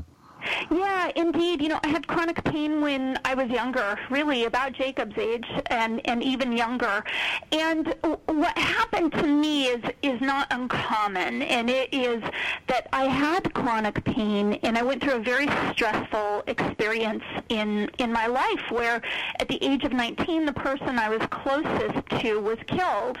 Yeah, 0.70 1.10
indeed. 1.16 1.62
You 1.62 1.68
know, 1.68 1.80
I 1.82 1.88
had 1.88 2.06
chronic 2.06 2.42
pain 2.44 2.80
when 2.80 3.18
I 3.24 3.34
was 3.34 3.48
younger, 3.48 3.98
really 4.10 4.44
about 4.44 4.72
Jacob's 4.72 5.16
age 5.18 5.46
and, 5.66 6.00
and 6.06 6.22
even 6.22 6.52
younger. 6.52 7.04
And 7.52 7.94
what 8.26 8.56
happened 8.56 9.12
to 9.12 9.26
me 9.26 9.66
is, 9.66 9.82
is 10.02 10.20
not 10.20 10.46
uncommon, 10.50 11.42
and 11.42 11.68
it 11.70 11.92
is 11.92 12.22
that 12.68 12.88
I 12.92 13.04
had 13.04 13.52
chronic 13.54 14.04
pain 14.04 14.54
and 14.62 14.76
I 14.76 14.82
went 14.82 15.02
through 15.02 15.16
a 15.16 15.20
very 15.20 15.48
stressful 15.72 16.44
experience 16.46 17.24
in, 17.48 17.90
in 17.98 18.12
my 18.12 18.26
life 18.26 18.70
where 18.70 19.02
at 19.38 19.48
the 19.48 19.62
age 19.64 19.84
of 19.84 19.92
19, 19.92 20.46
the 20.46 20.52
person 20.52 20.98
I 20.98 21.08
was 21.08 21.20
closest 21.30 22.06
to 22.20 22.40
was 22.40 22.58
killed. 22.66 23.18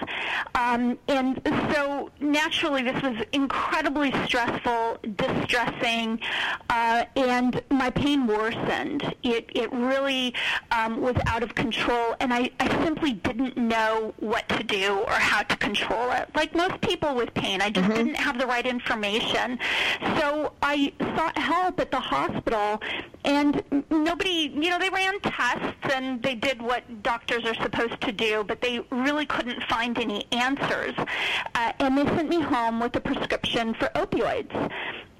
Um, 0.54 0.98
and 1.08 1.40
so 1.72 2.10
naturally, 2.20 2.82
this 2.82 3.02
was 3.02 3.16
incredibly 3.32 4.12
stressful, 4.24 4.98
distressing. 5.16 6.20
Uh, 6.68 7.04
and 7.22 7.62
my 7.70 7.90
pain 7.90 8.26
worsened. 8.26 9.14
It 9.22 9.50
it 9.54 9.72
really 9.72 10.34
um, 10.70 11.00
was 11.00 11.16
out 11.26 11.42
of 11.42 11.54
control, 11.54 12.16
and 12.20 12.32
I, 12.32 12.50
I 12.60 12.84
simply 12.84 13.12
didn't 13.12 13.56
know 13.56 14.14
what 14.18 14.48
to 14.50 14.62
do 14.62 15.00
or 15.06 15.12
how 15.12 15.42
to 15.42 15.56
control 15.56 16.10
it. 16.12 16.30
Like 16.34 16.54
most 16.54 16.80
people 16.80 17.14
with 17.14 17.32
pain, 17.34 17.60
I 17.60 17.70
just 17.70 17.88
didn't 17.88 18.14
have 18.16 18.38
the 18.38 18.46
right 18.46 18.66
information. 18.66 19.58
So 20.18 20.52
I 20.62 20.92
sought 21.16 21.36
help 21.36 21.80
at 21.80 21.90
the 21.90 22.00
hospital, 22.00 22.80
and 23.24 23.62
nobody, 23.90 24.52
you 24.54 24.70
know, 24.70 24.78
they 24.78 24.90
ran 24.90 25.20
tests 25.20 25.76
and 25.94 26.22
they 26.22 26.34
did 26.34 26.60
what 26.62 27.02
doctors 27.02 27.44
are 27.44 27.54
supposed 27.54 28.00
to 28.00 28.12
do, 28.12 28.44
but 28.46 28.60
they 28.60 28.80
really 28.90 29.26
couldn't 29.26 29.62
find 29.64 29.98
any 29.98 30.26
answers. 30.32 30.94
Uh, 31.54 31.72
and 31.78 31.98
they 31.98 32.04
sent 32.04 32.28
me 32.28 32.40
home 32.40 32.80
with 32.80 32.94
a 32.96 33.00
prescription 33.00 33.74
for 33.74 33.86
opioids. 33.94 34.70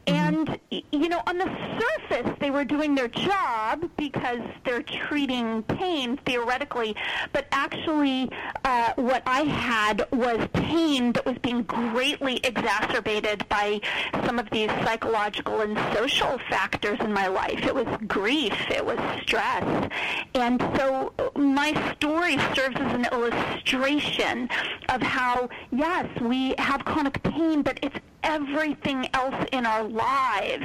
And, 0.06 0.58
you 0.70 1.08
know, 1.08 1.22
on 1.26 1.38
the 1.38 1.78
surface, 1.78 2.32
they 2.40 2.50
were 2.50 2.64
doing 2.64 2.94
their 2.94 3.08
job 3.08 3.88
because 3.96 4.40
they're 4.64 4.82
treating 4.82 5.62
pain 5.64 6.16
theoretically, 6.26 6.96
but 7.32 7.46
actually, 7.52 8.30
uh, 8.64 8.92
what 8.96 9.22
I 9.26 9.42
had 9.42 10.06
was 10.10 10.48
pain 10.52 11.12
that 11.12 11.24
was 11.26 11.38
being 11.38 11.62
greatly 11.62 12.40
exacerbated 12.44 13.48
by 13.48 13.80
some 14.24 14.38
of 14.38 14.48
these 14.50 14.70
psychological 14.84 15.60
and 15.60 15.78
social 15.94 16.38
factors 16.48 16.98
in 17.00 17.12
my 17.12 17.28
life. 17.28 17.64
It 17.64 17.74
was 17.74 17.86
grief, 18.06 18.54
it 18.70 18.84
was 18.84 18.98
stress. 19.22 19.90
And 20.34 20.60
so, 20.76 21.12
my 21.36 21.72
story 21.96 22.38
serves 22.54 22.76
as 22.76 22.94
an 22.94 23.06
illustration 23.12 24.48
of 24.88 25.02
how, 25.02 25.48
yes, 25.70 26.06
we 26.20 26.54
have 26.58 26.84
chronic 26.84 27.22
pain, 27.22 27.62
but 27.62 27.78
it's 27.82 27.96
everything 28.22 29.08
else 29.14 29.46
in 29.52 29.66
our 29.66 29.84
lives 29.84 30.64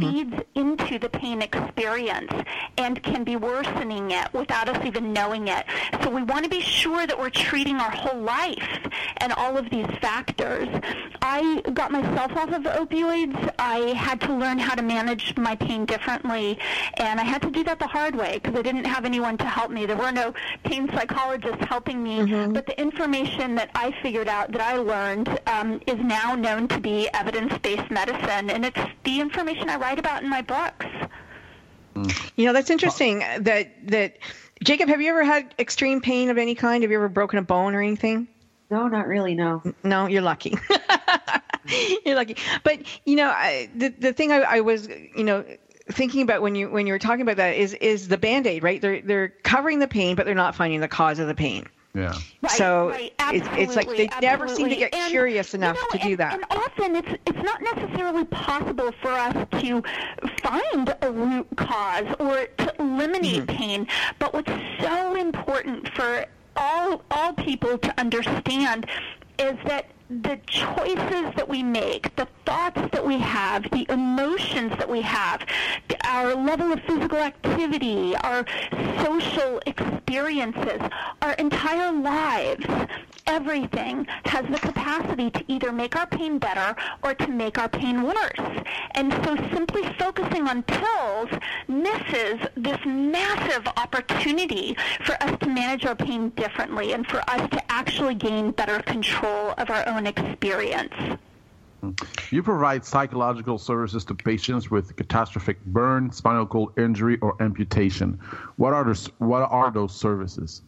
feeds 0.00 0.34
into 0.54 0.98
the 0.98 1.08
pain 1.08 1.42
experience 1.42 2.32
and 2.78 3.02
can 3.02 3.24
be 3.24 3.36
worsening 3.36 4.10
it 4.10 4.32
without 4.32 4.68
us 4.68 4.84
even 4.84 5.12
knowing 5.12 5.48
it. 5.48 5.64
So 6.02 6.10
we 6.10 6.22
want 6.22 6.44
to 6.44 6.50
be 6.50 6.60
sure 6.60 7.06
that 7.06 7.18
we're 7.18 7.30
treating 7.30 7.76
our 7.76 7.90
whole 7.90 8.20
life 8.20 8.78
and 9.18 9.32
all 9.32 9.56
of 9.56 9.70
these 9.70 9.86
factors. 10.00 10.68
I 11.22 11.60
got 11.72 11.90
myself 11.90 12.32
off 12.36 12.50
of 12.52 12.62
opioids. 12.62 13.52
I 13.58 13.78
had 13.94 14.20
to 14.22 14.34
learn 14.34 14.58
how 14.58 14.74
to 14.74 14.82
manage 14.82 15.36
my 15.36 15.56
pain 15.56 15.84
differently, 15.84 16.58
and 16.94 17.18
I 17.18 17.24
had 17.24 17.42
to 17.42 17.50
do 17.50 17.64
that 17.64 17.78
the 17.78 17.86
hard 17.86 18.14
way 18.14 18.38
because 18.40 18.58
I 18.58 18.62
didn't 18.62 18.84
have 18.84 19.04
anyone 19.04 19.36
to 19.38 19.44
help 19.46 19.70
me. 19.70 19.86
There 19.86 19.96
were 19.96 20.12
no 20.12 20.34
pain 20.64 20.88
psychologists 20.88 21.64
helping 21.64 22.02
me, 22.02 22.24
but 22.52 22.66
the 22.66 22.80
information 22.80 23.54
that 23.56 23.70
I 23.74 23.92
figured 24.02 24.28
out 24.28 24.52
that 24.52 24.60
I 24.60 24.76
learned 24.76 25.40
um, 25.46 25.80
is 25.86 25.98
now 25.98 26.34
known 26.34 26.68
to 26.68 26.78
be 26.80 27.08
evidence-based 27.12 27.90
medicine, 27.90 28.50
and 28.50 28.64
it's 28.64 28.80
the 29.04 29.20
information 29.20 29.68
I 29.68 29.76
write 29.86 29.98
about 29.98 30.22
in 30.22 30.28
my 30.28 30.42
books. 30.42 30.86
Mm. 31.94 32.30
You 32.36 32.46
know, 32.46 32.52
that's 32.52 32.70
interesting 32.70 33.20
that 33.20 33.68
that 33.88 34.18
Jacob, 34.64 34.88
have 34.88 35.00
you 35.00 35.10
ever 35.10 35.24
had 35.24 35.54
extreme 35.58 36.00
pain 36.00 36.28
of 36.30 36.38
any 36.38 36.54
kind? 36.54 36.82
Have 36.82 36.90
you 36.90 36.96
ever 36.96 37.08
broken 37.08 37.38
a 37.38 37.42
bone 37.42 37.74
or 37.74 37.80
anything? 37.80 38.26
No, 38.70 38.88
not 38.88 39.06
really. 39.06 39.34
No. 39.34 39.62
No, 39.84 40.06
you're 40.06 40.22
lucky. 40.22 40.56
you're 42.04 42.16
lucky. 42.16 42.36
But 42.64 42.80
you 43.04 43.16
know, 43.16 43.28
I, 43.28 43.70
the 43.74 43.88
the 43.88 44.12
thing 44.12 44.32
I, 44.32 44.38
I 44.40 44.60
was, 44.60 44.88
you 44.88 45.24
know, 45.24 45.44
thinking 45.92 46.22
about 46.22 46.42
when 46.42 46.56
you 46.56 46.68
when 46.68 46.86
you 46.86 46.92
were 46.92 46.98
talking 46.98 47.22
about 47.22 47.36
that 47.36 47.56
is 47.56 47.74
is 47.74 48.08
the 48.08 48.18
band 48.18 48.46
aid, 48.46 48.64
right? 48.64 48.80
They're 48.80 49.00
they're 49.02 49.28
covering 49.28 49.78
the 49.78 49.88
pain, 49.88 50.16
but 50.16 50.26
they're 50.26 50.34
not 50.34 50.56
finding 50.56 50.80
the 50.80 50.88
cause 50.88 51.20
of 51.20 51.28
the 51.28 51.34
pain. 51.34 51.66
Yeah. 51.96 52.12
Right, 52.42 52.50
so 52.52 52.90
right, 52.90 53.12
it's 53.32 53.48
it's 53.52 53.74
like 53.74 53.88
they 53.88 54.06
absolutely, 54.08 54.20
never 54.20 54.48
seem 54.48 54.68
to 54.68 54.76
get 54.76 54.94
And, 54.94 55.10
curious 55.10 55.54
you 55.54 55.58
enough 55.58 55.76
know, 55.76 55.98
to 55.98 56.04
do 56.06 56.16
that. 56.16 56.34
And 56.34 56.44
often 56.50 56.96
it's 56.96 57.08
it's 57.26 57.42
not 57.42 57.62
necessarily 57.62 58.24
possible 58.26 58.92
for 59.00 59.12
us 59.12 59.34
to 59.62 59.82
find 60.42 60.94
a 61.00 61.10
root 61.10 61.46
cause 61.56 62.04
or 62.18 62.46
to 62.58 62.74
eliminate 62.78 63.46
Mm-hmm. 63.46 63.56
pain. 63.56 63.86
But 64.18 64.34
what's 64.34 64.52
so 64.80 65.14
important 65.16 65.88
for 65.94 66.26
all 66.56 67.02
all 67.10 67.32
people 67.32 67.78
to 67.78 68.00
understand 68.00 68.86
is 69.38 69.56
that 69.64 69.86
the 70.08 70.38
choices 70.46 71.34
that 71.34 71.48
we 71.48 71.62
make, 71.62 72.14
the 72.16 72.28
thoughts 72.44 72.80
that 72.92 73.04
we 73.04 73.18
have, 73.18 73.64
the 73.70 73.86
emotions 73.88 74.70
that 74.78 74.88
we 74.88 75.00
have, 75.02 75.44
our 76.04 76.34
level 76.34 76.72
of 76.72 76.80
physical 76.82 77.18
activity, 77.18 78.14
our 78.16 78.44
social 79.02 79.60
experiences, 79.66 80.80
our 81.22 81.32
entire 81.32 81.92
lives 81.92 82.66
everything 83.26 84.06
has 84.24 84.44
the 84.46 84.58
capacity 84.58 85.30
to 85.30 85.44
either 85.48 85.72
make 85.72 85.96
our 85.96 86.06
pain 86.06 86.38
better 86.38 86.76
or 87.02 87.14
to 87.14 87.28
make 87.28 87.58
our 87.58 87.68
pain 87.68 88.02
worse. 88.02 88.64
And 88.92 89.12
so 89.24 89.36
simply 89.52 89.82
focusing 89.98 90.46
on 90.48 90.62
pills 90.62 91.28
misses 91.68 92.40
this 92.56 92.78
massive 92.84 93.66
opportunity 93.76 94.76
for 95.04 95.20
us 95.22 95.38
to 95.40 95.48
manage 95.48 95.84
our 95.84 95.96
pain 95.96 96.30
differently 96.30 96.92
and 96.92 97.06
for 97.06 97.18
us 97.28 97.48
to 97.50 97.72
actually 97.72 98.14
gain 98.14 98.52
better 98.52 98.80
control 98.82 99.54
of 99.58 99.70
our 99.70 99.86
own 99.88 99.95
experience. 100.04 100.92
You 102.32 102.42
provide 102.42 102.84
psychological 102.84 103.58
services 103.58 104.04
to 104.06 104.14
patients 104.14 104.70
with 104.70 104.96
catastrophic 104.96 105.64
burn, 105.64 106.10
spinal 106.10 106.46
cord 106.46 106.76
injury, 106.78 107.18
or 107.20 107.40
amputation. 107.40 108.18
What 108.56 108.72
are 108.72 108.84
those, 108.84 109.06
what 109.18 109.42
are 109.42 109.70
those 109.70 109.94
services? 109.94 110.62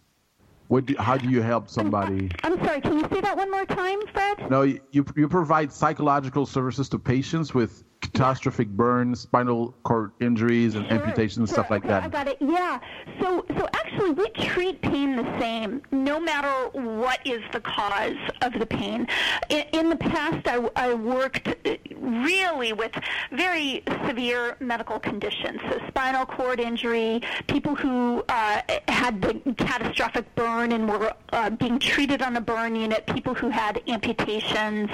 What 0.68 0.86
do, 0.86 0.94
how 0.98 1.16
do 1.16 1.28
you 1.28 1.40
help 1.40 1.68
somebody? 1.70 2.30
I'm 2.44 2.62
sorry, 2.62 2.80
can 2.80 2.98
you 2.98 3.08
say 3.10 3.20
that 3.22 3.36
one 3.36 3.50
more 3.50 3.64
time, 3.64 4.06
Fred? 4.12 4.50
No, 4.50 4.62
you, 4.62 5.04
you 5.16 5.28
provide 5.28 5.72
psychological 5.72 6.46
services 6.46 6.88
to 6.90 6.98
patients 6.98 7.54
with 7.54 7.84
catastrophic 8.00 8.68
burns, 8.68 9.20
spinal 9.20 9.74
cord 9.82 10.12
injuries, 10.20 10.74
and 10.74 10.90
amputations 10.90 11.50
stuff 11.50 11.70
like 11.70 11.84
okay, 11.84 11.94
I 11.94 12.08
got 12.08 12.28
it. 12.28 12.36
Yeah. 12.40 12.78
So, 13.20 13.44
so 13.56 13.68
actually, 13.74 14.10
we 14.10 14.28
treat 14.30 14.80
pain 14.82 15.16
the 15.16 15.38
same, 15.38 15.82
no 15.90 16.20
matter 16.20 16.48
what 16.78 17.20
is 17.26 17.42
the 17.52 17.60
cause 17.60 18.16
of 18.42 18.52
the 18.54 18.66
pain. 18.66 19.06
In, 19.48 19.64
in 19.72 19.88
the 19.90 19.96
past, 19.96 20.46
I, 20.46 20.68
I 20.76 20.94
worked 20.94 21.48
really 21.96 22.72
with 22.72 22.92
very 23.32 23.82
severe 24.06 24.56
medical 24.60 24.98
conditions, 24.98 25.60
so 25.68 25.78
spinal 25.88 26.26
cord 26.26 26.60
injury, 26.60 27.20
people 27.46 27.74
who 27.74 28.24
uh, 28.28 28.62
had 28.88 29.20
the 29.20 29.54
catastrophic 29.56 30.34
burn 30.34 30.72
and 30.72 30.88
were 30.88 31.12
uh, 31.32 31.50
being 31.50 31.78
treated 31.78 32.22
on 32.22 32.36
a 32.36 32.40
burn 32.40 32.74
unit, 32.74 33.06
people 33.06 33.34
who 33.34 33.48
had 33.48 33.82
amputations, 33.88 34.90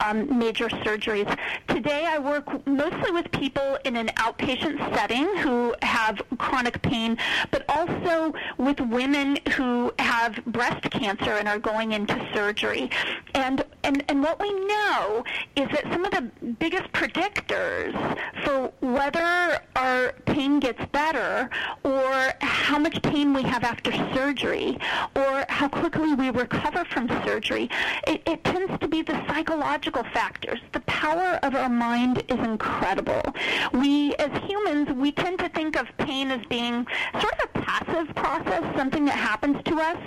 um, 0.00 0.38
major 0.38 0.68
surgeries. 0.68 1.28
Today, 1.68 2.06
I 2.06 2.18
work 2.18 2.39
mostly 2.66 3.10
with 3.10 3.30
people 3.32 3.78
in 3.84 3.96
an 3.96 4.08
outpatient 4.16 4.78
setting 4.94 5.36
who 5.38 5.74
have 5.82 6.20
chronic 6.38 6.80
pain, 6.82 7.16
but 7.50 7.64
also 7.68 8.32
with 8.58 8.80
women 8.80 9.38
who 9.54 9.92
have 9.98 10.44
breast 10.46 10.82
cancer 10.90 11.32
and 11.32 11.48
are 11.48 11.58
going 11.58 11.92
into 11.92 12.14
surgery. 12.34 12.90
And, 13.34 13.64
and, 13.84 14.04
and 14.08 14.22
what 14.22 14.40
we 14.40 14.52
know 14.66 15.24
is 15.56 15.68
that 15.70 15.84
some 15.92 16.04
of 16.04 16.10
the 16.12 16.22
biggest 16.58 16.92
predictors 16.92 17.94
for 18.44 18.72
whether 18.80 19.60
our 19.76 20.12
pain 20.26 20.60
gets 20.60 20.84
better 20.92 21.48
or 21.84 22.32
how 22.40 22.78
much 22.78 23.00
pain 23.02 23.32
we 23.32 23.42
have 23.42 23.64
after 23.64 23.92
surgery 24.14 24.78
or 25.14 25.44
how 25.48 25.68
quickly 25.68 26.14
we 26.14 26.30
recover 26.30 26.84
from 26.84 27.08
surgery, 27.24 27.68
it, 28.06 28.22
it 28.26 28.44
tends 28.44 28.78
to 28.80 28.88
be 28.88 29.02
the 29.02 29.20
psychological 29.26 30.04
factors. 30.12 30.60
The 30.72 30.80
power 30.80 31.38
of 31.42 31.54
our 31.54 31.68
mind 31.68 32.22
is 32.30 32.38
incredible. 32.46 33.22
We, 33.72 34.14
as 34.16 34.30
humans, 34.44 34.90
we 34.92 35.12
tend 35.12 35.38
to 35.40 35.48
think 35.48 35.76
of 35.76 35.86
pain 35.98 36.30
as 36.30 36.44
being 36.46 36.86
sort 37.20 37.32
of 37.34 37.50
a 37.54 37.60
passive 37.60 38.14
process, 38.14 38.62
something 38.76 39.04
that 39.06 39.16
happens 39.16 39.62
to 39.64 39.80
us, 39.80 39.98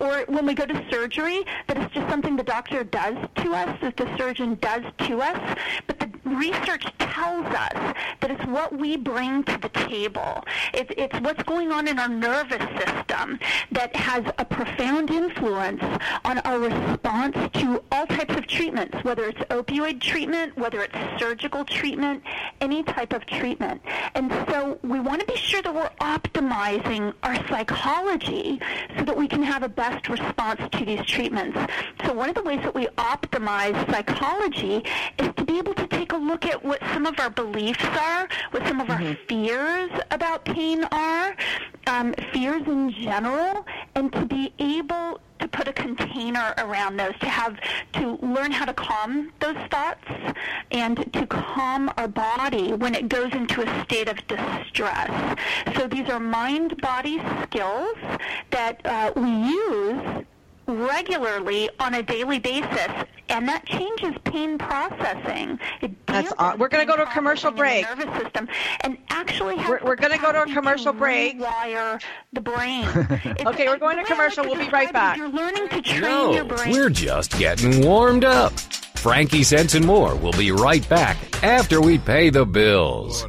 or 0.00 0.24
when 0.28 0.46
we 0.46 0.54
go 0.54 0.66
to 0.66 0.84
surgery, 0.90 1.44
that 1.66 1.76
it's 1.76 1.94
just 1.94 2.08
something 2.08 2.36
the 2.36 2.42
doctor 2.42 2.84
does 2.84 3.16
to 3.36 3.54
us, 3.54 3.78
that 3.82 3.96
the 3.96 4.16
surgeon 4.16 4.56
does 4.60 4.82
to 5.06 5.20
us. 5.20 5.56
But 5.86 6.00
the 6.00 6.10
research 6.24 6.84
tells 6.98 7.46
us 7.46 7.94
that 8.20 8.30
it's 8.30 8.44
what 8.46 8.76
we 8.76 8.96
bring 8.96 9.44
to 9.44 9.58
the 9.58 9.68
table. 9.68 10.42
It's, 10.74 10.92
it's 10.96 11.20
what's 11.20 11.42
going 11.44 11.72
on 11.72 11.88
in 11.88 11.98
our 11.98 12.08
nervous 12.08 12.66
system 12.78 13.38
that 13.72 13.94
has 13.96 14.24
a 14.38 14.44
profound 14.44 15.10
influence 15.10 15.82
on 16.24 16.38
our 16.40 16.58
response 16.58 17.36
to 17.54 17.82
all 17.92 18.06
types 18.06 18.34
of 18.34 18.46
treatments, 18.46 19.02
whether 19.04 19.24
it's 19.26 19.40
opioid 19.50 20.00
treatment, 20.00 20.56
whether 20.56 20.82
it's 20.82 21.20
surgical 21.20 21.64
treatment, 21.66 22.22
any 22.60 22.82
type 22.82 23.12
of 23.12 23.26
treatment. 23.26 23.80
And 24.14 24.32
so 24.48 24.78
we 24.82 25.00
want 25.00 25.20
to 25.20 25.26
be 25.26 25.36
sure 25.36 25.62
that 25.62 25.74
we're 25.74 25.90
optimizing 26.00 27.12
our 27.22 27.36
psychology 27.48 28.60
so 28.98 29.04
that 29.04 29.16
we 29.16 29.28
can 29.28 29.42
have 29.42 29.62
a 29.62 29.68
best 29.68 30.08
response 30.08 30.60
to 30.72 30.84
these 30.84 31.04
treatments. 31.04 31.58
So 32.04 32.12
one 32.12 32.28
of 32.28 32.34
the 32.34 32.42
ways 32.42 32.60
that 32.62 32.74
we 32.74 32.86
optimize 32.98 33.74
psychology 33.90 34.84
is 35.18 35.28
to 35.36 35.44
be 35.44 35.58
able 35.58 35.74
to 35.74 35.86
take 35.86 36.12
a 36.12 36.16
look 36.16 36.44
at 36.46 36.64
what 36.64 36.80
some 36.92 37.06
of 37.06 37.18
our 37.18 37.30
beliefs 37.30 37.84
are, 37.84 38.28
what 38.50 38.66
some 38.66 38.80
of 38.80 38.90
our 38.90 39.16
fears 39.28 39.90
about 40.10 40.44
pain 40.44 40.84
are, 40.92 41.36
um, 41.86 42.14
fears 42.32 42.62
in 42.66 42.90
general, 42.90 43.66
and 43.94 44.12
to 44.12 44.24
be 44.24 44.52
able 44.58 45.20
to 45.46 45.56
put 45.56 45.68
a 45.68 45.72
container 45.72 46.54
around 46.58 46.96
those, 46.96 47.16
to 47.20 47.28
have 47.28 47.56
to 47.92 48.18
learn 48.22 48.50
how 48.50 48.64
to 48.64 48.74
calm 48.74 49.32
those 49.40 49.56
thoughts 49.70 50.04
and 50.72 51.12
to 51.12 51.26
calm 51.26 51.90
our 51.96 52.08
body 52.08 52.72
when 52.72 52.94
it 52.94 53.08
goes 53.08 53.32
into 53.32 53.62
a 53.62 53.84
state 53.84 54.08
of 54.08 54.16
distress. 54.26 55.38
So 55.76 55.86
these 55.86 56.08
are 56.08 56.20
mind-body 56.20 57.20
skills 57.44 57.96
that 58.50 58.84
uh, 58.84 59.12
we 59.14 59.30
use 59.30 60.24
regularly 60.66 61.70
on 61.78 61.94
a 61.94 62.02
daily 62.02 62.40
basis, 62.40 62.92
and 63.28 63.48
that 63.48 63.64
changes 63.66 64.14
pain 64.24 64.58
processing. 64.58 65.58
It 65.82 65.92
That's 66.06 66.32
aw- 66.38 66.56
we're 66.58 66.68
gonna 66.68 66.86
go 66.86 66.96
to 66.96 67.02
a 67.02 67.12
commercial 67.12 67.50
break. 67.50 67.86
the 67.88 67.94
nervous 67.96 68.22
system, 68.22 68.48
and 68.82 68.98
actually 69.10 69.56
has 69.56 69.68
We're- 69.68 69.80
we're 69.84 69.96
gonna 69.96 70.18
go 70.18 70.32
to 70.32 70.38
a 70.42 70.46
capacity 70.46 70.54
commercial 70.54 70.92
break. 70.92 71.38
Rewire 71.40 72.02
the 72.32 72.40
brain. 72.40 72.86
Okay, 73.46 73.68
we're 73.68 73.76
going 73.78 73.96
to 73.96 74.02
the 74.02 74.02
way 74.02 74.02
I 74.02 74.04
commercial. 74.04 74.44
like 74.44 74.54
We'll 74.56 74.64
be 74.66 74.70
right 74.70 74.92
back. 74.92 75.16
You're 75.16 75.28
learning 75.28 75.68
to 75.68 75.82
train 75.82 76.32
your 76.32 76.44
No, 76.44 76.56
brain. 76.56 76.70
we're 76.72 76.90
just 76.90 77.38
getting 77.38 77.84
warmed 77.84 78.24
up. 78.24 78.52
Frankie 78.96 79.42
Sense 79.44 79.74
and 79.74 79.86
more 79.86 80.16
will 80.16 80.32
be 80.32 80.50
right 80.50 80.86
back 80.88 81.16
after 81.44 81.80
we 81.80 81.98
pay 81.98 82.28
the 82.30 82.44
bills. 82.44 83.24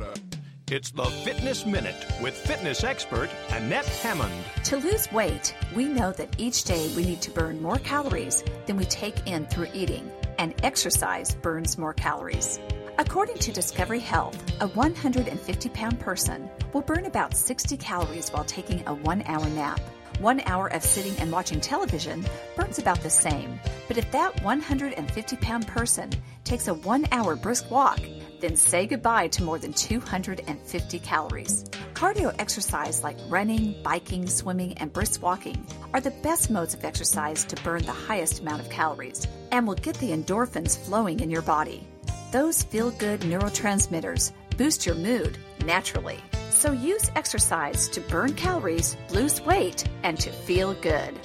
It's 0.70 0.91
the 0.91 1.05
Fitness 1.05 1.65
Minute 1.65 1.95
with 2.22 2.36
fitness 2.36 2.84
expert 2.84 3.30
Annette 3.51 3.86
Hammond. 3.86 4.34
To 4.65 4.76
lose 4.76 5.09
weight, 5.13 5.55
we 5.74 5.86
know 5.86 6.11
that 6.11 6.36
each 6.38 6.65
day 6.65 6.91
we 6.93 7.05
need 7.05 7.22
to 7.22 7.32
burn 7.32 7.61
more 7.61 7.78
calories 7.78 8.43
than 8.65 8.76
we 8.76 8.84
take 8.84 9.26
in 9.26 9.45
through 9.45 9.70
eating, 9.74 10.11
and 10.38 10.53
exercise 10.63 11.36
burns 11.36 11.78
more 11.78 11.93
calories. 11.93 12.59
According 12.97 13.38
to 13.38 13.53
Discovery 13.53 14.01
Health, 14.01 14.38
a 14.59 14.68
150 14.68 15.70
pound 15.70 16.01
person 16.01 16.49
will 16.74 16.82
burn 16.82 17.05
about 17.05 17.34
60 17.34 17.78
calories 17.78 18.30
while 18.30 18.43
taking 18.43 18.86
a 18.88 18.93
one 18.93 19.24
hour 19.26 19.47
nap. 19.51 19.80
One 20.20 20.41
hour 20.41 20.68
of 20.74 20.84
sitting 20.84 21.18
and 21.20 21.32
watching 21.32 21.61
television 21.61 22.26
burns 22.57 22.78
about 22.78 22.99
the 22.99 23.09
same. 23.09 23.57
But 23.88 23.97
if 23.97 24.11
that 24.11 24.43
150 24.43 25.36
pound 25.38 25.65
person 25.65 26.09
takes 26.43 26.68
a 26.68 26.74
one 26.74 27.07
hour 27.13 27.38
brisk 27.38 27.72
walk, 27.72 28.01
then 28.39 28.55
say 28.55 28.85
goodbye 28.85 29.27
to 29.29 29.43
more 29.43 29.59
than 29.59 29.73
250 29.73 30.99
calories. 30.99 31.63
Cardio 31.93 32.33
exercise 32.39 33.03
like 33.03 33.17
running, 33.27 33.75
biking, 33.83 34.27
swimming, 34.27 34.73
and 34.77 34.93
brisk 34.93 35.21
walking 35.21 35.65
are 35.93 36.01
the 36.01 36.11
best 36.21 36.49
modes 36.49 36.73
of 36.73 36.85
exercise 36.85 37.43
to 37.45 37.55
burn 37.63 37.83
the 37.83 37.91
highest 37.91 38.41
amount 38.41 38.61
of 38.61 38.69
calories 38.69 39.27
and 39.51 39.67
will 39.67 39.75
get 39.75 39.95
the 39.97 40.11
endorphins 40.11 40.77
flowing 40.77 41.19
in 41.19 41.29
your 41.29 41.41
body. 41.41 41.88
Those 42.31 42.63
feel 42.63 42.91
good 42.91 43.21
neurotransmitters 43.21 44.31
boost 44.57 44.85
your 44.85 44.95
mood 44.95 45.38
naturally. 45.65 46.19
So 46.49 46.71
use 46.71 47.11
exercise 47.15 47.88
to 47.89 48.01
burn 48.01 48.33
calories, 48.33 48.97
lose 49.11 49.41
weight, 49.41 49.88
and 50.03 50.19
to 50.19 50.31
feel 50.31 50.73
good. 50.75 51.17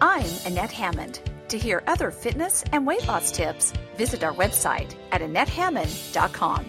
I'm 0.00 0.26
Annette 0.44 0.72
Hammond. 0.72 1.20
To 1.52 1.58
hear 1.58 1.82
other 1.86 2.10
fitness 2.10 2.64
and 2.72 2.86
weight 2.86 3.06
loss 3.06 3.30
tips, 3.30 3.74
visit 3.98 4.24
our 4.24 4.32
website 4.32 4.94
at 5.10 5.20
AnnetteHammond.com. 5.20 6.64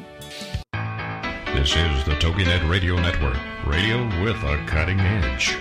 This 1.55 1.69
is 1.69 2.03
the 2.03 2.15
TogiNet 2.19 2.69
Radio 2.69 2.97
Network, 2.97 3.37
radio 3.65 4.03
with 4.21 4.35
a 4.43 4.61
cutting 4.67 4.99
edge. 4.99 5.57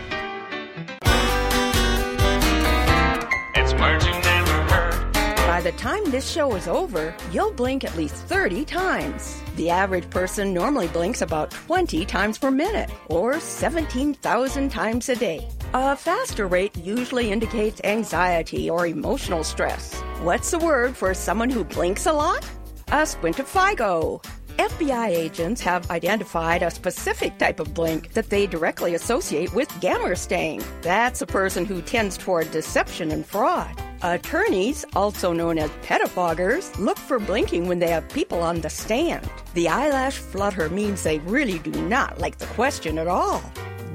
It's 3.55 3.73
words 3.75 4.05
you 4.05 4.13
never 4.13 4.63
heard. 4.75 5.13
By 5.47 5.61
the 5.61 5.73
time 5.79 6.03
this 6.11 6.29
show 6.29 6.57
is 6.57 6.67
over, 6.67 7.15
you'll 7.31 7.53
blink 7.53 7.85
at 7.85 7.97
least 7.97 8.17
30 8.17 8.65
times. 8.65 9.41
The 9.55 9.71
average 9.71 10.11
person 10.11 10.53
normally 10.53 10.89
blinks 10.89 11.23
about 11.23 11.53
20 11.53 12.05
times 12.07 12.39
per 12.39 12.51
minute, 12.51 12.91
or 13.07 13.39
17,000 13.39 14.69
times 14.69 15.09
a 15.09 15.15
day. 15.15 15.49
A 15.75 15.97
faster 15.97 16.47
rate 16.47 16.77
usually 16.77 17.33
indicates 17.33 17.81
anxiety 17.83 18.69
or 18.69 18.87
emotional 18.87 19.43
stress. 19.43 19.95
What's 20.21 20.51
the 20.51 20.59
word 20.59 20.95
for 20.95 21.15
someone 21.15 21.49
who 21.49 21.65
blinks 21.65 22.05
a 22.05 22.13
lot? 22.13 22.45
A 22.89 23.07
squintifigo. 23.07 24.23
FBI 24.59 25.09
agents 25.09 25.63
have 25.63 25.91
identified 25.91 26.63
a 26.63 26.71
specific 26.71 27.39
type 27.39 27.59
of 27.59 27.73
blink 27.73 28.13
that 28.13 28.29
they 28.29 28.47
directly 28.47 28.95
associate 28.95 29.55
with 29.55 29.73
stain. 30.15 30.63
That's 30.83 31.23
a 31.23 31.27
person 31.27 31.65
who 31.65 31.81
tends 31.81 32.19
toward 32.19 32.51
deception 32.51 33.11
and 33.11 33.25
fraud. 33.25 33.75
Attorneys, 34.03 34.85
also 34.95 35.33
known 35.33 35.57
as 35.57 35.71
pettifoggers, 35.87 36.79
look 36.79 36.99
for 36.99 37.19
blinking 37.19 37.67
when 37.67 37.79
they 37.79 37.89
have 37.89 38.07
people 38.11 38.43
on 38.43 38.61
the 38.61 38.69
stand. 38.69 39.27
The 39.55 39.69
eyelash 39.69 40.19
flutter 40.19 40.69
means 40.69 41.03
they 41.03 41.21
really 41.21 41.61
do 41.61 41.73
not 41.89 42.19
like 42.19 42.37
the 42.37 42.47
question 42.49 42.99
at 42.99 43.09
all. 43.09 43.43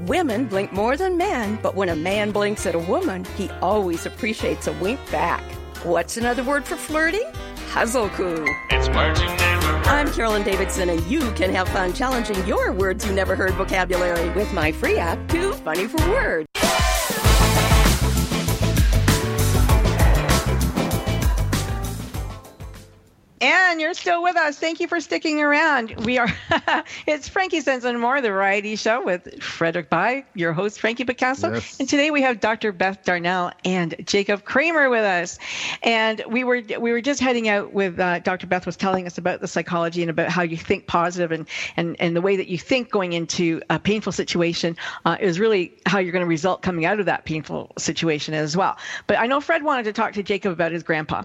Women 0.06 0.44
blink 0.44 0.72
more 0.72 0.96
than 0.96 1.16
men, 1.16 1.58
but 1.60 1.74
when 1.74 1.88
a 1.88 1.96
man 1.96 2.30
blinks 2.30 2.66
at 2.66 2.76
a 2.76 2.78
woman, 2.78 3.24
he 3.36 3.50
always 3.60 4.06
appreciates 4.06 4.68
a 4.68 4.72
wink 4.74 5.00
back. 5.10 5.42
What's 5.82 6.16
another 6.16 6.44
word 6.44 6.64
for 6.64 6.76
flirting? 6.76 7.26
Hazoku. 7.72 8.46
It's 8.70 8.88
words 8.90 9.20
you 9.20 9.26
never 9.26 9.66
heard. 9.66 9.86
I'm 9.88 10.12
Carolyn 10.12 10.44
Davidson, 10.44 10.88
and 10.90 11.04
you 11.08 11.32
can 11.32 11.52
have 11.52 11.68
fun 11.70 11.92
challenging 11.92 12.46
your 12.46 12.70
words 12.70 13.04
you 13.04 13.12
never 13.12 13.34
heard 13.34 13.54
vocabulary 13.54 14.30
with 14.34 14.52
my 14.52 14.70
free 14.70 14.98
app, 14.98 15.18
Too 15.28 15.52
Funny 15.52 15.88
for 15.88 15.98
Words. 16.08 16.46
And 23.40 23.80
you're 23.80 23.94
still 23.94 24.22
with 24.22 24.36
us. 24.36 24.58
Thank 24.58 24.80
you 24.80 24.88
for 24.88 25.00
sticking 25.00 25.40
around. 25.40 26.04
We 26.04 26.18
are, 26.18 26.28
it's 27.06 27.28
Frankie 27.28 27.60
Sense 27.60 27.84
and 27.84 28.00
More, 28.00 28.20
the 28.20 28.30
variety 28.30 28.74
show 28.76 29.04
with 29.04 29.42
Frederick 29.42 29.88
Bai, 29.90 30.24
your 30.34 30.52
host, 30.52 30.80
Frankie 30.80 31.04
Picasso. 31.04 31.52
Yes. 31.52 31.78
And 31.78 31.88
today 31.88 32.10
we 32.10 32.22
have 32.22 32.40
Dr. 32.40 32.72
Beth 32.72 33.04
Darnall 33.04 33.52
and 33.64 33.94
Jacob 34.04 34.44
Cramer 34.44 34.90
with 34.90 35.04
us. 35.04 35.38
And 35.82 36.22
we 36.28 36.42
were 36.42 36.62
we 36.80 36.90
were 36.90 37.00
just 37.00 37.20
heading 37.20 37.48
out 37.48 37.72
with 37.72 38.00
uh, 38.00 38.18
Dr. 38.20 38.46
Beth 38.46 38.66
was 38.66 38.76
telling 38.76 39.06
us 39.06 39.18
about 39.18 39.40
the 39.40 39.48
psychology 39.48 40.02
and 40.02 40.10
about 40.10 40.30
how 40.30 40.42
you 40.42 40.56
think 40.56 40.86
positive 40.86 41.30
and, 41.30 41.46
and, 41.76 41.96
and 42.00 42.16
the 42.16 42.20
way 42.20 42.36
that 42.36 42.48
you 42.48 42.58
think 42.58 42.90
going 42.90 43.12
into 43.12 43.62
a 43.70 43.78
painful 43.78 44.12
situation 44.12 44.76
uh, 45.04 45.16
is 45.20 45.38
really 45.38 45.72
how 45.86 45.98
you're 45.98 46.12
going 46.12 46.24
to 46.24 46.28
result 46.28 46.62
coming 46.62 46.84
out 46.84 46.98
of 46.98 47.06
that 47.06 47.24
painful 47.24 47.72
situation 47.78 48.34
as 48.34 48.56
well. 48.56 48.76
But 49.06 49.18
I 49.18 49.26
know 49.26 49.40
Fred 49.40 49.62
wanted 49.62 49.84
to 49.84 49.92
talk 49.92 50.12
to 50.14 50.22
Jacob 50.22 50.52
about 50.52 50.72
his 50.72 50.82
grandpa. 50.82 51.22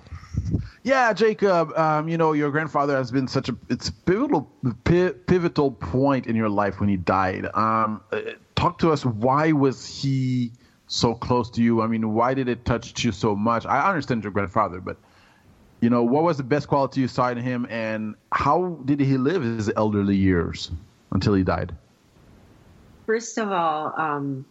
Yeah, 0.83 1.13
Jacob. 1.13 1.75
Um, 1.77 2.02
you 2.07 2.17
know, 2.17 2.33
your 2.33 2.51
grandfather 2.51 2.95
has 2.95 3.11
been 3.11 3.27
such 3.27 3.49
a 3.49 3.55
it's 3.69 3.89
pivotal 3.89 4.49
pi- 4.83 5.13
pivotal 5.27 5.71
point 5.71 6.27
in 6.27 6.35
your 6.35 6.49
life 6.49 6.79
when 6.79 6.89
he 6.89 6.97
died. 6.97 7.45
Um, 7.53 8.01
uh, 8.11 8.21
talk 8.55 8.77
to 8.79 8.91
us. 8.91 9.05
Why 9.05 9.51
was 9.51 9.85
he 9.85 10.51
so 10.87 11.13
close 11.13 11.49
to 11.51 11.61
you? 11.61 11.81
I 11.81 11.87
mean, 11.87 12.13
why 12.13 12.33
did 12.33 12.47
it 12.47 12.65
touch 12.65 13.03
you 13.03 13.11
so 13.11 13.35
much? 13.35 13.65
I 13.65 13.87
understand 13.87 14.23
your 14.23 14.31
grandfather, 14.31 14.79
but 14.79 14.97
you 15.81 15.89
know, 15.89 16.03
what 16.03 16.23
was 16.23 16.37
the 16.37 16.43
best 16.43 16.67
quality 16.67 17.01
you 17.01 17.07
saw 17.07 17.29
in 17.29 17.37
him, 17.37 17.67
and 17.69 18.15
how 18.31 18.79
did 18.85 18.99
he 18.99 19.17
live 19.17 19.43
his 19.43 19.69
elderly 19.75 20.15
years 20.15 20.71
until 21.11 21.33
he 21.33 21.43
died? 21.43 21.75
First 23.05 23.37
of 23.37 23.51
all, 23.51 23.93
um, 23.97 24.45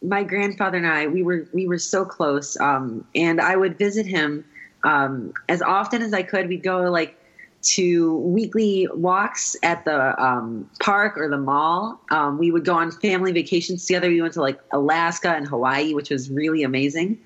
my 0.00 0.22
grandfather 0.22 0.78
and 0.78 0.86
I, 0.86 1.06
we 1.08 1.22
were 1.22 1.46
we 1.52 1.66
were 1.66 1.78
so 1.78 2.04
close, 2.04 2.58
um, 2.58 3.06
and 3.14 3.40
I 3.40 3.54
would 3.54 3.76
visit 3.78 4.06
him 4.06 4.44
um, 4.84 5.32
as 5.48 5.62
often 5.62 6.02
as 6.02 6.12
I 6.12 6.22
could. 6.22 6.48
We'd 6.48 6.62
go 6.62 6.90
like 6.90 7.18
to 7.62 8.16
weekly 8.16 8.88
walks 8.92 9.56
at 9.62 9.84
the 9.84 10.20
um, 10.22 10.68
park 10.80 11.16
or 11.16 11.28
the 11.28 11.38
mall. 11.38 12.00
Um, 12.10 12.38
we 12.38 12.50
would 12.50 12.64
go 12.64 12.74
on 12.74 12.90
family 12.90 13.32
vacations 13.32 13.86
together. 13.86 14.08
We 14.08 14.20
went 14.20 14.34
to 14.34 14.40
like 14.40 14.60
Alaska 14.72 15.30
and 15.30 15.46
Hawaii, 15.46 15.94
which 15.94 16.10
was 16.10 16.30
really 16.30 16.64
amazing. 16.64 17.18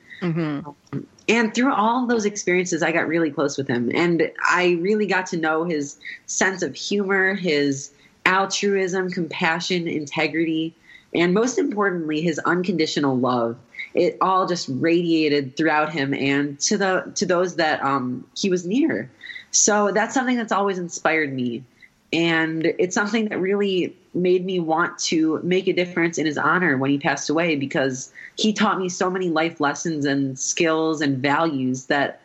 And 1.28 1.54
through 1.54 1.72
all 1.72 2.06
those 2.06 2.24
experiences, 2.24 2.82
I 2.82 2.92
got 2.92 3.08
really 3.08 3.30
close 3.30 3.58
with 3.58 3.66
him. 3.66 3.90
And 3.94 4.30
I 4.48 4.78
really 4.80 5.06
got 5.06 5.26
to 5.26 5.36
know 5.36 5.64
his 5.64 5.98
sense 6.26 6.62
of 6.62 6.74
humor, 6.74 7.34
his 7.34 7.90
altruism, 8.26 9.10
compassion, 9.10 9.88
integrity, 9.88 10.74
and 11.14 11.32
most 11.32 11.58
importantly, 11.58 12.20
his 12.20 12.38
unconditional 12.40 13.18
love. 13.18 13.56
It 13.96 14.18
all 14.20 14.46
just 14.46 14.68
radiated 14.70 15.56
throughout 15.56 15.92
him 15.92 16.14
and 16.14 16.60
to 16.60 16.76
the 16.76 17.12
to 17.16 17.26
those 17.26 17.56
that 17.56 17.82
um, 17.82 18.26
he 18.36 18.50
was 18.50 18.66
near. 18.66 19.10
So 19.50 19.90
that's 19.90 20.14
something 20.14 20.36
that's 20.36 20.52
always 20.52 20.78
inspired 20.78 21.32
me. 21.32 21.64
And 22.12 22.66
it's 22.78 22.94
something 22.94 23.28
that 23.28 23.38
really 23.38 23.96
made 24.14 24.44
me 24.44 24.60
want 24.60 24.98
to 24.98 25.40
make 25.42 25.66
a 25.66 25.72
difference 25.72 26.18
in 26.18 26.26
his 26.26 26.38
honor 26.38 26.76
when 26.76 26.90
he 26.90 26.98
passed 26.98 27.28
away 27.28 27.56
because 27.56 28.12
he 28.36 28.52
taught 28.52 28.78
me 28.78 28.88
so 28.88 29.10
many 29.10 29.28
life 29.28 29.60
lessons 29.60 30.04
and 30.04 30.38
skills 30.38 31.00
and 31.00 31.18
values 31.18 31.86
that 31.86 32.20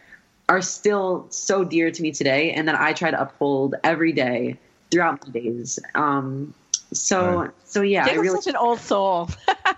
are 0.49 0.61
still 0.61 1.25
so 1.29 1.63
dear 1.63 1.89
to 1.91 2.01
me 2.01 2.11
today 2.11 2.51
and 2.51 2.67
that 2.67 2.79
I 2.79 2.93
try 2.93 3.11
to 3.11 3.21
uphold 3.21 3.75
every 3.83 4.11
day 4.11 4.57
throughout 4.91 5.25
my 5.25 5.31
days. 5.31 5.79
Um, 5.95 6.53
so, 6.93 7.25
Right. 7.25 7.51
so 7.65 7.81
yeah, 7.81 8.05
I 8.05 8.05
Jacob's 8.05 8.17
really. 8.17 8.41
such 8.41 8.47
an 8.47 8.55
old 8.55 8.79
soul. 8.79 9.29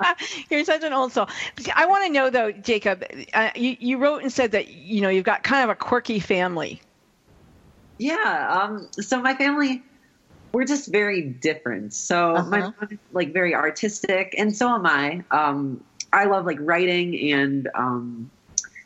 You're 0.49 0.65
such 0.65 0.83
an 0.83 0.93
old 0.93 1.11
soul. 1.11 1.27
I 1.75 1.85
want 1.85 2.05
to 2.05 2.11
know 2.11 2.29
though, 2.29 2.51
Jacob. 2.51 3.03
Uh, 3.33 3.51
you 3.55 3.75
you 3.79 3.97
wrote 3.97 4.21
and 4.23 4.31
said 4.31 4.51
that 4.51 4.67
you 4.69 5.01
know 5.01 5.09
you've 5.09 5.25
got 5.25 5.43
kind 5.43 5.63
of 5.63 5.69
a 5.69 5.75
quirky 5.75 6.19
family. 6.19 6.81
Yeah. 7.97 8.47
Um, 8.61 8.89
so 8.99 9.21
my 9.21 9.35
family, 9.35 9.83
we're 10.53 10.65
just 10.65 10.91
very 10.91 11.21
different. 11.21 11.93
So 11.93 12.43
my 12.47 12.61
Uh-huh. 12.61 12.71
mom 12.79 12.89
is 12.91 12.99
like 13.11 13.33
very 13.33 13.55
artistic, 13.55 14.35
and 14.37 14.55
so 14.55 14.69
am 14.73 14.85
I. 14.85 15.23
Um, 15.31 15.83
I 16.11 16.25
love 16.25 16.45
like 16.45 16.57
writing, 16.59 17.31
and 17.31 17.67
um, 17.75 18.31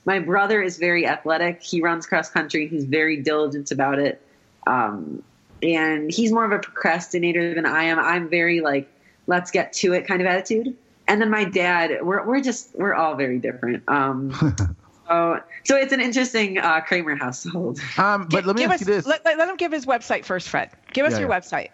my 0.06 0.20
brother 0.20 0.62
is 0.62 0.78
very 0.78 1.06
athletic. 1.08 1.62
He 1.62 1.82
runs 1.82 2.06
cross 2.06 2.30
country. 2.30 2.68
He's 2.68 2.86
very 2.86 3.22
diligent 3.22 3.72
about 3.72 4.00
it. 4.00 4.22
Um, 4.66 5.24
and 5.64 6.12
he's 6.12 6.32
more 6.32 6.46
of 6.46 6.52
a 6.52 6.60
procrastinator 6.60 7.54
than 7.54 7.66
I 7.66 7.84
am. 7.84 8.00
I'm 8.00 8.30
very 8.30 8.62
like, 8.62 8.90
let's 9.28 9.52
get 9.52 9.74
to 9.74 9.94
it 9.94 10.08
kind 10.08 10.22
of 10.22 10.28
attitude. 10.28 10.76
And 11.08 11.22
then 11.22 11.30
my 11.30 11.46
dad, 11.46 12.00
we're 12.02 12.26
we're 12.26 12.42
just 12.42 12.76
we're 12.76 12.94
all 12.94 13.16
very 13.16 13.40
different. 13.40 13.84
Um, 13.88 14.32
so 15.08 15.42
so 15.64 15.78
it's 15.78 15.94
an 15.94 16.02
interesting 16.02 16.58
uh, 16.58 16.82
Cramer 16.82 17.16
household. 17.16 17.80
Um, 17.98 18.28
but 18.30 18.46
let 18.46 18.56
me 18.56 18.64
give 18.64 18.72
ask 18.72 18.82
us, 18.82 18.88
you 18.88 18.94
this. 18.94 19.06
Let, 19.06 19.24
let, 19.24 19.38
let 19.38 19.48
him 19.50 19.56
give 19.56 19.72
his 19.72 19.86
website 19.86 20.26
first, 20.26 20.50
Fred. 20.50 20.70
Give 20.94 21.06
us 21.06 21.14
Yeah, 21.14 21.20
your 21.20 21.30
yeah. 21.30 21.40
website. 21.40 21.70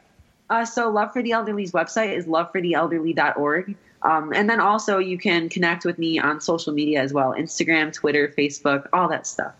Uh, 0.50 0.66
so 0.66 0.90
Love 0.90 1.12
for 1.12 1.24
the 1.24 1.32
Elderly's 1.32 1.72
website 1.72 2.16
is 2.16 2.26
lovefortheelderly.org. 2.26 3.76
Um, 4.04 4.34
and 4.34 4.50
then 4.50 4.60
also 4.60 5.00
you 5.00 5.18
can 5.18 5.50
connect 5.50 5.86
with 5.86 5.98
me 5.98 6.20
on 6.20 6.42
social 6.42 6.74
media 6.74 7.02
as 7.02 7.14
well 7.14 7.34
Instagram, 7.34 7.92
Twitter, 7.94 8.34
Facebook, 8.38 8.88
all 8.94 9.08
that 9.08 9.26
stuff. 9.26 9.54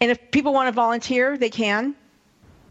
And 0.00 0.10
if 0.10 0.30
people 0.32 0.52
want 0.52 0.68
to 0.68 0.72
volunteer, 0.72 1.38
they 1.38 1.48
can. 1.50 1.94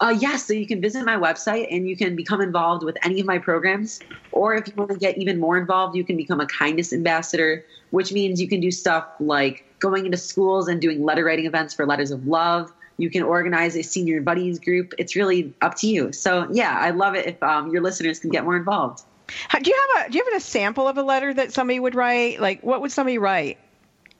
Uh, 0.04 0.10
yes, 0.10 0.45
so 0.45 0.51
you 0.51 0.68
can 0.68 0.82
visit 0.82 1.06
my 1.06 1.16
website 1.16 1.66
and 1.72 1.88
you 1.88 1.95
can 1.95 2.14
become 2.14 2.41
involved 2.41 2.84
with 2.84 2.97
any 3.06 3.22
of 3.22 3.26
my 3.26 3.38
programs. 3.38 4.01
Or 4.34 4.54
if 4.54 4.68
you 4.68 4.74
want 4.76 4.91
to 4.91 4.97
get 4.97 5.18
even 5.18 5.39
more 5.39 5.58
involved, 5.58 5.95
you 5.95 6.04
can 6.04 6.18
become 6.18 6.41
a 6.41 6.45
kindness 6.45 6.91
ambassador, 6.91 7.64
which 7.91 8.12
means 8.12 8.41
you 8.41 8.49
can 8.49 8.60
do 8.60 8.70
stuff 8.70 9.08
like 9.22 9.64
going 9.80 10.06
into 10.06 10.18
schools 10.18 10.68
and 10.68 10.82
doing 10.82 11.06
letter 11.06 11.24
writing 11.24 11.45
events 11.45 11.74
for 11.74 11.86
letters 11.86 12.12
of 12.12 12.28
love. 12.28 12.70
You 12.97 13.10
can 13.10 13.24
organize 13.24 13.78
a 13.78 13.82
senior 13.82 14.20
buddies 14.20 14.60
group. 14.60 14.93
It's 14.97 15.16
really 15.16 15.54
up 15.62 15.76
to 15.76 15.88
you. 15.88 16.12
So 16.12 16.49
yeah, 16.51 16.78
I 16.78 16.89
love 16.89 17.16
it 17.16 17.26
if 17.26 17.41
um, 17.41 17.72
your 17.72 17.82
listeners 17.82 18.20
can 18.20 18.30
get 18.30 18.43
more 18.43 18.58
involved. 18.58 19.04
How- 19.47 19.60
Do 19.60 19.70
you 19.70 19.88
have 19.95 20.06
a 20.08 20.12
Do 20.12 20.18
you 20.18 20.26
have 20.26 20.34
a 20.34 20.43
sample 20.43 20.86
of 20.86 20.97
a 20.97 21.04
letter 21.04 21.34
that 21.34 21.54
somebody 21.54 21.80
would 21.80 21.95
write? 21.95 22.41
Like, 22.41 22.62
what 22.62 22.82
would 22.82 22.91
somebody 22.91 23.20
write? 23.20 23.58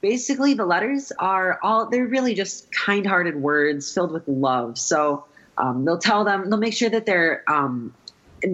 basically 0.02 0.54
the 0.54 0.66
letters 0.66 1.14
are 1.18 1.58
all 1.64 1.90
they're 1.90 2.06
really 2.06 2.36
just 2.36 2.70
kind-hearted 2.74 3.38
words 3.38 3.94
filled 3.94 4.12
with 4.12 4.28
love 4.28 4.78
so 4.78 5.24
um, 5.58 5.86
they'll 5.86 5.97
tell 5.97 6.24
them 6.24 6.49
they'll 6.49 6.60
make 6.60 6.74
sure 6.74 6.89
that 6.89 7.06
they're 7.06 7.43
um, 7.47 7.93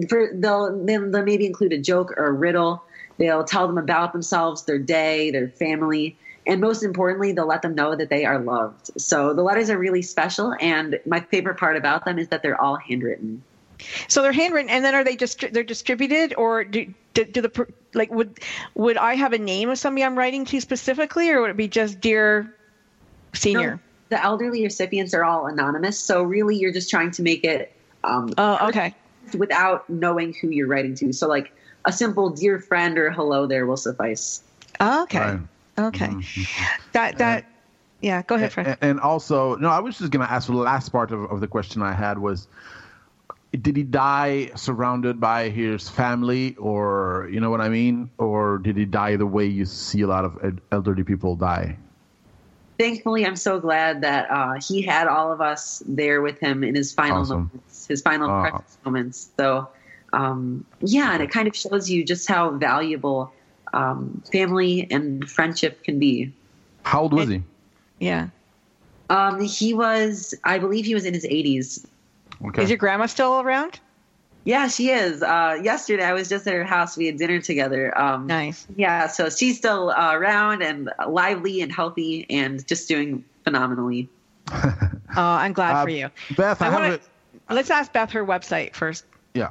for, 0.08 0.30
they'll, 0.32 0.84
they'll 0.84 1.10
they'll 1.10 1.24
maybe 1.24 1.46
include 1.46 1.72
a 1.72 1.78
joke 1.78 2.12
or 2.16 2.26
a 2.26 2.32
riddle. 2.32 2.82
They'll 3.18 3.44
tell 3.44 3.66
them 3.66 3.78
about 3.78 4.12
themselves 4.12 4.64
their 4.64 4.78
day 4.78 5.30
their 5.30 5.48
family 5.48 6.16
and 6.46 6.60
most 6.60 6.82
importantly 6.82 7.32
they'll 7.32 7.46
let 7.46 7.62
them 7.62 7.74
know 7.74 7.94
that 7.94 8.08
they 8.08 8.24
are 8.24 8.38
loved. 8.38 8.90
So 8.98 9.34
the 9.34 9.42
letters 9.42 9.68
are 9.68 9.78
really 9.78 10.02
special 10.02 10.54
and 10.60 10.98
my 11.06 11.20
favorite 11.20 11.58
part 11.58 11.76
about 11.76 12.04
them 12.04 12.18
is 12.18 12.28
that 12.28 12.42
they're 12.42 12.60
all 12.60 12.76
handwritten. 12.76 13.42
So 14.08 14.22
they're 14.22 14.32
handwritten, 14.32 14.70
and 14.70 14.84
then 14.84 14.94
are 14.94 15.04
they 15.04 15.16
just 15.16 15.40
they're 15.52 15.62
distributed, 15.62 16.34
or 16.36 16.64
do 16.64 16.92
do, 17.14 17.24
do 17.24 17.40
the 17.40 17.66
like 17.94 18.10
would 18.10 18.38
would 18.74 18.96
I 18.96 19.14
have 19.14 19.32
a 19.32 19.38
name 19.38 19.70
of 19.70 19.78
somebody 19.78 20.04
I'm 20.04 20.18
writing 20.18 20.44
to 20.46 20.60
specifically, 20.60 21.30
or 21.30 21.40
would 21.40 21.50
it 21.50 21.56
be 21.56 21.68
just 21.68 22.00
dear 22.00 22.54
senior? 23.32 23.76
No, 23.76 23.80
the 24.10 24.22
elderly 24.22 24.62
recipients 24.62 25.14
are 25.14 25.24
all 25.24 25.46
anonymous 25.46 25.98
so 25.98 26.22
really 26.22 26.56
you're 26.56 26.72
just 26.72 26.90
trying 26.90 27.10
to 27.10 27.22
make 27.22 27.44
it 27.44 27.72
um, 28.04 28.32
Oh, 28.38 28.68
okay. 28.68 28.94
without 29.36 29.88
knowing 29.90 30.34
who 30.40 30.48
you're 30.48 30.66
writing 30.66 30.94
to. 30.96 31.12
So, 31.12 31.28
like 31.28 31.52
a 31.84 31.92
simple 31.92 32.30
"dear 32.30 32.58
friend" 32.58 32.98
or 32.98 33.10
"hello 33.10 33.46
there" 33.46 33.66
will 33.66 33.76
suffice. 33.76 34.42
Oh, 34.80 35.02
okay. 35.04 35.18
Right. 35.18 35.40
Okay. 35.78 36.06
Mm-hmm. 36.06 36.42
That 36.92 37.18
that 37.18 37.44
yeah. 38.00 38.22
Go 38.22 38.36
ahead, 38.36 38.52
Fred. 38.52 38.66
And, 38.66 38.78
and 38.80 39.00
also, 39.00 39.56
no, 39.56 39.68
I 39.68 39.80
was 39.80 39.98
just 39.98 40.10
going 40.10 40.26
to 40.26 40.32
ask 40.32 40.46
the 40.46 40.54
last 40.54 40.90
part 40.90 41.12
of, 41.12 41.24
of 41.30 41.40
the 41.40 41.48
question 41.48 41.82
I 41.82 41.92
had 41.92 42.18
was 42.18 42.48
did 43.52 43.76
he 43.76 43.82
die 43.82 44.50
surrounded 44.54 45.20
by 45.20 45.48
his 45.50 45.88
family 45.88 46.54
or 46.56 47.28
you 47.32 47.40
know 47.40 47.50
what 47.50 47.60
I 47.60 47.68
mean 47.68 48.10
or 48.16 48.58
did 48.58 48.76
he 48.76 48.84
die 48.84 49.16
the 49.16 49.26
way 49.26 49.44
you 49.44 49.66
see 49.66 50.02
a 50.02 50.06
lot 50.06 50.24
of 50.24 50.38
elderly 50.70 51.02
people 51.02 51.36
die? 51.36 51.76
Thankfully, 52.80 53.26
I'm 53.26 53.36
so 53.36 53.60
glad 53.60 54.00
that 54.00 54.30
uh, 54.30 54.54
he 54.66 54.80
had 54.80 55.06
all 55.06 55.30
of 55.30 55.42
us 55.42 55.82
there 55.84 56.22
with 56.22 56.40
him 56.40 56.64
in 56.64 56.74
his 56.74 56.94
final 56.94 57.20
Awesome. 57.20 57.50
moments, 57.52 57.86
his 57.86 58.00
final 58.00 58.30
Ah. 58.30 58.40
precious 58.40 58.78
moments. 58.86 59.28
So, 59.36 59.68
um, 60.14 60.64
yeah, 60.80 61.12
and 61.12 61.22
it 61.22 61.30
kind 61.30 61.46
of 61.46 61.54
shows 61.54 61.90
you 61.90 62.02
just 62.02 62.26
how 62.26 62.52
valuable 62.52 63.34
um, 63.74 64.22
family 64.32 64.88
and 64.90 65.28
friendship 65.30 65.84
can 65.84 65.98
be. 65.98 66.32
How 66.84 67.02
old 67.02 67.12
was 67.12 67.28
he? 67.28 67.42
Yeah. 67.98 68.28
Um, 69.10 69.42
he 69.42 69.74
was, 69.74 70.32
I 70.44 70.58
believe, 70.58 70.86
he 70.86 70.94
was 70.94 71.04
in 71.04 71.12
his 71.12 71.26
80s. 71.26 71.84
Okay. 72.46 72.62
Is 72.62 72.70
your 72.70 72.78
grandma 72.78 73.04
still 73.04 73.42
around? 73.42 73.78
Yeah, 74.44 74.68
she 74.68 74.88
is. 74.90 75.22
Uh, 75.22 75.58
yesterday, 75.62 76.04
I 76.04 76.12
was 76.14 76.28
just 76.28 76.46
at 76.46 76.54
her 76.54 76.64
house. 76.64 76.96
We 76.96 77.06
had 77.06 77.18
dinner 77.18 77.40
together. 77.40 77.96
Um, 78.00 78.26
nice. 78.26 78.66
Yeah, 78.76 79.06
so 79.06 79.28
she's 79.28 79.58
still 79.58 79.90
uh, 79.90 80.14
around 80.14 80.62
and 80.62 80.90
lively 81.08 81.60
and 81.60 81.70
healthy 81.70 82.26
and 82.30 82.66
just 82.66 82.88
doing 82.88 83.24
phenomenally. 83.44 84.08
Oh, 85.16 85.22
I'm 85.22 85.52
glad 85.52 85.74
Uh, 85.74 85.82
for 85.82 85.90
you. 85.90 86.08
Beth, 86.36 86.62
I, 86.62 86.68
I 86.68 86.70
wanna- 86.70 86.94
it. 86.94 87.02
Let's 87.50 87.68
ask 87.68 87.92
Beth 87.92 88.12
her 88.12 88.24
website 88.24 88.76
first. 88.76 89.04
Yeah. 89.34 89.50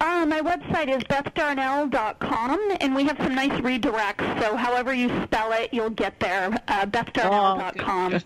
Uh, 0.00 0.26
my 0.26 0.40
website 0.40 0.88
is 0.88 1.04
bethdarnall.com, 1.04 2.72
and 2.80 2.92
we 2.96 3.04
have 3.04 3.16
some 3.18 3.32
nice 3.36 3.52
redirects. 3.60 4.40
So, 4.42 4.56
however 4.56 4.92
you 4.92 5.08
spell 5.22 5.52
it, 5.52 5.72
you'll 5.72 5.90
get 5.90 6.18
there. 6.18 6.48
Uh, 6.66 6.84
bethdarnall.com. 6.86 8.20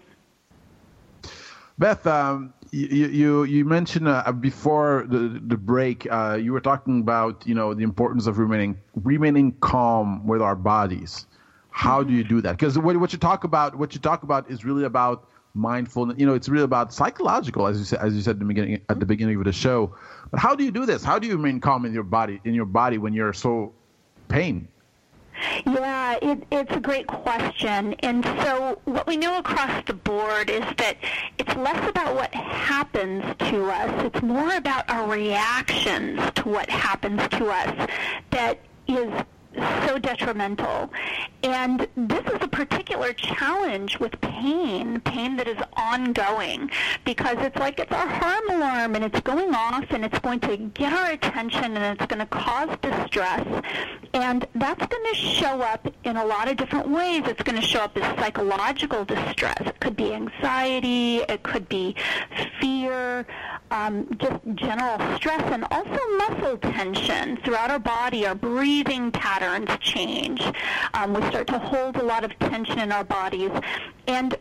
Beth, 1.78 2.06
um, 2.06 2.54
you, 2.76 3.06
you 3.06 3.44
you 3.44 3.64
mentioned 3.64 4.08
uh, 4.08 4.30
before 4.32 5.06
the 5.08 5.40
the 5.46 5.56
break, 5.56 6.06
uh, 6.10 6.38
you 6.40 6.52
were 6.52 6.60
talking 6.60 7.00
about 7.00 7.46
you 7.46 7.54
know 7.54 7.74
the 7.74 7.82
importance 7.82 8.26
of 8.26 8.38
remaining 8.38 8.78
remaining 8.94 9.52
calm 9.60 10.26
with 10.26 10.42
our 10.42 10.54
bodies. 10.54 11.26
How 11.70 12.02
do 12.02 12.12
you 12.12 12.24
do 12.24 12.40
that? 12.40 12.52
Because 12.52 12.78
what, 12.78 12.96
what 12.96 13.12
you 13.12 13.18
talk 13.18 13.44
about, 13.44 13.76
what 13.76 13.94
you 13.94 14.00
talk 14.00 14.22
about, 14.22 14.50
is 14.50 14.64
really 14.64 14.84
about 14.84 15.28
mindfulness. 15.54 16.18
You 16.18 16.26
know, 16.26 16.34
it's 16.34 16.48
really 16.48 16.64
about 16.64 16.92
psychological, 16.92 17.66
as 17.66 17.78
you 17.78 17.84
said, 17.84 17.98
as 18.00 18.14
you 18.14 18.22
said 18.22 18.32
at 18.32 18.38
the 18.38 18.44
beginning 18.44 18.80
at 18.88 19.00
the 19.00 19.06
beginning 19.06 19.36
of 19.36 19.44
the 19.44 19.52
show. 19.52 19.94
But 20.30 20.40
how 20.40 20.54
do 20.54 20.64
you 20.64 20.70
do 20.70 20.86
this? 20.86 21.02
How 21.04 21.18
do 21.18 21.26
you 21.26 21.36
remain 21.36 21.60
calm 21.60 21.84
in 21.84 21.92
your 21.92 22.04
body 22.04 22.40
in 22.44 22.54
your 22.54 22.66
body 22.66 22.98
when 22.98 23.14
you're 23.14 23.32
so 23.32 23.74
pain? 24.28 24.68
Yeah, 25.66 26.18
it, 26.22 26.44
it's 26.50 26.74
a 26.74 26.80
great 26.80 27.06
question. 27.06 27.94
And 28.00 28.24
so, 28.24 28.80
what 28.84 29.06
we 29.06 29.16
know 29.16 29.38
across 29.38 29.84
the 29.86 29.94
board 29.94 30.50
is 30.50 30.64
that 30.78 30.96
it's 31.38 31.54
less 31.56 31.88
about 31.88 32.14
what 32.14 32.34
happens 32.34 33.24
to 33.50 33.70
us, 33.70 34.04
it's 34.04 34.22
more 34.22 34.54
about 34.56 34.88
our 34.90 35.08
reactions 35.08 36.20
to 36.36 36.48
what 36.48 36.68
happens 36.70 37.20
to 37.28 37.46
us 37.46 37.88
that 38.30 38.58
is 38.88 39.12
so 39.86 39.98
detrimental. 39.98 40.90
And 41.42 41.86
this 41.96 42.24
is 42.26 42.38
a 42.40 42.48
particular 42.48 43.12
challenge 43.12 43.98
with 43.98 44.20
pain, 44.20 45.00
pain 45.00 45.36
that 45.36 45.48
is 45.48 45.58
ongoing, 45.74 46.70
because 47.04 47.36
it's 47.40 47.56
like 47.56 47.78
it's 47.78 47.92
our 47.92 48.08
harm 48.08 48.48
alarm 48.50 48.94
and 48.94 49.04
it's 49.04 49.20
going 49.20 49.54
off 49.54 49.84
and 49.90 50.04
it's 50.04 50.18
going 50.20 50.40
to 50.40 50.56
get 50.56 50.92
our 50.92 51.12
attention 51.12 51.76
and 51.76 51.98
it's 51.98 52.06
going 52.06 52.20
to 52.20 52.26
cause 52.26 52.76
distress. 52.82 53.46
And 54.14 54.46
that's 54.54 54.86
going 54.86 55.14
to 55.14 55.14
show 55.14 55.60
up 55.60 55.86
in 56.04 56.16
a 56.16 56.24
lot 56.24 56.48
of 56.48 56.56
different 56.56 56.88
ways. 56.88 57.22
It's 57.26 57.42
going 57.42 57.60
to 57.60 57.66
show 57.66 57.80
up 57.80 57.96
as 57.96 58.18
psychological 58.18 59.04
distress. 59.04 59.60
It 59.60 59.78
could 59.80 59.96
be 59.96 60.12
anxiety, 60.12 61.18
it 61.18 61.42
could 61.42 61.68
be 61.68 61.94
fear, 62.60 63.26
um, 63.70 64.08
just 64.18 64.40
general 64.54 64.98
stress, 65.16 65.42
and 65.52 65.64
also 65.70 65.98
muscle 66.18 66.56
tension 66.58 67.36
throughout 67.38 67.70
our 67.70 67.78
body. 67.78 68.26
Our 68.26 68.34
breathing 68.34 69.10
patterns 69.10 69.70
change. 69.80 70.42
Um, 70.94 71.14
we 71.14 71.22
start 71.28 71.46
to 71.48 71.58
hold 71.58 71.96
a 71.96 72.02
lot 72.02 72.24
of 72.24 72.38
tension 72.38 72.78
in 72.78 72.92
our 72.92 73.04
bodies. 73.04 73.50
And 74.06 74.36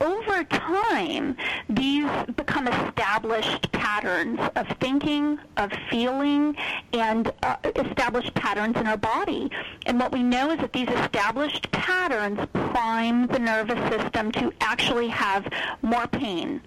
over 0.00 0.44
time, 0.44 1.36
these 1.68 2.08
become 2.36 2.66
established 2.68 3.70
patterns 3.72 4.40
of 4.56 4.66
thinking, 4.80 5.38
of 5.56 5.70
feeling, 5.90 6.56
and 6.92 7.32
uh, 7.42 7.56
established 7.76 8.34
patterns 8.34 8.76
in 8.76 8.86
our 8.86 8.96
body. 8.96 9.50
And 9.86 9.98
what 9.98 10.12
we 10.12 10.22
know 10.22 10.50
is 10.50 10.58
that 10.60 10.72
these 10.72 10.88
established 10.88 11.70
patterns 11.72 12.40
prime 12.52 13.26
the 13.26 13.38
nervous 13.38 13.78
system 13.90 14.32
to 14.32 14.52
actually 14.60 15.08
have 15.08 15.46
more 15.82 16.06
pain. 16.06 16.62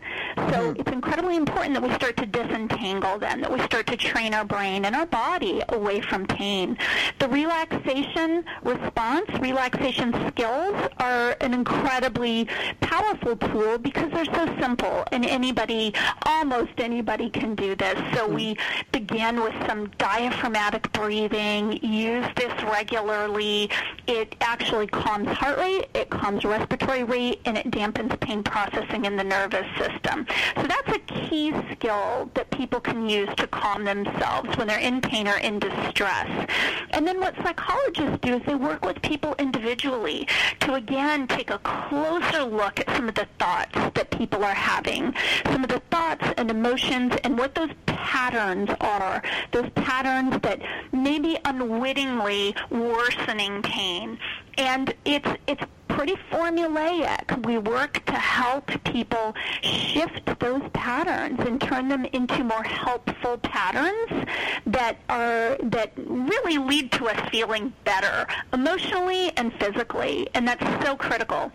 So 0.52 0.76
it's 0.78 0.92
incredibly 0.92 1.36
important 1.36 1.74
that 1.74 1.84
we 1.84 1.94
start 1.96 2.18
to 2.18 2.26
disentangle 2.26 3.18
them, 3.18 3.42
that 3.42 3.52
we 3.52 3.60
start 3.62 3.88
to 3.88 3.98
train 3.98 4.34
our 4.34 4.46
brain 4.46 4.86
and 4.86 4.96
our 4.96 5.06
body 5.06 5.62
away 5.70 6.02
from 6.02 6.28
pain. 6.28 6.78
The 7.20 7.30
relaxation 7.30 8.46
response, 8.64 9.30
relaxation 9.40 10.14
skills 10.28 10.76
are 11.00 11.36
an 11.42 11.54
incredibly 11.54 12.48
powerful 12.82 13.23
tool 13.24 13.78
because 13.78 14.12
they're 14.12 14.26
so 14.26 14.46
simple 14.60 15.04
and 15.12 15.26
anybody, 15.26 15.94
almost 16.26 16.72
anybody 16.78 17.30
can 17.30 17.56
do 17.56 17.76
this. 17.76 17.98
So 18.16 18.28
hmm. 18.28 18.36
we 18.36 18.58
begin 18.92 19.42
with 19.42 19.56
some 19.68 19.88
diaphragmatic 19.98 20.92
breathing, 20.94 21.80
use 21.84 22.26
this 22.36 22.54
regularly. 22.64 23.70
It 24.08 24.36
actually 24.42 24.88
calms 24.88 25.30
heart 25.30 25.58
rate, 25.58 25.88
it 25.94 26.10
calms 26.10 26.44
respiratory 26.44 27.04
rate, 27.04 27.42
and 27.46 27.58
it 27.58 27.72
dampens 27.72 28.20
pain 28.20 28.44
processing 28.44 29.06
in 29.06 29.16
the 29.16 29.24
nervous 29.24 29.66
system. 29.78 30.26
So 30.56 30.64
that's 30.64 30.90
a 30.90 31.00
key 31.00 31.54
skill 31.72 32.30
that 32.34 32.50
people 32.52 32.80
can 32.80 33.10
use 33.10 33.30
to 33.38 33.48
calm 33.48 33.84
themselves 33.84 34.56
when 34.58 34.68
they're 34.68 34.80
in 34.80 35.02
pain 35.02 35.28
or 35.28 35.38
in 35.38 35.60
distress. 35.60 36.48
And 36.92 37.08
then 37.08 37.20
what 37.20 37.36
psychologists 37.38 38.20
do 38.22 38.36
is 38.36 38.42
they 38.46 38.56
work 38.56 38.86
with 38.86 39.02
people 39.02 39.36
individually 39.40 40.28
to 40.62 40.76
again 40.76 41.28
take 41.28 41.50
a 41.50 41.60
closer 41.60 42.44
look 42.44 42.80
at 42.80 42.90
some 42.96 43.10
of 43.10 43.13
the 43.16 43.28
thoughts 43.40 43.76
that 43.96 44.10
people 44.12 44.44
are 44.44 44.54
having, 44.54 45.14
some 45.46 45.64
of 45.64 45.70
the 45.70 45.82
thoughts 45.92 46.26
and 46.38 46.50
emotions 46.50 47.14
and 47.24 47.38
what 47.38 47.56
those 47.56 47.70
patterns 47.86 48.70
are, 48.82 49.22
those 49.52 49.70
patterns 49.76 50.40
that 50.42 50.62
maybe 50.92 51.38
unwittingly 51.46 52.56
worsening 52.70 53.62
pain. 53.62 54.18
And 54.58 54.94
it's 55.06 55.30
it's 55.48 55.64
pretty 55.88 56.16
formulaic. 56.32 57.46
We 57.46 57.58
work 57.60 58.04
to 58.06 58.14
help 58.14 58.68
people 58.84 59.36
shift 59.62 60.40
those 60.40 60.64
patterns 60.74 61.40
and 61.42 61.62
turn 61.62 61.88
them 61.88 62.06
into 62.06 62.44
more 62.44 62.64
helpful 62.64 63.38
patterns 63.38 64.28
that 64.66 64.98
are 65.10 65.58
that 65.62 65.94
really 65.98 66.58
lead 66.58 66.92
to 66.94 67.08
us 67.08 67.30
feeling 67.30 67.74
better 67.86 68.28
emotionally 68.54 69.32
and 69.38 69.54
physically, 69.54 70.28
and 70.34 70.48
that's 70.48 70.86
so 70.86 70.96
critical. 70.96 71.52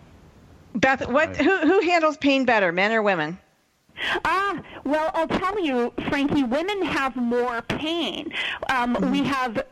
Beth, 0.75 1.09
what 1.09 1.37
who 1.37 1.57
who 1.59 1.81
handles 1.81 2.17
pain 2.17 2.45
better, 2.45 2.73
men 2.73 2.93
or 2.93 3.03
women? 3.03 3.39
Ah, 4.25 4.61
well, 4.85 5.11
I'll 5.15 5.29
tell 5.29 5.59
you, 5.61 5.93
Frankie, 6.09 6.45
women 6.45 6.83
have 6.83 7.17
more 7.17 7.63
pain. 7.63 8.33
Um, 8.69 8.97
We 9.13 9.23
have, 9.25 9.65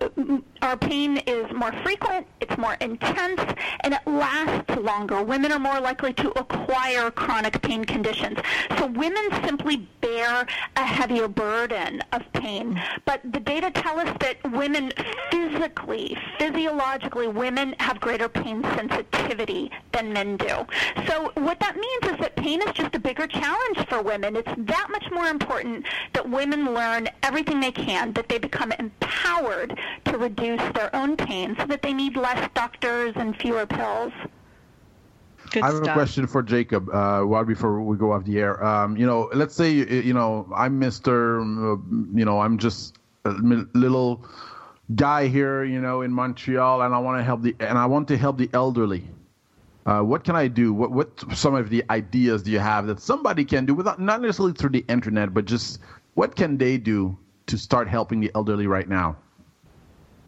our 0.62 0.76
pain 0.76 1.18
is 1.18 1.52
more 1.52 1.72
frequent, 1.84 2.26
it's 2.40 2.56
more 2.58 2.74
intense, 2.80 3.40
and 3.80 3.94
it 3.94 4.00
lasts 4.06 4.76
longer. 4.76 5.22
Women 5.22 5.52
are 5.52 5.58
more 5.58 5.80
likely 5.80 6.12
to 6.14 6.30
acquire 6.38 7.10
chronic 7.10 7.60
pain 7.62 7.84
conditions. 7.84 8.38
So 8.78 8.86
women 8.86 9.28
simply 9.44 9.88
bear 10.00 10.46
a 10.76 10.84
heavier 10.84 11.28
burden 11.28 12.02
of 12.12 12.22
pain. 12.32 12.80
But 13.04 13.20
the 13.32 13.40
data 13.40 13.70
tell 13.70 13.98
us 14.00 14.14
that 14.20 14.36
women 14.52 14.92
physically, 15.30 16.16
physiologically, 16.38 17.28
women 17.28 17.74
have 17.78 18.00
greater 18.00 18.28
pain 18.28 18.62
sensitivity 18.76 19.70
than 19.92 20.12
men 20.12 20.36
do. 20.36 20.66
So 21.06 21.30
what 21.34 21.60
that 21.60 21.76
means 21.76 22.14
is 22.14 22.18
that 22.20 22.36
pain 22.36 22.62
is 22.62 22.72
just 22.72 22.94
a 22.94 22.98
bigger 22.98 23.26
challenge 23.26 23.86
for 23.88 24.02
women. 24.02 24.15
It's 24.24 24.52
that 24.56 24.88
much 24.90 25.10
more 25.12 25.26
important 25.26 25.86
that 26.12 26.28
women 26.28 26.72
learn 26.74 27.08
everything 27.22 27.60
they 27.60 27.72
can, 27.72 28.12
that 28.14 28.28
they 28.28 28.38
become 28.38 28.72
empowered 28.72 29.78
to 30.06 30.18
reduce 30.18 30.62
their 30.72 30.94
own 30.94 31.16
pain 31.16 31.56
so 31.58 31.66
that 31.66 31.82
they 31.82 31.92
need 31.92 32.16
less 32.16 32.48
doctors 32.54 33.12
and 33.16 33.36
fewer 33.36 33.66
pills. 33.66 34.12
Good 35.50 35.62
I 35.62 35.66
have 35.66 35.76
stuff. 35.76 35.88
a 35.88 35.92
question 35.92 36.26
for 36.26 36.42
Jacob. 36.42 36.88
Uh, 36.88 37.22
while 37.22 37.44
before 37.44 37.80
we 37.82 37.96
go 37.96 38.12
off 38.12 38.24
the 38.24 38.38
air, 38.38 38.62
um, 38.64 38.96
you 38.96 39.06
know, 39.06 39.30
let's 39.32 39.54
say 39.54 39.70
you, 39.70 39.84
you 39.84 40.12
know 40.12 40.48
I'm 40.54 40.78
Mister, 40.78 41.38
you 41.40 42.24
know, 42.24 42.40
I'm 42.40 42.58
just 42.58 42.96
a 43.24 43.30
little 43.30 44.24
guy 44.94 45.28
here, 45.28 45.64
you 45.64 45.80
know, 45.80 46.02
in 46.02 46.12
Montreal, 46.12 46.82
and 46.82 46.94
I 46.94 46.98
want 46.98 47.20
to 47.20 47.24
help 47.24 47.42
the 47.42 47.54
and 47.60 47.78
I 47.78 47.86
want 47.86 48.08
to 48.08 48.16
help 48.16 48.38
the 48.38 48.50
elderly. 48.52 49.04
Uh, 49.86 50.02
what 50.02 50.24
can 50.24 50.34
I 50.34 50.48
do? 50.48 50.74
What 50.74 50.90
what 50.90 51.24
some 51.36 51.54
of 51.54 51.70
the 51.70 51.84
ideas 51.90 52.42
do 52.42 52.50
you 52.50 52.58
have 52.58 52.88
that 52.88 53.00
somebody 53.00 53.44
can 53.44 53.66
do 53.66 53.74
without 53.74 54.00
not 54.00 54.20
necessarily 54.20 54.52
through 54.52 54.70
the 54.70 54.84
internet, 54.88 55.32
but 55.32 55.44
just 55.44 55.78
what 56.14 56.34
can 56.34 56.58
they 56.58 56.76
do 56.76 57.16
to 57.46 57.56
start 57.56 57.88
helping 57.88 58.18
the 58.18 58.32
elderly 58.34 58.66
right 58.66 58.88
now? 58.88 59.16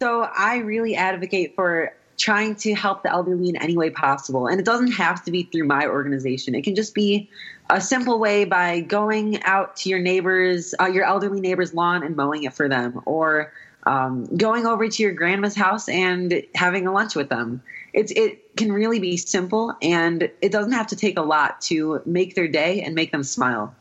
So 0.00 0.28
I 0.36 0.58
really 0.58 0.94
advocate 0.94 1.56
for 1.56 1.92
trying 2.18 2.54
to 2.56 2.74
help 2.74 3.02
the 3.02 3.10
elderly 3.10 3.48
in 3.48 3.56
any 3.56 3.76
way 3.76 3.90
possible. 3.90 4.46
And 4.46 4.60
it 4.60 4.64
doesn't 4.64 4.92
have 4.92 5.24
to 5.24 5.32
be 5.32 5.44
through 5.44 5.64
my 5.64 5.86
organization. 5.86 6.54
It 6.54 6.62
can 6.62 6.76
just 6.76 6.94
be 6.94 7.28
a 7.70 7.80
simple 7.80 8.18
way 8.18 8.44
by 8.44 8.80
going 8.80 9.42
out 9.42 9.76
to 9.78 9.88
your 9.88 9.98
neighbors, 9.98 10.74
uh, 10.80 10.86
your 10.86 11.04
elderly 11.04 11.40
neighbor's 11.40 11.74
lawn 11.74 12.04
and 12.04 12.16
mowing 12.16 12.44
it 12.44 12.54
for 12.54 12.68
them, 12.68 13.00
or 13.06 13.52
um, 13.84 14.24
going 14.36 14.66
over 14.66 14.88
to 14.88 15.02
your 15.02 15.12
grandma's 15.12 15.56
house 15.56 15.88
and 15.88 16.42
having 16.54 16.86
a 16.86 16.92
lunch 16.92 17.14
with 17.14 17.28
them. 17.28 17.62
It's 17.92 18.12
it 18.12 18.56
can 18.56 18.72
really 18.72 18.98
be 18.98 19.16
simple, 19.16 19.74
and 19.82 20.30
it 20.40 20.52
doesn't 20.52 20.72
have 20.72 20.86
to 20.88 20.96
take 20.96 21.18
a 21.18 21.22
lot 21.22 21.60
to 21.62 22.02
make 22.04 22.34
their 22.34 22.48
day 22.48 22.82
and 22.82 22.94
make 22.94 23.12
them 23.12 23.22
smile. 23.22 23.74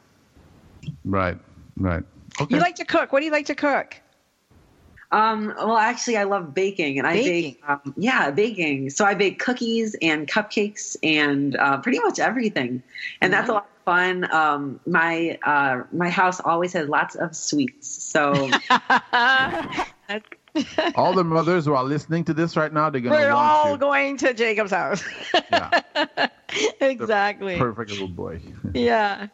Right, 1.03 1.37
right. 1.77 2.03
You 2.49 2.59
like 2.59 2.75
to 2.75 2.85
cook. 2.85 3.11
What 3.11 3.19
do 3.19 3.25
you 3.25 3.31
like 3.31 3.47
to 3.47 3.55
cook? 3.55 4.01
Um, 5.11 5.53
well, 5.57 5.77
actually, 5.77 6.17
I 6.17 6.23
love 6.23 6.53
baking, 6.53 6.97
and 6.99 7.07
I 7.07 7.13
bake. 7.13 7.61
Um, 7.65 7.93
yeah, 7.95 8.29
baking. 8.29 8.89
So 8.89 9.05
I 9.05 9.13
bake 9.13 9.39
cookies 9.39 9.95
and 10.01 10.27
cupcakes 10.27 10.97
and 11.01 11.55
uh, 11.55 11.77
pretty 11.77 11.99
much 11.99 12.19
everything, 12.19 12.83
and 13.21 13.31
that's 13.31 13.49
a 13.49 13.53
lot 13.53 13.69
of 13.69 13.83
fun. 13.85 14.29
Um, 14.33 14.81
my 14.85 15.37
uh, 15.43 15.83
my 15.93 16.09
house 16.09 16.41
always 16.41 16.73
has 16.73 16.89
lots 16.89 17.15
of 17.15 17.35
sweets. 17.35 17.87
So 17.87 18.49
All 20.95 21.13
the 21.13 21.23
mothers 21.23 21.65
who 21.65 21.73
are 21.73 21.83
listening 21.83 22.23
to 22.25 22.33
this 22.33 22.55
right 22.55 22.71
now, 22.71 22.89
they're 22.89 23.01
gonna 23.01 23.15
We're 23.15 23.33
want 23.33 23.47
all 23.47 23.71
to. 23.73 23.77
going 23.77 24.17
to 24.17 24.33
Jacob's 24.33 24.71
house. 24.71 25.03
Yeah. 25.51 25.81
exactly. 26.81 27.57
Perfect 27.57 27.91
little 27.91 28.07
boy. 28.07 28.39
Yeah. 28.73 29.27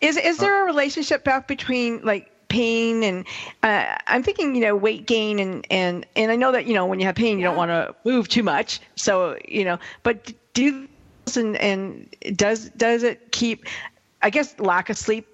Is 0.00 0.16
is 0.16 0.38
there 0.38 0.62
a 0.62 0.64
relationship 0.66 1.24
back 1.24 1.48
between 1.48 2.02
like 2.04 2.30
pain 2.48 3.02
and 3.02 3.26
uh, 3.62 3.96
I'm 4.06 4.22
thinking 4.22 4.54
you 4.54 4.62
know 4.62 4.76
weight 4.76 5.06
gain 5.06 5.38
and 5.38 5.66
and 5.70 6.06
and 6.16 6.30
I 6.30 6.36
know 6.36 6.52
that 6.52 6.66
you 6.66 6.74
know 6.74 6.86
when 6.86 6.98
you 7.00 7.06
have 7.06 7.14
pain 7.14 7.38
you 7.38 7.44
don't 7.44 7.56
want 7.56 7.70
to 7.70 7.94
move 8.04 8.28
too 8.28 8.42
much 8.42 8.80
so 8.96 9.36
you 9.46 9.64
know 9.64 9.78
but 10.02 10.32
do 10.54 10.88
and 11.36 11.56
and 11.56 12.14
does 12.36 12.70
does 12.70 13.02
it 13.02 13.32
keep 13.32 13.66
I 14.22 14.30
guess 14.30 14.58
lack 14.58 14.88
of 14.88 14.96
sleep 14.96 15.26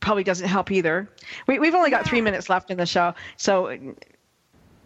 probably 0.00 0.24
doesn't 0.24 0.48
help 0.48 0.70
either. 0.70 1.08
We 1.46 1.58
we've 1.58 1.74
only 1.74 1.90
got 1.90 2.06
three 2.06 2.20
minutes 2.20 2.48
left 2.48 2.70
in 2.70 2.78
the 2.78 2.86
show 2.86 3.14
so 3.36 3.76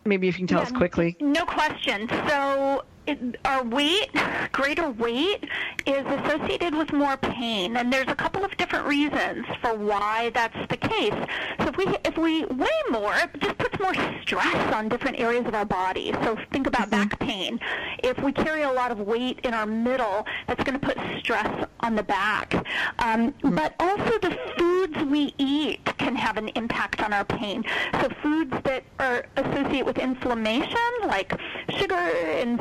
maybe 0.04 0.28
if 0.28 0.38
you 0.38 0.46
can 0.46 0.56
tell 0.56 0.62
us 0.62 0.72
quickly. 0.72 1.16
No 1.20 1.44
question. 1.44 2.08
So, 2.28 2.84
it, 3.06 3.36
our 3.44 3.62
weight, 3.64 4.10
greater 4.52 4.90
weight, 4.90 5.44
is 5.86 6.04
associated 6.06 6.74
with 6.74 6.92
more 6.92 7.16
pain, 7.16 7.76
and 7.76 7.92
there's 7.92 8.08
a 8.08 8.14
couple 8.14 8.44
of 8.44 8.56
different 8.56 8.86
reasons 8.86 9.46
for 9.60 9.74
why 9.74 10.30
that's 10.30 10.56
the 10.68 10.76
case. 10.76 11.12
So, 11.60 11.68
if 11.68 11.76
we 11.76 11.86
if 12.04 12.16
we 12.16 12.44
weigh 12.46 12.82
more, 12.90 13.14
it 13.14 13.40
just 13.40 13.58
puts 13.58 13.78
more 13.80 13.94
stress 14.22 14.74
on 14.74 14.88
different 14.88 15.18
areas 15.18 15.46
of 15.46 15.54
our 15.54 15.64
body. 15.64 16.12
So, 16.22 16.36
think 16.52 16.66
about 16.66 16.90
back 16.90 17.18
pain. 17.18 17.60
If 18.02 18.18
we 18.22 18.32
carry 18.32 18.62
a 18.62 18.72
lot 18.72 18.90
of 18.90 18.98
weight 19.00 19.40
in 19.44 19.54
our 19.54 19.66
middle, 19.66 20.26
that's 20.46 20.62
going 20.64 20.78
to 20.78 20.86
put 20.86 20.98
stress 21.18 21.66
on 21.80 21.94
the 21.96 22.02
back. 22.02 22.54
Um, 22.98 23.34
But 23.42 23.74
also, 23.78 24.18
the 24.18 24.36
foods 24.58 24.96
we 25.04 25.34
eat 25.38 25.84
can 25.98 26.16
have 26.16 26.36
an 26.36 26.48
impact 26.50 27.02
on 27.02 27.12
our 27.12 27.24
pain. 27.24 27.64
So, 28.00 28.08
foods 28.22 28.54
that 28.64 28.84
are 28.98 29.24
associated 29.36 29.86
with 29.86 29.98
inflammation, 29.98 30.78
like 31.06 31.32
sugar 31.78 31.94
and 31.94 32.60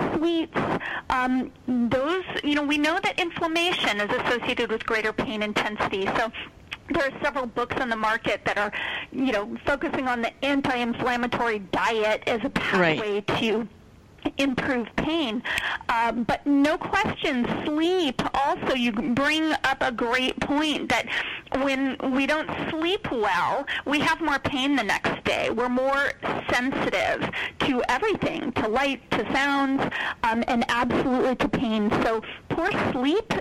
um, 1.09 1.51
those, 1.67 2.23
you 2.43 2.55
know, 2.55 2.63
we 2.63 2.77
know 2.77 2.99
that 3.01 3.19
inflammation 3.19 3.99
is 3.99 4.09
associated 4.21 4.69
with 4.71 4.85
greater 4.85 5.13
pain 5.13 5.41
intensity. 5.43 6.05
So, 6.17 6.31
there 6.89 7.03
are 7.09 7.21
several 7.23 7.45
books 7.45 7.75
on 7.79 7.89
the 7.89 7.95
market 7.95 8.43
that 8.45 8.57
are, 8.57 8.71
you 9.11 9.31
know, 9.31 9.57
focusing 9.65 10.07
on 10.07 10.21
the 10.21 10.31
anti-inflammatory 10.45 11.59
diet 11.59 12.23
as 12.27 12.41
a 12.43 12.49
pathway 12.49 13.21
to 13.21 13.67
improve 14.37 14.87
pain. 14.95 15.43
Um, 15.89 16.23
but 16.23 16.45
no 16.45 16.77
question, 16.77 17.47
sleep 17.65 18.21
also, 18.33 18.73
you 18.73 18.91
bring 18.91 19.53
up 19.63 19.77
a 19.81 19.91
great 19.91 20.39
point 20.39 20.89
that 20.89 21.07
when 21.61 21.97
we 22.13 22.25
don't 22.25 22.49
sleep 22.69 23.11
well, 23.11 23.65
we 23.85 23.99
have 23.99 24.19
more 24.21 24.39
pain 24.39 24.75
the 24.75 24.83
next 24.83 25.23
day. 25.23 25.49
We're 25.49 25.69
more 25.69 26.11
sensitive 26.51 27.29
to 27.59 27.83
everything, 27.89 28.51
to 28.53 28.67
light, 28.67 29.09
to 29.11 29.31
sounds, 29.31 29.83
um, 30.23 30.43
and 30.47 30.65
absolutely 30.69 31.35
to 31.37 31.47
pain. 31.49 31.89
So 32.03 32.21
poor 32.49 32.71
sleep 32.91 33.33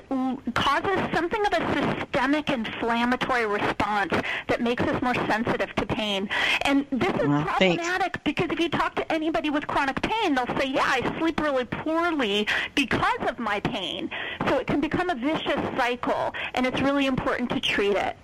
causes 0.54 0.98
something 1.14 1.44
of 1.46 1.52
a 1.52 1.96
systemic 1.98 2.50
inflammatory 2.50 3.46
response 3.46 4.12
that 4.48 4.60
makes 4.60 4.82
us 4.84 5.00
more 5.02 5.14
sensitive 5.26 5.74
to 5.76 5.86
pain. 5.86 6.28
And 6.62 6.86
this 6.90 7.14
is 7.14 7.28
Well, 7.28 7.44
thanks. 7.58 7.82
problematic 7.82 8.22
because 8.24 8.48
if 8.50 8.60
you 8.60 8.68
talk 8.68 8.94
to 8.96 9.12
anybody 9.12 9.50
with 9.50 9.66
chronic 9.66 10.00
pain, 10.02 10.34
they'll 10.34 10.46
say, 10.58 10.66
yeah, 10.72 10.84
I 10.86 11.18
sleep 11.18 11.40
really 11.40 11.64
poorly 11.64 12.46
because 12.74 13.20
of 13.28 13.38
my 13.38 13.60
pain. 13.60 14.10
So 14.48 14.58
it 14.58 14.66
can 14.66 14.80
become 14.80 15.10
a 15.10 15.14
vicious 15.14 15.60
cycle, 15.76 16.34
and 16.54 16.66
it's 16.66 16.80
really 16.80 17.06
important 17.06 17.50
to 17.50 17.60
treat 17.60 17.96
it. 17.96 18.16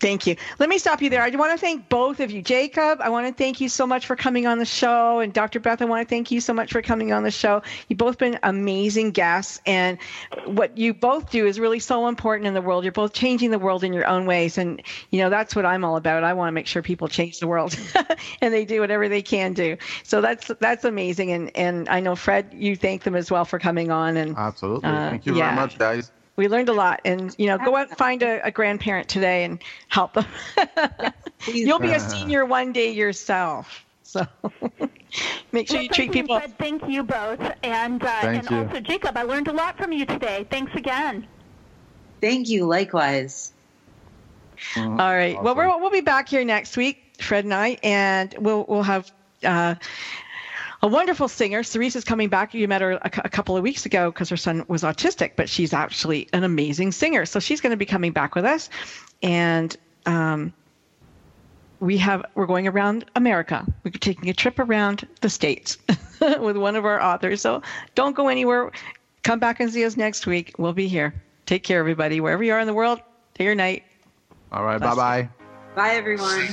Thank 0.00 0.26
you. 0.26 0.36
Let 0.58 0.68
me 0.68 0.78
stop 0.78 1.00
you 1.02 1.10
there. 1.10 1.22
I 1.22 1.30
want 1.30 1.52
to 1.52 1.58
thank 1.58 1.88
both 1.88 2.20
of 2.20 2.30
you. 2.30 2.42
Jacob, 2.42 3.00
I 3.00 3.08
want 3.08 3.26
to 3.26 3.32
thank 3.32 3.60
you 3.60 3.68
so 3.68 3.86
much 3.86 4.06
for 4.06 4.16
coming 4.16 4.46
on 4.46 4.58
the 4.58 4.64
show. 4.64 5.20
And 5.20 5.32
Dr. 5.32 5.60
Beth, 5.60 5.80
I 5.80 5.84
want 5.84 6.06
to 6.06 6.08
thank 6.08 6.30
you 6.30 6.40
so 6.40 6.52
much 6.52 6.72
for 6.72 6.82
coming 6.82 7.12
on 7.12 7.22
the 7.22 7.30
show. 7.30 7.62
You've 7.88 7.98
both 7.98 8.18
been 8.18 8.38
amazing 8.42 9.12
guests. 9.12 9.60
And 9.66 9.98
what 10.44 10.76
you 10.76 10.94
both 10.94 11.30
do 11.30 11.46
is 11.46 11.58
really 11.58 11.78
so 11.78 12.08
important 12.08 12.46
in 12.46 12.54
the 12.54 12.62
world. 12.62 12.84
You're 12.84 12.92
both 12.92 13.12
changing 13.12 13.50
the 13.50 13.58
world 13.58 13.84
in 13.84 13.92
your 13.92 14.06
own 14.06 14.26
ways. 14.26 14.58
And, 14.58 14.82
you 15.10 15.20
know, 15.20 15.30
that's 15.30 15.56
what 15.56 15.64
I'm 15.64 15.84
all 15.84 15.96
about. 15.96 16.24
I 16.24 16.32
want 16.34 16.48
to 16.48 16.52
make 16.52 16.66
sure 16.66 16.82
people 16.82 17.08
change 17.08 17.40
the 17.40 17.46
world 17.46 17.76
and 18.40 18.52
they 18.52 18.64
do 18.64 18.80
whatever 18.80 19.08
they 19.08 19.22
can 19.22 19.52
do. 19.52 19.76
So 20.02 20.20
that's 20.20 20.50
that's 20.60 20.84
amazing. 20.84 21.32
And, 21.32 21.56
and 21.56 21.88
I 21.88 22.00
know, 22.00 22.16
Fred, 22.16 22.52
you 22.52 22.76
thank 22.76 23.02
them 23.02 23.14
as 23.14 23.30
well 23.30 23.44
for 23.44 23.58
coming 23.58 23.90
on. 23.90 24.16
And 24.16 24.36
Absolutely. 24.36 24.88
Uh, 24.88 25.10
Thank 25.10 25.26
you 25.26 25.36
yeah. 25.36 25.54
very 25.54 25.56
much, 25.56 25.78
guys. 25.78 26.10
We 26.36 26.48
learned 26.48 26.68
a 26.68 26.72
lot 26.72 27.00
and 27.04 27.34
you 27.38 27.46
know 27.46 27.58
go 27.58 27.74
out 27.76 27.88
and 27.88 27.96
find 27.98 28.22
a, 28.22 28.44
a 28.46 28.50
grandparent 28.50 29.08
today 29.08 29.44
and 29.44 29.62
help 29.88 30.14
them 30.14 30.26
you'll 31.46 31.78
be 31.80 31.92
a 31.92 32.00
senior 32.12 32.44
one 32.44 32.72
day 32.72 32.90
yourself 32.92 33.84
so 34.02 34.24
make 35.52 35.68
sure 35.68 35.78
Well, 35.78 35.82
you 35.82 35.88
thank 35.88 35.92
treat 35.92 36.12
people 36.12 36.38
Fred. 36.38 36.58
Thank 36.58 36.86
you 36.88 37.02
both. 37.02 37.40
And, 37.62 38.02
uh, 38.02 38.06
Thank 38.20 38.38
and 38.40 38.50
you. 38.50 38.56
also, 38.56 38.80
Jacob, 38.80 39.16
I 39.16 39.22
learned 39.22 39.48
a 39.48 39.52
lot 39.52 39.76
from 39.76 39.92
you 39.92 40.04
today. 40.06 40.46
Thanks 40.50 40.72
again. 40.74 41.26
thank 42.20 42.48
you. 42.48 42.66
Likewise. 42.66 43.52
all 44.76 44.96
right 44.96 45.40
well 45.42 45.54
we're, 45.54 45.68
we'll 45.80 45.90
be 45.90 46.00
back 46.00 46.28
here 46.28 46.44
next 46.44 46.76
week 46.76 46.98
fred 47.20 47.44
and 47.44 47.52
i 47.54 47.76
and 47.82 48.34
we'll 48.38 48.64
we'll 48.68 48.82
have 48.82 49.10
uh, 49.44 49.74
a 50.82 50.88
wonderful 50.88 51.28
singer. 51.28 51.62
Cerise 51.62 51.96
is 51.96 52.04
coming 52.04 52.28
back. 52.28 52.54
You 52.54 52.68
met 52.68 52.80
her 52.80 52.92
a, 52.92 53.10
a 53.24 53.28
couple 53.28 53.56
of 53.56 53.62
weeks 53.62 53.86
ago 53.86 54.10
because 54.10 54.28
her 54.28 54.36
son 54.36 54.64
was 54.68 54.82
autistic, 54.82 55.32
but 55.36 55.48
she's 55.48 55.72
actually 55.72 56.28
an 56.32 56.44
amazing 56.44 56.92
singer. 56.92 57.26
So 57.26 57.40
she's 57.40 57.60
going 57.60 57.70
to 57.70 57.76
be 57.76 57.86
coming 57.86 58.12
back 58.12 58.34
with 58.34 58.44
us. 58.44 58.68
And 59.22 59.76
um, 60.04 60.52
we 61.80 61.98
have 61.98 62.24
we're 62.34 62.46
going 62.46 62.68
around 62.68 63.04
America. 63.14 63.64
We're 63.84 63.90
taking 63.92 64.28
a 64.28 64.34
trip 64.34 64.58
around 64.58 65.06
the 65.20 65.30
states 65.30 65.78
with 66.20 66.56
one 66.56 66.76
of 66.76 66.84
our 66.84 67.00
authors. 67.00 67.40
So 67.40 67.62
don't 67.94 68.14
go 68.14 68.28
anywhere. 68.28 68.72
Come 69.22 69.38
back 69.38 69.60
and 69.60 69.72
see 69.72 69.84
us 69.84 69.96
next 69.96 70.26
week. 70.26 70.54
We'll 70.58 70.72
be 70.72 70.88
here. 70.88 71.14
Take 71.46 71.62
care, 71.62 71.78
everybody. 71.78 72.20
Wherever 72.20 72.42
you 72.42 72.52
are 72.52 72.60
in 72.60 72.66
the 72.66 72.74
world, 72.74 73.00
day 73.34 73.46
or 73.46 73.54
night. 73.54 73.84
All 74.52 74.64
right. 74.64 74.80
Bye 74.80 74.94
bye. 74.94 75.28
Bye, 75.74 75.94
everyone. 75.94 76.48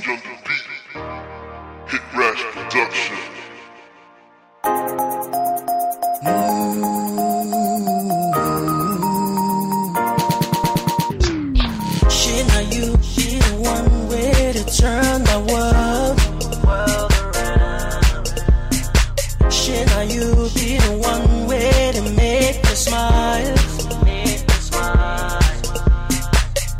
Hit 4.64 6.63